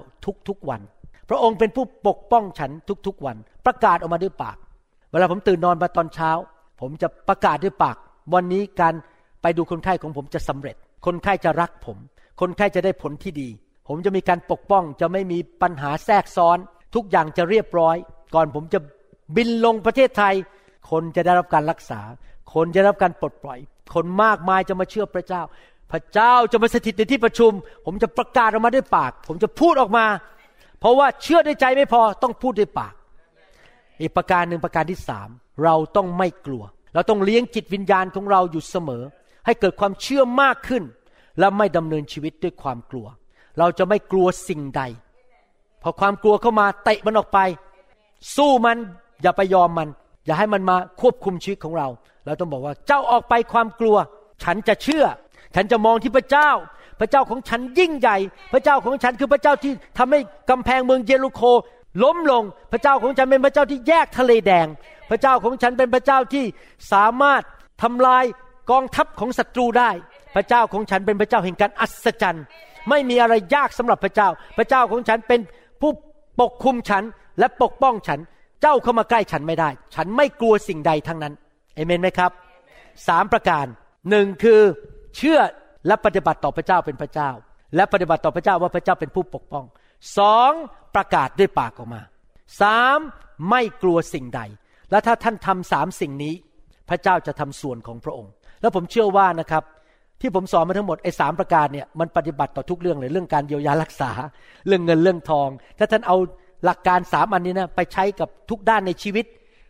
[0.49, 0.81] ทุกๆวัน
[1.29, 2.71] พระองค์เป็นผู้ปกป้องฉัน
[3.07, 3.37] ทุกๆวัน
[3.67, 4.57] ประกาศออกมาด้วยปาก
[5.11, 6.31] เวลาผมตื่นนอนมาตอนเช้า
[6.81, 7.97] ผมจะประกาศด้วยปาก
[8.35, 8.95] วันนี้การ
[9.43, 10.77] ไปดูคนไข้ของผมจะสำเร็จ
[11.07, 11.97] คนไข้จะรักผม
[12.41, 13.49] คนไข้จะได้ผลที่ดี
[13.89, 16.59] ผมจะมีการปกป้องจะไม่มีปัญหาแทรกซ้อน
[16.95, 17.97] ทุกอย่างจะเรียบร้อย
[18.35, 18.79] ก่อนผมจะ
[19.37, 20.35] บินลงประเทศไทย
[20.91, 22.01] คนจะได้รับการรักษา
[22.55, 23.59] คนจะได้รับการปลดปล่อย
[23.95, 25.43] คนมากมายจะมาเชื่อพระเจ้า
[25.93, 27.53] พระเจ้าจะมาสถิตในที่ประชุม
[27.87, 30.07] ผมจะประกาศออกมาด้วยปาก ผมจะพูดออกมา
[30.81, 32.95] เพราะว่าเชื่อด้วยใจไม่พอต้องพูดด้วยปาก
[34.01, 35.29] อีกประการหนึ่งประการที่สาม
[35.65, 36.63] เราต้องไม่กลัว
[36.95, 39.05] เราต้องเลี้ยงจิตวิญญาณของเราอยู่เสมอ
[39.47, 40.83] ให้เกิดความเชื่อมากขึ้น
[41.39, 43.07] และไม่ดำเนินชีวิตด้วยความกลัว
[43.59, 44.83] เราจะไม่กลัวสิ่งใด
[45.83, 47.39] พอความกลัวเข้ามาเตะมันออกไป
[48.37, 48.79] สู้มัน
[49.23, 49.89] อย่าไปยอมมัน
[50.27, 51.89] อย่าให้มันมาควบคุมชีวิตของเรา
[52.25, 53.97] เราต้องบอกว่าเจ้าออกไปความกลัว
[54.43, 55.05] ฉันจะเชื่อ
[55.55, 56.51] ฉันจะมองที่พระเจ้า
[57.01, 58.17] พระเจ้าของฉันยิ่งใหญ่
[58.53, 61.43] พระเจ้าของฉันคือพระเจ้าที่ทำให้กำแพงเมืองเยรูโค
[62.03, 62.43] ล้มลง
[62.73, 64.67] พระเจ้าของฉันเป็นพระเจ้าที่แยกทะเลแดง
[65.11, 66.45] พระเจ้าของฉันเป็นพระเจ้าที่
[66.93, 67.43] สามารถ
[67.83, 68.25] ทำลาย
[68.71, 69.91] กองทัพของศัตรูได้
[70.35, 72.45] พระเจ้าของฉันเป็นพระเจ้าแห่งการอัศจรรย์
[72.91, 74.29] ไม่มีอะไรยากสำหรับพระเจ้า
[74.59, 75.41] พระเจ้าของฉันเป็น
[75.81, 75.91] ผู้
[76.41, 77.03] ปกคุมฉัน
[77.39, 78.21] และปกป้องฉัน
[78.63, 81.35] เจ้าเข้ามาใกล้ฉันไม่ได้ ฉันไม่กลัวสิ่งใดทั้งนั้น
[81.75, 82.31] เอเมนไหมครับ
[83.09, 83.67] สามประการ
[84.11, 84.61] หนึ่งคือ
[85.17, 85.39] เชื่อ
[85.87, 87.31] และปฏิบัติต่อพระเจ้าเป็นพระเจ้า
[87.77, 89.65] และปฏิบัติต่อพระเจ้าว่าพระเจ้าเป็นผู้ปกป้อง
[90.19, 90.53] สอง
[90.95, 92.03] ประกาศด้วยปากออกมา
[92.61, 92.99] สาม
[93.51, 94.41] ไม่กลัวสิ่งใด
[94.91, 96.35] และถ้าท่านทำสามสิ่งนี้
[96.89, 99.63] พระเจ้าจะทำส่วนของพระองค์ แล้วผมเชื่อว่านะครับ
[100.21, 104.11] ที่ผมสอนมาทั้งหมดไอ้สามประการเนี่ยมันปฏิบัติต่อทุกเรื่องเลยเรื่องการเยียวยารักษา
[104.67, 105.49] เรื่องเงินเรื่องทอง
[105.79, 106.17] ถ้าท่านเอา
[106.65, 109.25] หลักการสามอันนี้นะไปใช้กับทุกด้านในชีวิต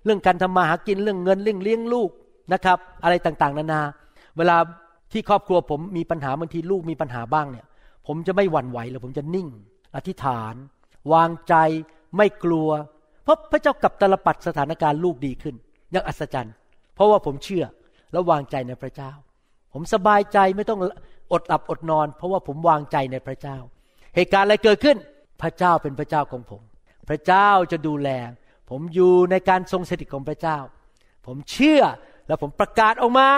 [0.04, 2.10] เรื่องการทำมาหากินเรื่องเงินเรื่องเลี้ยงลูก
[2.52, 3.82] นะครับ อะไรต่างๆ นานา
[4.36, 4.56] เวลา
[5.12, 7.66] ที่ครอบครัวผมมีปัญหาบางทีลูกมีปัญหาบ้างเนี่ย
[8.06, 9.48] ผมจะไม่หวั่นไหวเลยผมจะนิ่ง
[9.96, 10.54] อธิษฐาน
[11.12, 11.54] วางใจ
[12.16, 12.68] ไม่กลัว
[13.24, 15.54] เพราะพระเจ้ากับตลปัดสถานการณ์ลูกดีขึ้น
[15.92, 16.54] อย่างอัศจรรย์
[16.94, 17.64] เพราะว่าผมเชื่อ
[18.12, 19.12] และวางใจในพระเจ้า
[19.72, 20.80] ผมสบายใจไม่ต้อง
[21.32, 23.56] อดหลับอดนอน เพราะว่าผมวางใจในพระเจ้า
[24.14, 24.96] เหตุการณ์อะไรเกิดขึ้น
[25.42, 26.62] พระเจ้าเป็นพระเจ้าของผม
[27.08, 28.08] พระเจ้าจะดูแล
[28.70, 30.58] ผมอยู่ในการทรงสถิตของพระเจ้า
[31.26, 31.82] ผมเชื่อ
[32.26, 33.28] แล้วผมประกาศออกมา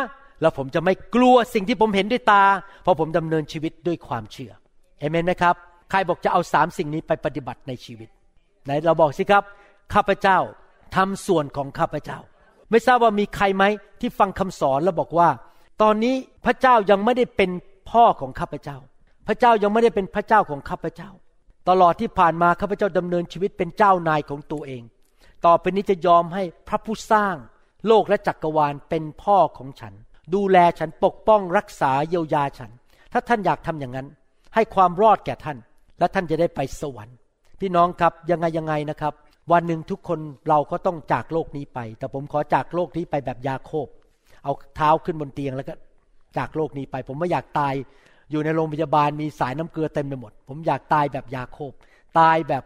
[0.41, 2.45] แล้วผมจะไม่กลัวสิ่งที่ผมเห็นด้วยตา
[2.83, 4.53] เพราะผมดำเนินชีวิตด้วยความเชื่อ
[4.99, 5.55] เอเมนไหมครับ
[5.91, 8.09] ใครบอกจะเอาสามสิ่งนี้ไปปฏิบัติในชีวิต
[8.65, 9.43] ไหนเราบอกสิครับ
[9.95, 10.39] ข้าพเจ้า
[10.97, 12.19] ทำส่วนของข้าพเจ้า
[12.71, 13.65] ไม่ทราบว่ามีใครไหม
[14.01, 15.29] ที่ฟังคำสอนแล้วบอกว่า
[15.83, 16.15] ตอนนี้
[16.45, 17.51] พระเจ้ายังไม่ได้เป็น
[17.91, 18.77] พ่อของข้าพเจ้า
[19.27, 21.11] พระเจ้ายังไม่ได้เป็นพระเจ้าของข้าพเจ้า
[21.69, 24.83] ตลอดที่ผ่านมาข้าพเจ้าดำเนินชีวิตเป็นเจ้านายของตัวเอง
[25.47, 27.37] ต่อไปนี้จะยอมให้พระผู้สร้าง
[27.87, 29.95] โลกและจักรวาลเป็นพ่อของฉัน
[30.35, 32.71] ดูแลฉันปกป้องรักษาเยียวยาฉัน
[33.13, 34.07] ถ้าท่านอยากทำอย่างนั้น
[34.55, 35.59] ให้ความรอดแก่ท่าน
[35.99, 37.17] และท่านจะได้ไปสวรรค์
[37.61, 39.15] พี่น้องครับยังไงยังไงนะครับ
[39.53, 40.19] วันหนึ่งทุกคน
[40.49, 43.87] เราก็ต้องจากโลกนี้ไป แต่ผมขอจากโลกนี้ไปแบบยาโคบ
[44.45, 45.75] เอาเท้าขึ้นบนเตียงแล้วก็
[46.39, 47.75] จากโลกนี้ไป ผมไม่อยากตาย
[48.31, 51.73] อยู่ในโรงพยาบาลมีสายน้ำเกลือเต็มไปหมด ผมอยากตายแบบยาโคบ
[52.19, 52.65] ตายแบบ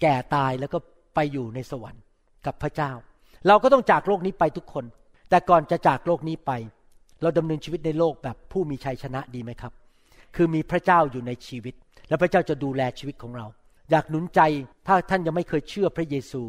[0.00, 0.78] แก่ตายแล้วก็
[1.14, 2.02] ไปอยู่ในสวรรค์
[2.46, 2.90] กับพระเจ้า
[3.46, 4.84] เราก็ต้องจากโลกนี้ไปทุกคน
[5.30, 6.52] แต่ก่อนจะจากโลกนี้ไป
[7.22, 9.72] เราดำเนินชีวิตในโลกแบบผู้มีชัยชนะดีไหมครับ
[10.36, 11.74] คือมีพระเจ้าอยู่ในชีวิต
[12.08, 13.46] และพระเจ้าจะดูแลชีวิตของเรา
[13.90, 14.40] อยากหนุนใจ
[14.86, 16.42] ถ้าท่านยังไม่เคยเชื่อพระเยซู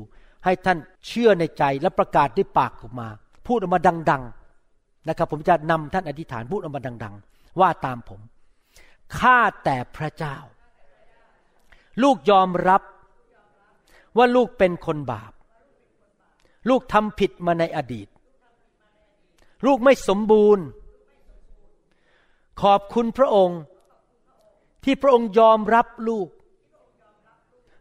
[0.45, 3.07] ให้ท่านเชื่อในใจและประกาศด้วยปากออกมา
[3.47, 3.79] พูดออกมา
[4.11, 8.21] ดังๆนะครับ ผมจะนำท่านอธิษฐานพูดออกมาดัง ๆ ว่าตามผม
[9.19, 10.37] ข้าแต่พระเจ้า
[12.03, 12.81] ลูกยอมรับ
[14.17, 15.31] ว่าลูกเป็นคนบาป
[16.69, 18.07] ลูกทำผิดมาในอดีต
[19.65, 20.65] ลูกไม่สมบูรณ์
[22.61, 23.61] ขอบคุณพระองค์
[24.83, 26.27] ที่พระองค์ยอมรับลูก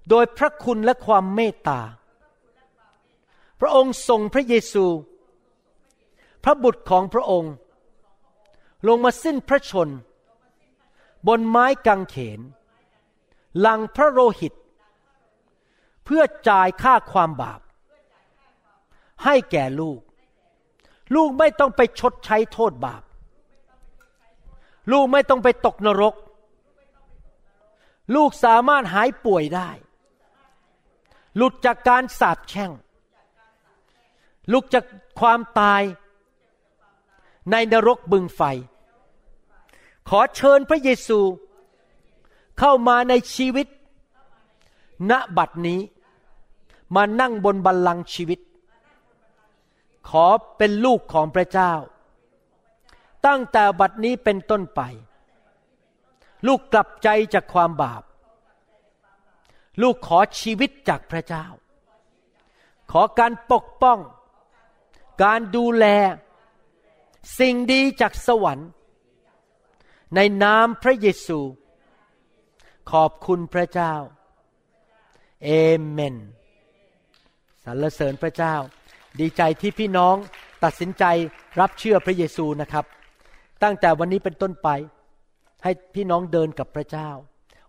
[0.08, 1.80] โดยพระคุณและความเมตตา
[3.60, 4.86] พระองค์ทรงพระเยซู
[6.44, 7.52] พระบุตรของพระองค์
[8.88, 9.88] ลงมาสิ้นพระชน
[11.26, 12.40] บนไม้กางเขน
[13.66, 14.54] ลังพระโลหิต
[16.04, 17.60] เพื่อจ่ายค่าความบาป
[19.24, 20.00] ให้แก่ลูก
[21.14, 23.02] ลูกไม่ต้องไปชดใช้โทษบาป
[24.90, 26.14] ลูกไม่ต้องไปตกนรก
[28.14, 29.70] ลูกสามารถหายป่วยได้
[31.36, 32.70] หลุดจากการสาปแช่ง
[34.48, 34.84] หลุดจาก
[35.20, 35.82] ความตาย
[37.50, 38.40] ในนรกบึงไฟ
[40.08, 41.20] ขอเชิญพระเยซู
[42.58, 43.66] เข้ามาในชีวิต
[45.10, 45.80] ณบัดนี้
[46.94, 48.40] มานั่งบนบัลลังก์ชีวิต
[50.08, 50.26] ขอ
[50.56, 51.72] เป็นลูกของพระเจ้า
[53.26, 54.80] ตั้งแต่บัดนี้เป็นต้นไป
[56.46, 58.02] ลูกกลับใจจากความบาป
[59.82, 61.46] ลูกขอชีวิตจากพระเจ้า
[62.92, 63.98] ขอการปกป้อง
[65.22, 65.86] การดูแล
[67.38, 68.68] สิ่งดีจากสวรรค์
[70.14, 71.40] ในนามพระเยซู
[72.90, 73.94] ขอบคุณพระเจ้า
[75.44, 75.50] เอ
[75.88, 76.16] เมน
[77.64, 78.54] สรรเสริญพระเจ้า
[79.20, 80.14] ดีใจที่พี่น้อง
[80.64, 81.04] ตัดสินใจ
[81.60, 82.84] รับเชื่อพระเยซูนะครับ
[83.62, 84.68] ตั้งแต่วันนี้เป็นต้นไป
[85.64, 87.08] ให้พี่น้องเดินกับพระเจ้า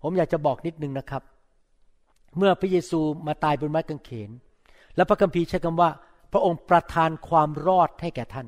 [0.03, 1.23] ผมอยากจะบอกนิดนึงนะครับ
[2.37, 4.29] เมื่อพระเยซูมาตายบนไม้กางเขน
[4.95, 5.89] และพระคัมภีร์ใช้คำว่า
[6.31, 8.47] พระองค์ประทานความรอดให้แก่ท่าน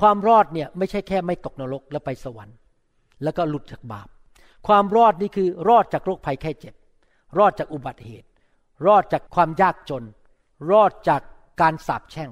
[0.00, 2.56] ความรอดเนี่ยไม่ใช่แค่ไม่ตกนรกแล้วไปสวรรค์
[3.22, 4.08] แล้วก็หลุดจากบาป
[4.68, 6.74] ความรอดนี่คือรอดจากโรคภัยแค่เจ็บ
[7.38, 8.28] รอดจากอุบัติเหตุ
[8.86, 10.04] รอดจากความยากจน
[10.70, 11.22] รอดจาก
[11.60, 12.30] การสาปแช่ง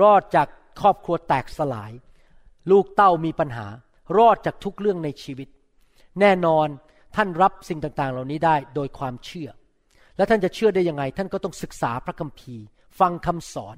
[0.00, 0.48] รอดจาก
[0.80, 1.92] ครอบครัวแตกสลาย
[2.70, 3.66] ลูกเต้ามีปัญหา
[4.18, 5.48] รอดจากทุกเรื่องในชีวิต
[6.20, 6.66] แน่นอน
[7.16, 9.48] ท่านรับสิ่งต่างๆ เหล่านี้ได้โดยความเชื่อ
[10.16, 12.64] และท่านจะเชื่อได้ยังไง ท่านก็ต้องศึกษาพระคัมภีร์
[13.00, 13.76] ฟังคำสอน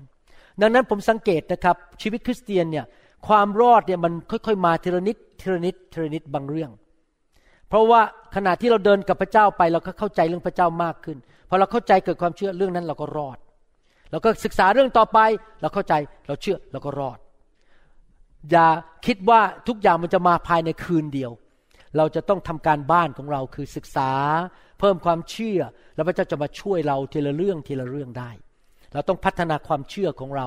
[0.61, 2.84] ดังนั้นผมสังเกตนะครับ ชีวิตคริสเตียนเนี่ย
[3.28, 6.70] ความรอดเนี่ยมันค่อยๆ มาทีละนิดทีละนิดทีละนิดบางเรื่อง
[7.68, 8.01] เพราะว่า
[8.36, 11.18] ขณะที่เราเดินกับพระเจ้าไปเราก็เข้าใจเรื่องพระเจ้ามากขึ้น
[11.49, 13.38] พอเราเข้าใจเกิดความเชื่อเรื่องนั้นเราก็รอด
[14.11, 15.18] เราก็ศึกษาเรื่องต่อไป
[15.61, 15.94] เราเข้าใจ
[16.26, 17.18] เราเชื่อเราก็รอด
[18.50, 18.66] อย่า
[19.06, 21.32] คิดว่าทุกอย่างมันจะมาภายในคืนเดียว
[21.96, 24.11] เราจะต้องทำการบ้านของเราคือศึกษา
[24.78, 25.61] เพิ่มความเชื่อ
[25.94, 28.30] แล้วพระเจ้าจะมาช่วยเราทีละเรื่องทีละเรื่องได้
[28.92, 30.46] เราต้องพัฒนาความเชื่อของเรา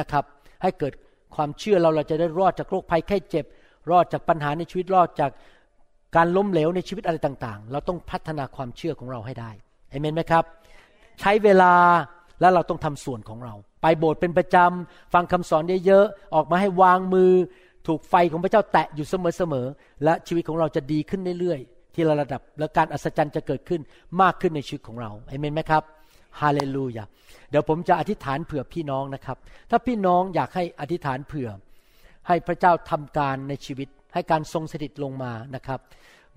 [0.00, 0.24] นะครับ
[0.62, 0.92] ให้เกิด
[1.36, 3.44] ความเชื่อเราเราจะได้รอดจากโรคภัยแค่เจ็บ
[3.90, 5.30] รอดจากปัญหาในชีวิตรอดจาก
[6.16, 9.50] การล้มเหลวในชีวิตอะไรต่างๆ เราต้องพัฒนาความเชื่อของเราให้ได้
[9.90, 10.44] เอเมนไหมครับ
[11.20, 11.72] ใช้เวลา
[12.40, 17.32] แล้วเราต้องทำส่วนของเรา ไปโบสถ์เป็นประจำฟังคำสอนเยอะๆออกมาให้วางมือ
[17.86, 23.80] ถูกไฟของพระเจ้าแตะอยู่เสมอๆและชีวิตของเราจะดีขึ้นเรื่อยๆที่ระดับและการอัศจรรย์จะเกิดขึ้น
[24.22, 25.82] มากขึ้นในชีวิตของเราเอเมนไหมครับ
[26.40, 27.04] ฮาเลลูยา
[27.50, 29.38] เดี๋ยวผมจะอธิษฐานเผื่อพี่น้องนะครับ
[29.70, 31.48] ถ้าพี่น้องอยากให้อธิษฐานเผื่อ
[32.28, 35.80] ให้พระเจ้าทำการในชีวิต ให้การทรงสถิตลงมานะครับ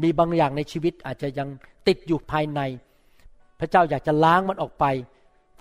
[0.04, 1.48] มีบางอย่างในชีวิตอาจจะยัง
[1.88, 2.62] ติดอยู่ภายใน
[3.60, 4.86] พระเจ้าอยากจะล้างมันออกไป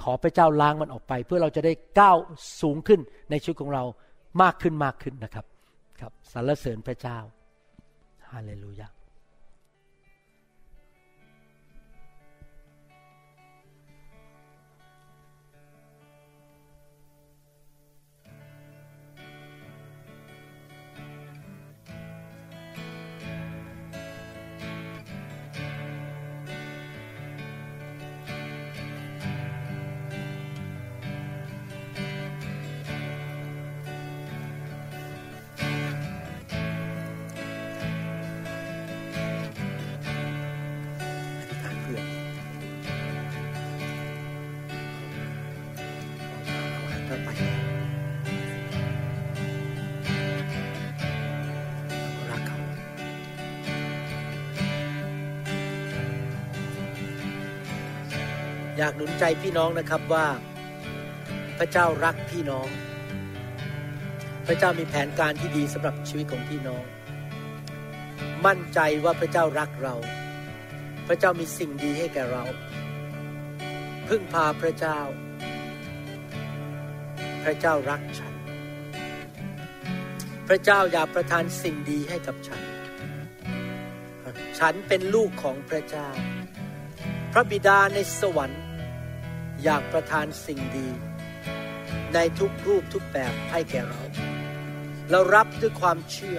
[0.02, 2.16] ขอพระเจ้าล้างมันออกไป เพื่อเราจะได้ก้าว
[2.60, 3.84] สูงขึ้นในชีวิตของเรา
[4.42, 5.44] มากขึ้นมากขึ้นนะครับ
[6.00, 7.18] ครับสรรเสริญพระเจ้า
[8.30, 60.26] ฮาเลลูยาากหนุนใจพี่น้องนะครับว่า
[61.58, 62.68] พระเจ้ารักพี่น้อง
[64.46, 66.84] พระเจ้ามีแผนการที่ดีสำหรับชีวิตของพี่น้อง
[68.46, 69.94] มั่นใจว่าพระเจ้ารักเรา
[71.06, 72.44] พระเจ้ามีสิ่งดีให้แก่เรา
[74.08, 75.00] พึ่งพาพระเจ้า
[77.44, 78.34] พระเจ้ารักฉัน
[80.48, 82.62] พระเจ้าอยากประทานสิ่งดีให้กับฉัน
[84.58, 86.08] ฉันเป็นลูกของพระเจ้า
[87.32, 88.67] พระบิดาในสวรรค์
[89.62, 90.88] อยากประทานสิ่งดี
[92.14, 94.02] ในทุกรูปทุกแบบให้แก่เรา
[95.10, 96.38] เรารับด้วยความเชื่อ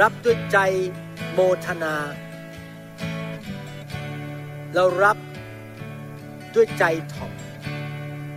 [0.00, 0.58] รับด้วยใจ
[1.32, 1.96] โมทนา
[4.74, 5.18] เรารับ
[6.54, 7.32] ด้วยใจถ่อม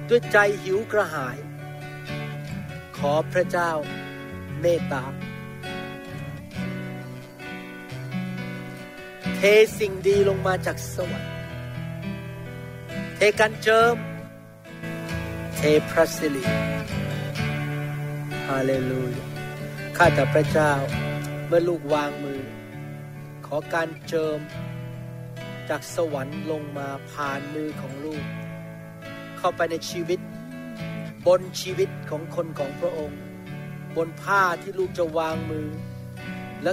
[0.10, 1.38] ด้วยใจหิวกระหาย
[2.98, 3.72] ขอพระเจ้า
[4.61, 5.06] เมตตา
[9.35, 9.41] เท
[9.80, 11.36] สิ่งดีลงมาจากสวรรค์
[13.19, 13.95] เทการเจิม
[15.56, 16.44] เทพระสิริ
[18.48, 19.26] ฮาเลลูยา
[19.98, 20.72] ข้าแต่พระเจ้า
[21.48, 22.41] เมื่อลูกวางมือ
[23.45, 24.39] ขอการเจิม
[25.69, 28.23] จากสวรรค์ลงมาผ่านมือของลูก
[29.38, 30.19] เข้าไปในชีวิต
[31.27, 33.19] บนชีวิตของคนของพระองค์
[33.95, 35.68] บนผ้าที่ลูกจะวางมือ
[36.64, 36.72] และ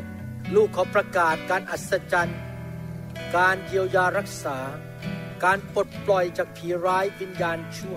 [0.54, 2.40] ลูกขอประกาศการอัศจรรย์
[3.36, 4.58] การเยียวยารักษา
[5.44, 7.96] การปลดปล่อยจากผีร้ายวิญญาณชั่ว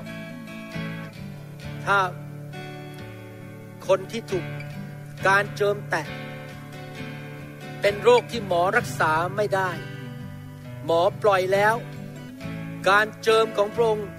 [1.86, 2.00] ถ้า
[3.88, 4.46] คนที่ถูก
[5.28, 6.08] การเจิมแตะ
[7.82, 9.72] เป็นโรคที่หมอรักษาไม่ได้
[10.86, 11.76] หมอปล่อยแล้ว
[12.90, 14.10] การเจิมของพระองค์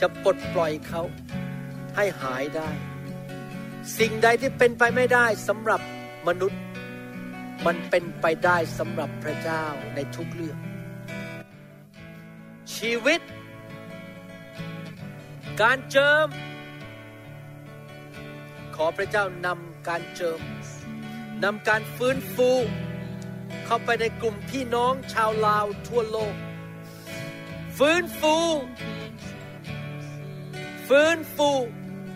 [0.00, 1.02] จะปลดปล่อยเขา
[1.96, 2.70] ให้หายได้
[3.98, 5.80] สิ่งใดที่เป็นไปไม่ได้สำหรับ
[6.28, 6.60] มนุษย์
[7.66, 10.58] มันเป็นไปได้สำหรับพระเจ้าในทุกเรื่อง
[12.74, 13.20] ชีวิต
[15.62, 16.28] การเจิม
[18.76, 20.40] ขอพระเจ้านำการเจิม
[21.44, 22.50] นำการฟื้นฟู
[23.64, 26.34] เข้าไปในกลุ่มพี่น้องชาวลาวทั่วโลก
[27.78, 28.36] ฟื้นฟู
[30.88, 31.50] ฟื้นฟู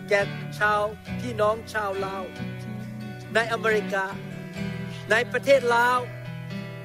[0.09, 0.21] แก่
[0.59, 0.81] ชาว
[1.19, 2.23] พี่น้องชาวลาว
[3.33, 4.05] ในอเมริกา
[5.11, 5.99] ในประเทศลาว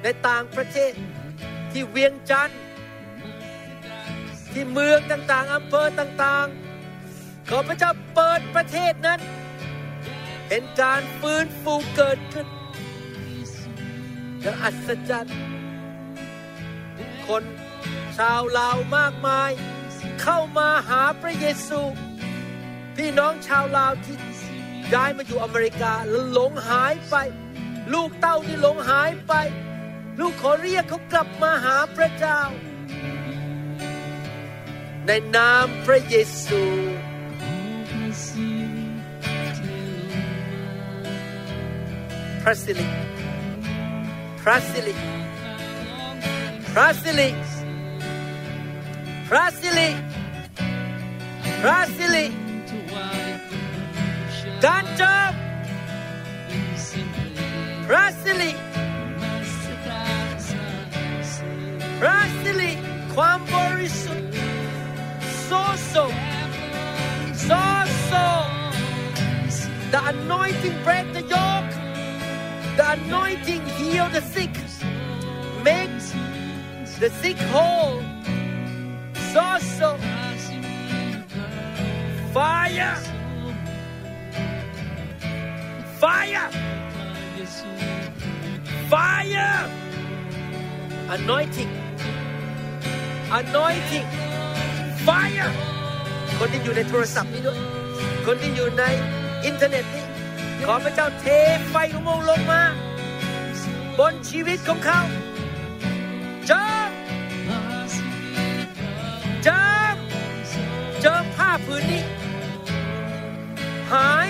[0.03, 0.91] ในต่างประเทศ
[1.71, 2.61] ที่เวียงจันทร์
[4.59, 9.19] ที่เมืองต่างๆอำเภอต่างๆ ขอพระเจ้าเปิดประเทศนั้น
[10.49, 12.47] เห็นการฟื้นฟูเกิดขึ้น
[14.41, 15.37] อย่างอัศจรรย์
[17.27, 17.43] คน
[18.17, 19.51] ชาวลาวมากมาย
[20.21, 21.81] เข้ามาหาพระเยซู
[22.95, 24.17] พี่น้องชาวลาวที่
[24.93, 27.15] ย้ายมาอยู่อเมริกาแล้วหลงหายไป
[27.93, 29.33] ลูกเต้าที่หลงหายไป
[30.19, 32.41] ลูกขอเรียกเขากลับมาหาพระเจ้า
[35.07, 36.61] ในนามพระเยซู
[42.41, 42.87] พระสิริ
[44.41, 44.95] พระสิริ
[46.73, 47.29] พระสิริ
[49.29, 49.89] พระสิริ
[51.61, 52.25] พระสิริ
[54.65, 55.31] การเจิม
[57.87, 58.51] พระสิริ
[61.99, 62.71] พระสิริ
[63.13, 64.26] ความบริสุทธิ์
[65.47, 66.11] Soso,
[67.31, 68.25] Soso.
[69.91, 71.71] the anointing break the yoke,
[72.75, 74.51] the anointing heal the sick,
[75.63, 75.89] make
[76.99, 78.01] the sick whole.
[79.31, 79.97] Soso.
[82.33, 82.95] fire,
[85.99, 86.49] fire,
[88.89, 89.69] fire,
[91.09, 91.69] anointing,
[93.31, 94.26] anointing.
[95.07, 95.51] Fire
[96.39, 97.59] คนที่อยู่ในโทรศัพท์นี้ด้วย
[98.25, 98.83] คนที่อยู่ใน
[99.45, 100.05] อินเทอร์เน็ตนี้
[100.65, 101.25] ขอพระเจ้าเท
[101.69, 102.61] ไฟของพระองค์ลงมา
[103.99, 105.01] บนชีวิตของเขา
[106.47, 106.89] เจิม
[109.43, 109.95] เจิม
[111.01, 112.03] เจิมผ้าผืนนี้
[113.91, 114.29] หาย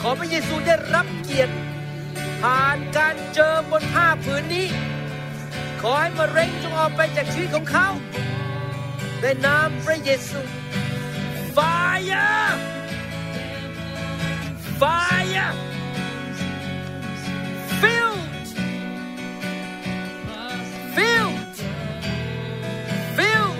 [0.00, 1.54] ขอพระเยซูได้รับเกียรติ
[2.42, 4.66] ผ่านการเจิมบนผ้าผืนนี้
[5.80, 7.88] ขอให้มะเร็งจงออกไปจากชีวิตของเขา
[9.22, 10.40] ในนามพระเยซู
[11.56, 12.50] Fire!
[14.80, 15.52] Fire!
[17.80, 18.22] Filled!
[20.96, 21.54] Filled!
[23.16, 23.58] Filled!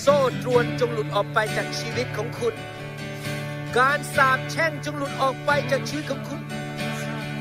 [0.00, 2.54] โซ่ตรวนจงหลุดออกไปจากชีวิตของคุณ
[3.78, 6.40] การสาปแช่งจงหลุดออกไปจากชีวิตของคุณ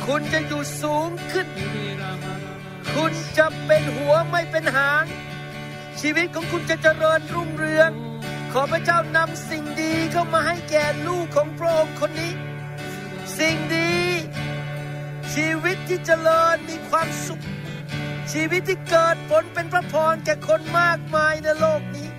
[0.06, 1.48] คุณจะอยู่สูงขึ้น
[2.96, 5.06] คุณจะเป็นหัวไม่เป็นหาง
[6.02, 7.92] ชีวิตของคุณจะเจริญรุ่งเรือง
[8.52, 12.34] ขอพระเจ้านำสิ่งดีเข้ามาให้แก่ลูกของพระองค์คนนี้
[13.38, 13.94] สิ่งดี
[15.34, 17.44] ชีวิตที่เจริญมีความสุข
[18.32, 22.10] ชีวิตที่เกิดผลเป็นพระพรแก่คนมากมายในโลกนี้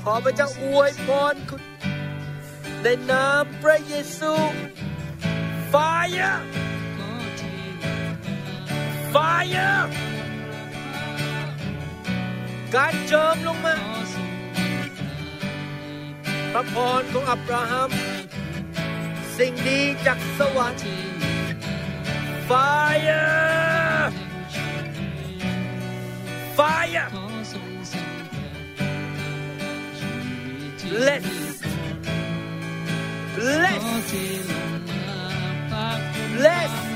[0.00, 1.62] ขอพระเจ้าอวยพรคุณ
[2.82, 4.32] ในนามพระเยซู
[5.72, 6.36] Fire
[9.14, 9.82] Fire
[12.74, 13.76] การเจิมลงมา
[16.52, 17.90] พระพรของอับราฮัม
[19.36, 20.84] สิ่งดีจากสวรรค์
[22.48, 24.10] Fire
[26.58, 27.08] Fire
[30.90, 31.26] Bless
[33.36, 33.84] Bless
[36.36, 36.91] bless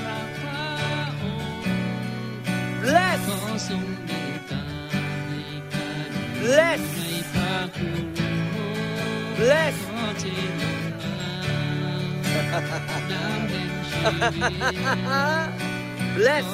[2.86, 3.20] Bless
[6.38, 6.84] Bless Bless
[9.36, 9.68] Bless
[16.14, 16.48] Bless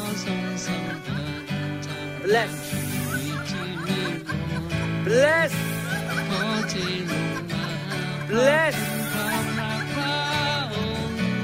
[8.28, 8.76] Bless Bless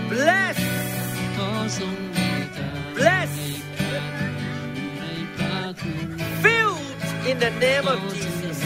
[0.08, 0.58] Bless
[7.58, 8.58] name of Jesus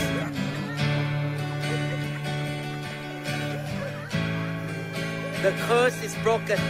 [5.42, 6.60] The curse is broken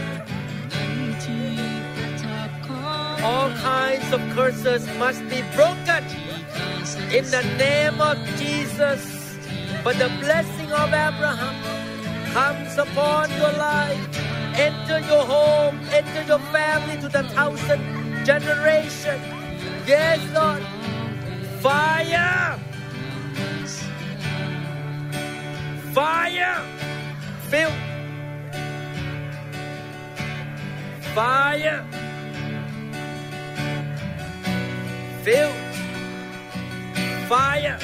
[3.23, 6.03] All kinds of curses must be broken
[7.11, 9.23] in the name of Jesus
[9.83, 11.55] but the blessing of Abraham
[12.31, 13.99] comes upon your life.
[14.55, 17.81] Enter your home, enter your family to the thousand
[18.25, 19.19] generation.
[19.85, 20.82] Yes, Lord.
[21.64, 22.58] Fire!
[25.96, 26.56] Fire!
[27.50, 27.72] Fill.
[31.14, 31.84] Fire!
[35.24, 35.52] Fill.
[37.28, 37.78] Fire!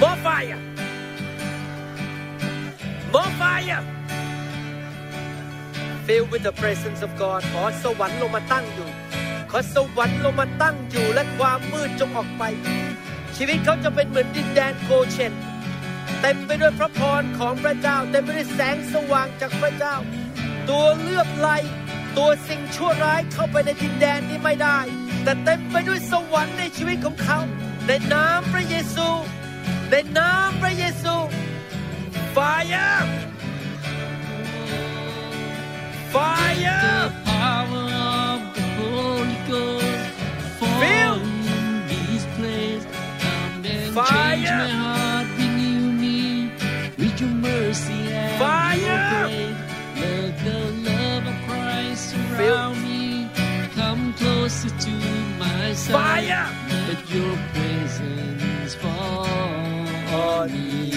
[0.00, 0.58] More fire!
[3.12, 3.84] More fire!
[6.06, 8.88] Filled with the presence of God ขอสวรรค์ลงมาตั้งอยู่
[9.57, 12.43] ขอสวรรค์ลงมาตั้งอยู่และความมืดจงออกไป
[13.35, 15.33] ชีวิตเขาจะเป็นเหมือนดินแดนโกเชน
[16.21, 19.95] เต็มไปด้วยพระพรของพระเจ้าเต็มไปด้วยแสงสว่างจากพระเจ้า
[20.69, 21.49] ตัวเลือบไล
[22.17, 24.79] ตัวสิ่งชั่วร้ายเข้าไปในดินแดนนี้ไม่ได้
[25.23, 27.39] แต่เต็มไปด้วยสวรรค์ในชีวิตของเขา
[27.87, 29.07] ในนามพระเยซู
[29.91, 31.15] ในนามพระเยซู
[32.35, 33.03] Fire
[36.13, 36.95] Fire
[43.65, 44.35] and Fire.
[44.35, 46.51] change my heart, renew me
[46.97, 48.77] with your mercy and Fire.
[48.77, 49.55] your grace.
[50.01, 50.59] Let the
[50.89, 53.29] love of Christ surround me.
[53.73, 54.91] Come closer to
[55.39, 56.27] my side.
[56.27, 56.47] Fire.
[56.87, 59.25] Let your presence fall
[60.13, 60.91] On on me.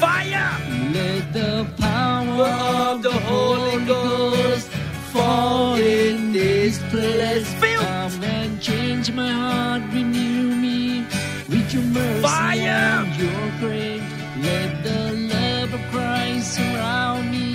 [0.00, 0.50] Fire
[0.94, 2.52] Let the power
[2.90, 4.68] of the Holy Ghost
[5.12, 6.29] fall in
[6.70, 7.48] this place.
[7.62, 7.80] Feel.
[7.80, 11.04] Come and change my heart, renew me
[11.48, 13.02] with your mercy Fire.
[13.02, 14.06] and your grace.
[14.48, 15.00] Let the
[15.34, 17.48] love of Christ surround me.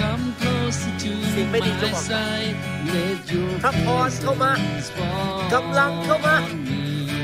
[0.00, 2.54] Come closer to สิ่งไม่ดีจง my ออกไป side.
[2.94, 6.82] Let your พระพรเข้ามา presence fall กำลังเข้ามา on me.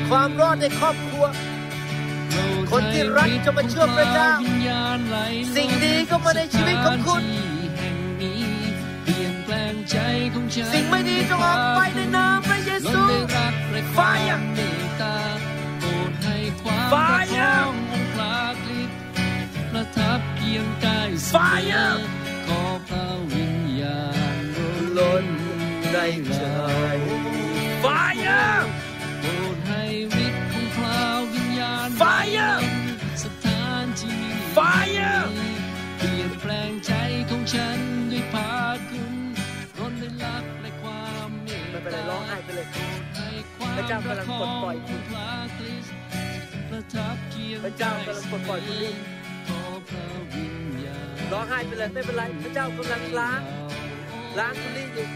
[0.09, 1.25] ความรอดในครอบครัว
[2.71, 4.29] คนที่รักจะมาเชื่อพระเจ้า
[5.55, 7.23] สิ่งดีก็มาในชีวิตของคุณ
[10.73, 13.01] สิ่งไม่ดีจงออกไปในนามพระเยซู
[13.97, 14.39] Fire
[16.93, 17.65] Fire
[19.71, 21.95] ประทับเพียงกายเสมอ Fire
[22.47, 24.01] ขอพระวิญญา
[24.33, 24.37] ณ
[24.97, 25.25] ล้น
[25.91, 25.97] ใน
[26.35, 26.41] ใจ
[27.83, 28.61] Fire
[29.21, 29.83] โปรดให้
[30.25, 31.01] ฤทธิ์ของพระ
[31.33, 32.59] วิญญาณ Fire
[33.23, 35.25] สถานที่นี้ Fire
[35.97, 36.91] เปลี่ยนแปลงใจ
[37.29, 42.67] ของฉันาร้องไห้ไปเลย
[43.15, 45.93] ให้ความพระเจ้ากำลังปลดปล่อยคุณพระคริสต์
[46.69, 48.93] ประทับเคียงพระเจ้ากำลังปลดปล่อยคุณอยู่
[49.47, 50.55] ขอพระวิญ
[50.85, 53.41] ญาณร้องไห้ไปเลยไม่เป็นไร พระเจ้ากำลังล้าง
[54.39, 55.07] ล้างคุณนี่อยู่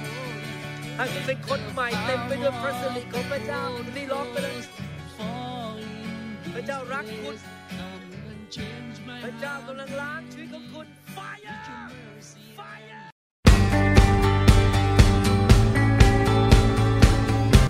[0.95, 4.56] ให้คุณเป็นคนใหม่เต็มไปด้วยพระสิริของพระเจ้าคุณนี่ร้องไปเลย
[6.53, 7.35] พระเจ้ารักคุณ
[9.23, 12.40] พระเจ้ากำลังล้างชีวิตของคุณ Fire Fire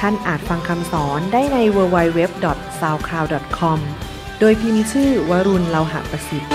[0.00, 3.78] ท่านอาจฟังคำสอนได้ใน www.soundcloud.com
[4.40, 6.50] โดยพิมพ์ชื่อวรุณเลาหะประสิทธิ์